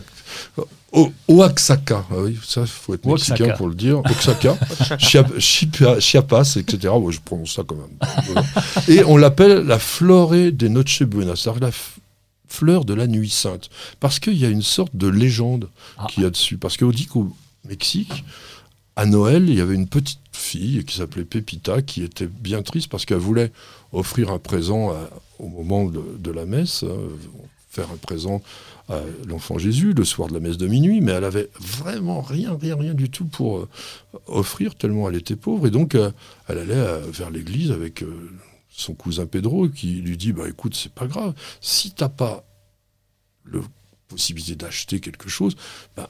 [0.97, 3.33] O- Oaxaca, ah oui, ça faut être Oaxaca.
[3.43, 4.57] mexicain pour le dire, Oaxaca,
[5.99, 6.93] Chiapas, etc.
[7.09, 8.43] Je prononce ça quand même.
[8.87, 11.71] Et on l'appelle la flore de Noche Buena, c'est-à-dire la
[12.47, 13.69] fleur de la nuit sainte,
[13.99, 16.07] parce qu'il y a une sorte de légende Ah.
[16.09, 17.31] qu'il y a dessus, parce qu'on dit qu'au
[17.67, 18.23] Mexique,
[18.95, 22.89] à Noël, il y avait une petite fille qui s'appelait Pepita, qui était bien triste
[22.89, 23.51] parce qu'elle voulait
[23.93, 26.95] offrir un présent à- au moment de, de la messe, hein,
[27.69, 28.41] faire un présent
[28.89, 32.57] à l'enfant Jésus le soir de la messe de minuit, mais elle avait vraiment rien,
[32.59, 33.69] rien, rien du tout pour euh,
[34.27, 35.67] offrir, tellement elle était pauvre.
[35.67, 36.11] Et donc, euh,
[36.47, 38.31] elle allait euh, vers l'église avec euh,
[38.69, 42.45] son cousin Pedro qui lui dit bah, écoute, c'est pas grave, si t'as pas
[43.51, 43.59] la
[44.07, 45.55] possibilité d'acheter quelque chose,
[45.95, 46.09] bah,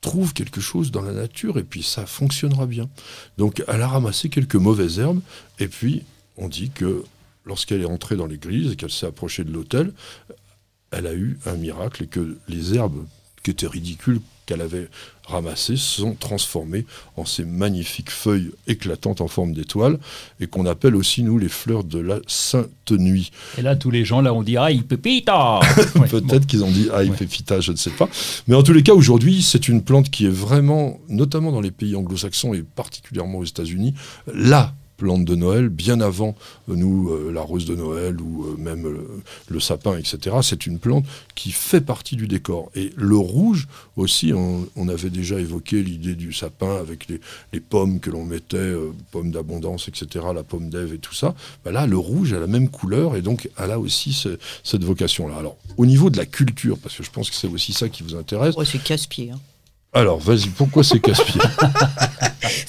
[0.00, 2.90] trouve quelque chose dans la nature et puis ça fonctionnera bien.
[3.38, 5.20] Donc elle a ramassé quelques mauvaises herbes
[5.60, 6.02] et puis
[6.36, 7.04] on dit que
[7.44, 9.92] lorsqu'elle est entrée dans l'église et qu'elle s'est approchée de l'autel,
[10.92, 13.04] elle a eu un miracle et que les herbes
[13.42, 14.88] qui étaient ridicules qu'elle avait
[15.26, 16.84] ramassées sont transformées
[17.16, 19.98] en ces magnifiques feuilles éclatantes en forme d'étoile
[20.40, 23.30] et qu'on appelle aussi nous les fleurs de la Sainte Nuit.
[23.56, 25.60] Et là tous les gens là ont dit aïe pépita.
[26.10, 28.08] Peut-être qu'ils ont dit aïe pépita, je ne sais pas.
[28.48, 31.70] Mais en tous les cas aujourd'hui c'est une plante qui est vraiment, notamment dans les
[31.70, 33.94] pays anglo-saxons et particulièrement aux États-Unis,
[34.34, 36.36] là plante de Noël, bien avant
[36.68, 38.86] euh, nous, euh, la rose de Noël ou euh, même
[39.48, 40.36] le sapin, etc.
[40.42, 42.70] C'est une plante qui fait partie du décor.
[42.74, 48.10] Et le rouge aussi, on, avait déjà évoqué l'idée du sapin avec les, pommes que
[48.10, 48.74] l'on mettait,
[49.10, 51.34] pommes d'abondance, etc., la pomme d'Ève et tout ça.
[51.64, 54.26] Bah là, le rouge a la même couleur et donc elle a aussi
[54.64, 55.36] cette vocation-là.
[55.36, 58.02] Alors, au niveau de la culture, parce que je pense que c'est aussi ça qui
[58.02, 58.54] vous intéresse.
[58.64, 59.30] c'est casse-pied.
[59.30, 59.40] Hein.
[59.94, 61.40] Alors, vas-y, pourquoi c'est casse-pied?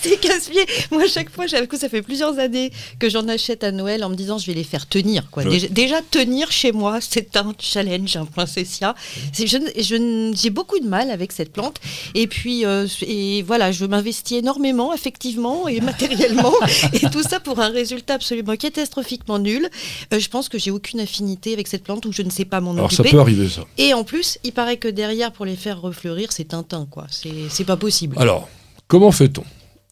[0.02, 0.66] C'est casse-pied.
[0.92, 4.16] Moi, à chaque fois, ça fait plusieurs années que j'en achète à Noël en me
[4.16, 5.30] disant je vais les faire tenir.
[5.32, 5.44] Quoi.
[5.72, 8.96] Déjà, tenir chez moi, c'est un challenge, un princessia.
[9.34, 11.80] J'ai beaucoup de mal avec cette plante.
[12.16, 16.54] Et puis, euh, et voilà, je m'investis énormément, effectivement et matériellement.
[16.94, 19.70] et tout ça pour un résultat absolument catastrophiquement nul.
[20.14, 22.62] Euh, je pense que j'ai aucune affinité avec cette plante ou je ne sais pas
[22.62, 22.82] m'en occuper.
[22.82, 23.64] Alors, ça peut arriver, ça.
[23.78, 27.08] Et en plus, il paraît que derrière, pour les faire refleurir, c'est Tintin, quoi.
[27.50, 28.16] C'est pas possible.
[28.20, 28.50] Alors,
[28.88, 29.44] comment fait-on?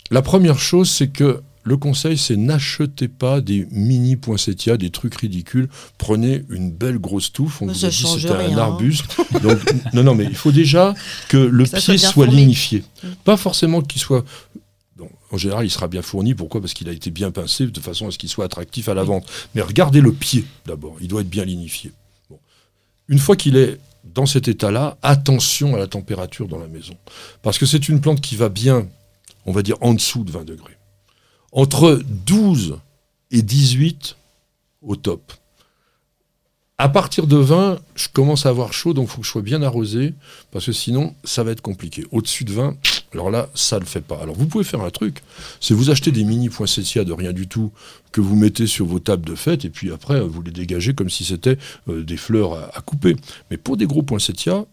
[0.09, 5.15] La première chose, c'est que le conseil, c'est n'achetez pas des mini poinsettias, des trucs
[5.15, 5.69] ridicules.
[5.97, 7.61] Prenez une belle grosse touffe.
[7.61, 9.05] On vous a dit c'était un arbuste.
[9.41, 9.59] Donc,
[9.93, 10.95] non, non, mais il faut déjà
[11.29, 12.83] que le pied soit, lignifié.
[13.03, 13.07] Mm.
[13.23, 14.25] Pas forcément qu'il soit.
[15.31, 16.33] en général, il sera bien fourni.
[16.33, 16.61] Pourquoi?
[16.61, 19.03] Parce qu'il a été bien pincé de façon à ce qu'il soit attractif à la
[19.03, 19.25] vente.
[19.53, 20.95] Mais regardez le pied d'abord.
[20.99, 21.91] Il doit être bien lignifié.
[23.07, 26.95] Une fois qu'il est dans cet état-là, attention à la température dans la maison.
[27.41, 28.87] Parce que c'est une plante qui va bien,
[29.45, 30.77] on va dire, en dessous de 20 degrés.
[31.51, 32.79] Entre 12
[33.31, 34.17] et 18
[34.81, 35.33] au top.
[36.77, 39.43] À partir de 20, je commence à avoir chaud, donc il faut que je sois
[39.43, 40.15] bien arrosé,
[40.51, 42.05] parce que sinon, ça va être compliqué.
[42.11, 42.75] Au-dessus de 20,
[43.13, 44.19] alors là, ça ne le fait pas.
[44.21, 45.21] Alors vous pouvez faire un truc,
[45.59, 47.71] c'est vous acheter des mini poinsettias de rien du tout,
[48.11, 51.09] que vous mettez sur vos tables de fête, et puis après, vous les dégagez comme
[51.09, 51.57] si c'était
[51.89, 53.15] euh, des fleurs à, couper.
[53.49, 54.65] Mais pour des gros poinsettias,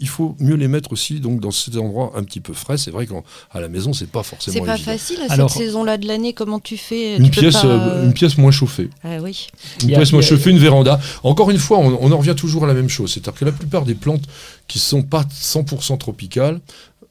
[0.00, 2.78] il faut mieux les mettre aussi donc dans ces endroits un petit peu frais.
[2.78, 6.06] C'est vrai qu'à la maison, c'est pas forcément C'est pas facile à cette saison-là de
[6.06, 6.34] l'année.
[6.34, 8.90] Comment tu fais une pièce, euh, une pièce moins chauffée.
[9.02, 9.48] Ah oui.
[9.82, 11.00] Une pièce moins chauffée, une véranda.
[11.24, 13.12] Encore une fois, on, en revient toujours à la même chose.
[13.12, 14.22] C'est-à-dire que la plupart des plantes
[14.68, 16.60] qui sont pas 100% tropicales,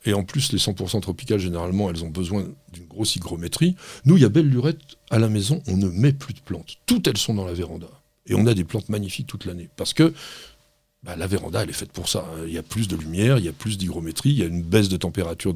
[0.08, 3.76] et en plus les 100% tropicales généralement, elles ont besoin d'une grosse hygrométrie.
[4.06, 4.80] Nous, il y a belle lurette
[5.10, 6.78] à la maison, on ne met plus de plantes.
[6.86, 7.88] Toutes elles sont dans la véranda.
[8.26, 9.70] Et on a des plantes magnifiques toute l'année.
[9.76, 10.14] Parce que
[11.04, 12.26] bah, la véranda, elle est faite pour ça.
[12.34, 12.44] Hein.
[12.48, 14.64] Il y a plus de lumière, il y a plus d'hygrométrie, il y a une
[14.64, 15.54] baisse de température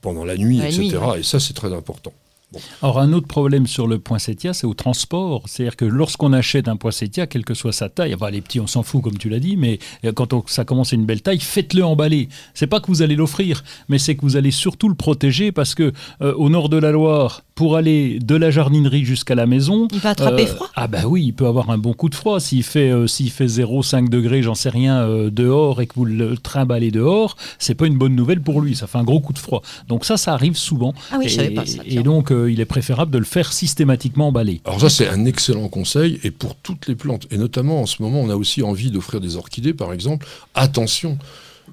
[0.00, 0.98] pendant la nuit, etc.
[1.18, 2.12] Et ça, c'est très important.
[2.82, 5.48] Alors un autre problème sur le poinsettia, c'est au transport.
[5.48, 8.66] C'est-à-dire que lorsqu'on achète un poinsettia, quelle que soit sa taille, enfin les petits on
[8.66, 11.40] s'en fout comme tu l'as dit, mais euh, quand ça commence à une belle taille,
[11.40, 12.28] faites-le emballer.
[12.54, 15.74] C'est pas que vous allez l'offrir, mais c'est que vous allez surtout le protéger parce
[15.74, 15.92] que
[16.22, 20.00] euh, au nord de la Loire, pour aller de la jardinerie jusqu'à la maison, il
[20.00, 20.68] va attraper euh, froid.
[20.74, 23.46] Ah bah oui, il peut avoir un bon coup de froid s'il fait s'il fait
[23.46, 27.96] 0,5 degrés, j'en sais rien dehors et que vous le trimballez dehors, c'est pas une
[27.96, 28.74] bonne nouvelle pour lui.
[28.74, 29.62] Ça fait un gros coup de froid.
[29.88, 30.94] Donc ça, ça arrive souvent.
[31.12, 31.82] Ah oui, et, je savais pas ça.
[31.86, 34.60] Et donc il est préférable de le faire systématiquement emballer.
[34.64, 37.26] Alors ça, c'est un excellent conseil, et pour toutes les plantes.
[37.30, 40.26] Et notamment, en ce moment, on a aussi envie d'offrir des orchidées, par exemple.
[40.54, 41.18] Attention,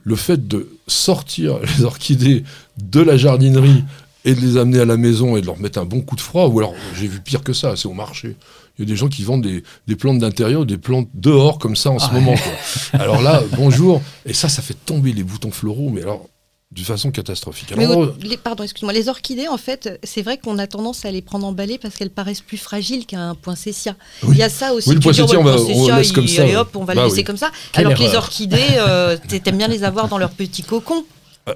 [0.04, 2.44] le fait de sortir les orchidées
[2.82, 3.84] de la jardinerie
[4.26, 6.22] et de les amener à la maison et de leur mettre un bon coup de
[6.22, 8.36] froid, ou alors, j'ai vu pire que ça, c'est au marché.
[8.78, 11.92] Il y a des gens qui vendent des, plantes d'intérieur, des plantes dehors comme ça
[11.92, 12.36] en ce ah moment.
[12.94, 14.02] Alors là, bonjour.
[14.26, 15.90] Et ça, ça fait tomber les boutons floraux.
[15.90, 16.26] Mais alors,
[16.72, 17.74] d'une façon catastrophique.
[17.78, 18.94] Euh, les, pardon, excuse-moi.
[18.94, 22.10] Les orchidées, en fait, c'est vrai qu'on a tendance à les prendre emballées parce qu'elles
[22.10, 23.96] paraissent plus fragiles qu'un poinsettia.
[24.28, 24.90] Il y a ça aussi.
[24.90, 26.48] Oui, le poinsettia, on, va, on laisse comme ça.
[26.48, 27.52] Et hop, on va bah le laisser comme ça.
[27.74, 31.06] Alors que les orchidées, euh, t'aimes bien les avoir dans leur petit cocon.
[31.50, 31.56] Euh,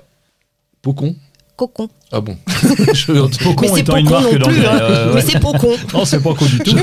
[0.84, 1.16] cocon
[1.56, 1.90] Cocon.
[2.12, 2.38] Ah bon
[3.44, 5.12] Pocon mais étant une marque non plus, hein.
[5.14, 5.76] Mais c'est Pocon.
[5.94, 6.76] non, c'est Pocon du tout.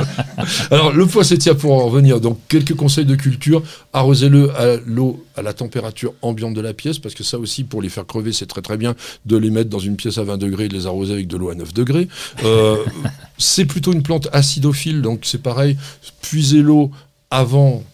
[0.70, 3.62] Alors, le poissettia, pour en revenir, donc quelques conseils de culture.
[3.92, 7.82] Arrosez-le à l'eau à la température ambiante de la pièce, parce que ça aussi, pour
[7.82, 10.38] les faire crever, c'est très très bien de les mettre dans une pièce à 20
[10.38, 12.08] degrés et de les arroser avec de l'eau à 9 degrés.
[12.44, 12.76] Euh,
[13.38, 15.76] c'est plutôt une plante acidophile, donc c'est pareil.
[16.20, 16.90] Puisez l'eau
[17.30, 17.84] avant,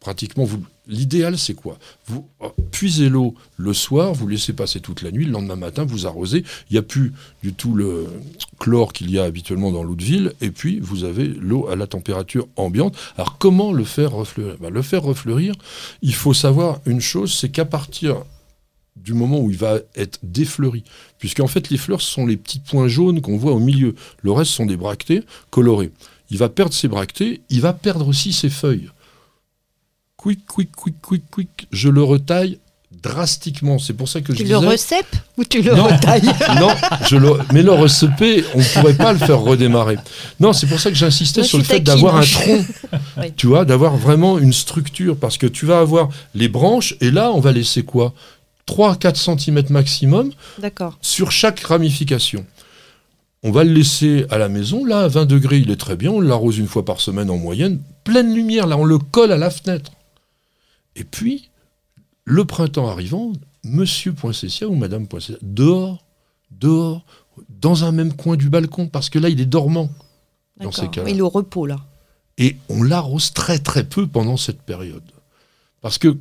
[0.00, 1.78] pratiquement, vous L'idéal, c'est quoi?
[2.06, 5.84] Vous oh, puisez l'eau le soir, vous laissez passer toute la nuit, le lendemain matin,
[5.84, 6.44] vous arrosez.
[6.70, 8.06] Il n'y a plus du tout le
[8.58, 11.74] chlore qu'il y a habituellement dans l'eau de ville, et puis vous avez l'eau à
[11.74, 12.96] la température ambiante.
[13.16, 14.56] Alors, comment le faire refleurir?
[14.60, 15.54] Ben, Le faire refleurir,
[16.02, 18.22] il faut savoir une chose c'est qu'à partir
[18.96, 20.84] du moment où il va être défleuri.
[21.18, 23.94] Puisqu'en fait, les fleurs sont les petits points jaunes qu'on voit au milieu.
[24.22, 25.90] Le reste sont des bractées colorées.
[26.30, 28.88] Il va perdre ses bractées, il va perdre aussi ses feuilles.
[30.26, 31.68] Quick, quick, quick, quick, quick.
[31.70, 32.58] Je le retaille
[33.00, 33.78] drastiquement.
[33.78, 34.70] C'est pour ça que Tu je le disais...
[34.72, 35.84] recèpes ou tu le Non.
[35.84, 36.22] retailles
[36.60, 36.70] Non,
[37.08, 39.98] je le, mais le receper, on ne pourrait pas le faire redémarrer.
[40.40, 42.64] Non, c'est pour ça que j'insistais sur le fait d'avoir un tronc,
[43.18, 43.32] Oui.
[43.36, 47.30] tu vois, d'avoir vraiment une structure, parce que tu vas avoir les branches, et là,
[47.32, 48.12] on va laisser quoi?
[48.68, 50.32] 3-4 cm maximum
[51.02, 52.44] sur chaque ramification.
[53.44, 56.10] On va le laisser à la maison, là, à 20 degrés, il est très bien,
[56.10, 59.36] on l'arrose une fois par semaine en moyenne, pleine lumière, là, on le colle à
[59.36, 59.92] la fenêtre.
[60.96, 61.50] Et puis,
[62.24, 63.32] le printemps arrivant,
[63.62, 66.04] monsieur Poincessia ou madame Poincessia, dehors,
[66.50, 67.04] dehors,
[67.48, 69.90] dans un même coin du balcon, parce que là, il est dormant
[70.58, 71.08] dans ces cas-là.
[71.10, 71.84] Il est au repos là.
[72.38, 75.04] Et on l'arrose très très peu pendant cette période.
[75.82, 76.16] Parce que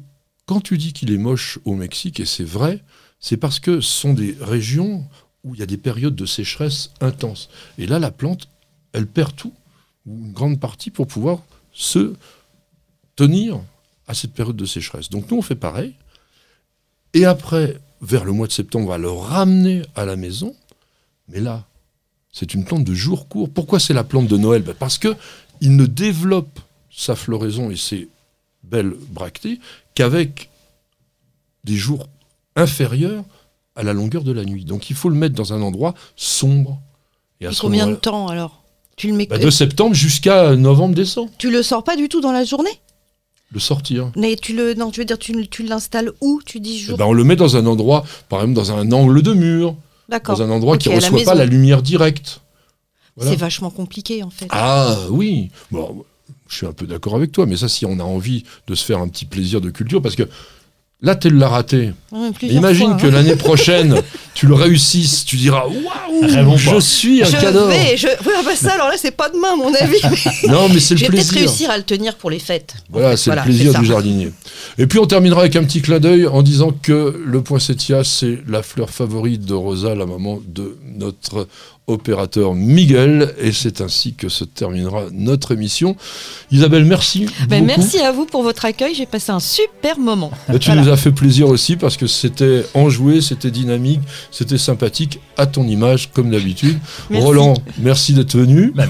[0.46, 2.84] quand tu dis qu'il est moche au Mexique, et c'est vrai,
[3.20, 5.06] c'est parce que ce sont des régions
[5.44, 7.50] où il y a des périodes de sécheresse intenses.
[7.78, 8.50] Et là, la plante,
[8.94, 9.54] elle perd tout,
[10.06, 11.40] ou une grande partie, pour pouvoir
[11.72, 12.14] se
[13.16, 13.60] tenir
[14.08, 15.10] à cette période de sécheresse.
[15.10, 15.96] Donc nous, on fait pareil.
[17.14, 20.56] Et après, vers le mois de septembre, on va le ramener à la maison.
[21.30, 21.66] Mais là,
[22.32, 23.50] c'est une plante de jour court.
[23.50, 24.62] Pourquoi c'est la plante de Noël?
[24.62, 25.16] Ben Parce que
[25.62, 26.60] il ne développe
[26.92, 28.10] sa floraison et ses
[28.64, 29.60] belles bractées
[29.96, 30.50] qu'avec
[31.64, 32.08] des jours
[32.56, 33.24] inférieurs
[33.76, 34.66] à la longueur de la nuit.
[34.66, 36.80] Donc il faut le mettre dans un endroit sombre.
[37.42, 38.64] Et à Et ce combien de temps alors?
[38.96, 42.32] Tu le mets Ben, De septembre jusqu'à novembre-décembre, Tu le sors pas du tout dans
[42.32, 42.80] la journée?
[43.56, 44.12] Le sortir.
[44.16, 47.06] Mais tu le non, je veux dire tu, tu l'installes où Tu dis Eh ben,
[47.06, 49.76] on le met dans un endroit, par exemple dans un angle de mur,
[50.10, 52.42] dans un endroit qui ne la reçoit pas la lumière directe.
[53.16, 53.32] Voilà.
[53.32, 54.48] C'est vachement compliqué en fait.
[54.50, 56.06] Ah oui, bon,
[56.48, 58.84] je suis un peu d'accord avec toi, mais ça, si on a envie de se
[58.84, 60.28] faire un petit plaisir de culture, parce que
[61.06, 61.94] là, tu l'as raté.
[62.12, 63.12] Ouais, imagine fois, que hein.
[63.12, 64.02] l'année prochaine,
[64.34, 66.28] tu le réussisses, tu diras Waouh,
[66.58, 66.82] je pas.
[66.82, 67.68] suis un je cador.
[67.70, 68.08] vais, je.
[68.08, 69.98] Oui, ah bah ça, alors là, c'est pas demain, à mon avis.
[70.04, 71.48] mais Non, mais c'est je le vais peut-être plaisir.
[71.50, 72.74] réussir à le tenir pour les fêtes.
[72.90, 74.32] Voilà, c'est Voilà, le plaisir du jardinier.
[74.78, 78.40] Et puis on terminera avec un petit clin d'œil en disant que le poinsettia, c'est
[78.48, 81.48] la fleur favorite de Rosa, la maman de notre
[81.88, 83.34] opérateur Miguel.
[83.40, 85.96] Et c'est ainsi que se terminera notre émission.
[86.52, 87.28] Isabelle, merci.
[87.50, 88.96] Ben, merci à vous pour votre accueil.
[88.96, 90.32] J'ai passé un super moment.
[90.60, 90.82] Tu Voilà.
[90.84, 94.00] nous as fait plaisir aussi parce que c'était enjoué, c'était dynamique,
[94.32, 96.78] c'était sympathique, à ton image, comme d'habitude.
[97.10, 97.26] Merci.
[97.26, 98.72] Roland, merci d'être venu.
[98.74, 98.86] Bah,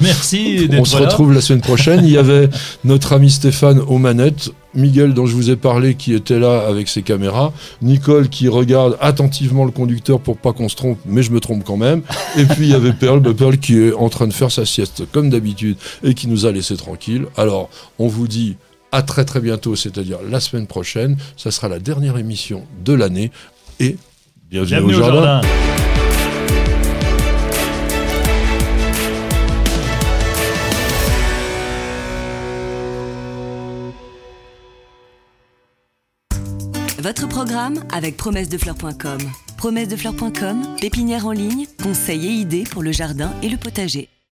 [0.00, 1.06] merci, On se là.
[1.06, 2.00] retrouve la semaine prochaine.
[2.04, 2.48] Il y avait
[2.84, 6.88] notre ami Stéphane aux manettes, Miguel dont je vous ai parlé qui était là avec
[6.88, 11.30] ses caméras, Nicole qui regarde attentivement le conducteur pour pas qu'on se trompe, mais je
[11.32, 12.02] me trompe quand même.
[12.36, 14.66] Et puis il y avait Pearl, bah, Pearl qui est en train de faire sa
[14.66, 17.26] sieste comme d'habitude et qui nous a laissé tranquille.
[17.36, 18.56] Alors on vous dit
[18.92, 21.16] à très très bientôt, c'est-à-dire la semaine prochaine.
[21.36, 23.30] Ça sera la dernière émission de l'année
[23.80, 23.96] et
[24.50, 25.42] bienvenue, Bienvenue au au jardin.
[25.42, 25.87] jardin.
[37.08, 39.18] Votre programme avec promessedefleurs.com.
[39.56, 44.10] Promessedefleurs.com, pépinière en ligne, conseils et idées pour le jardin et le potager.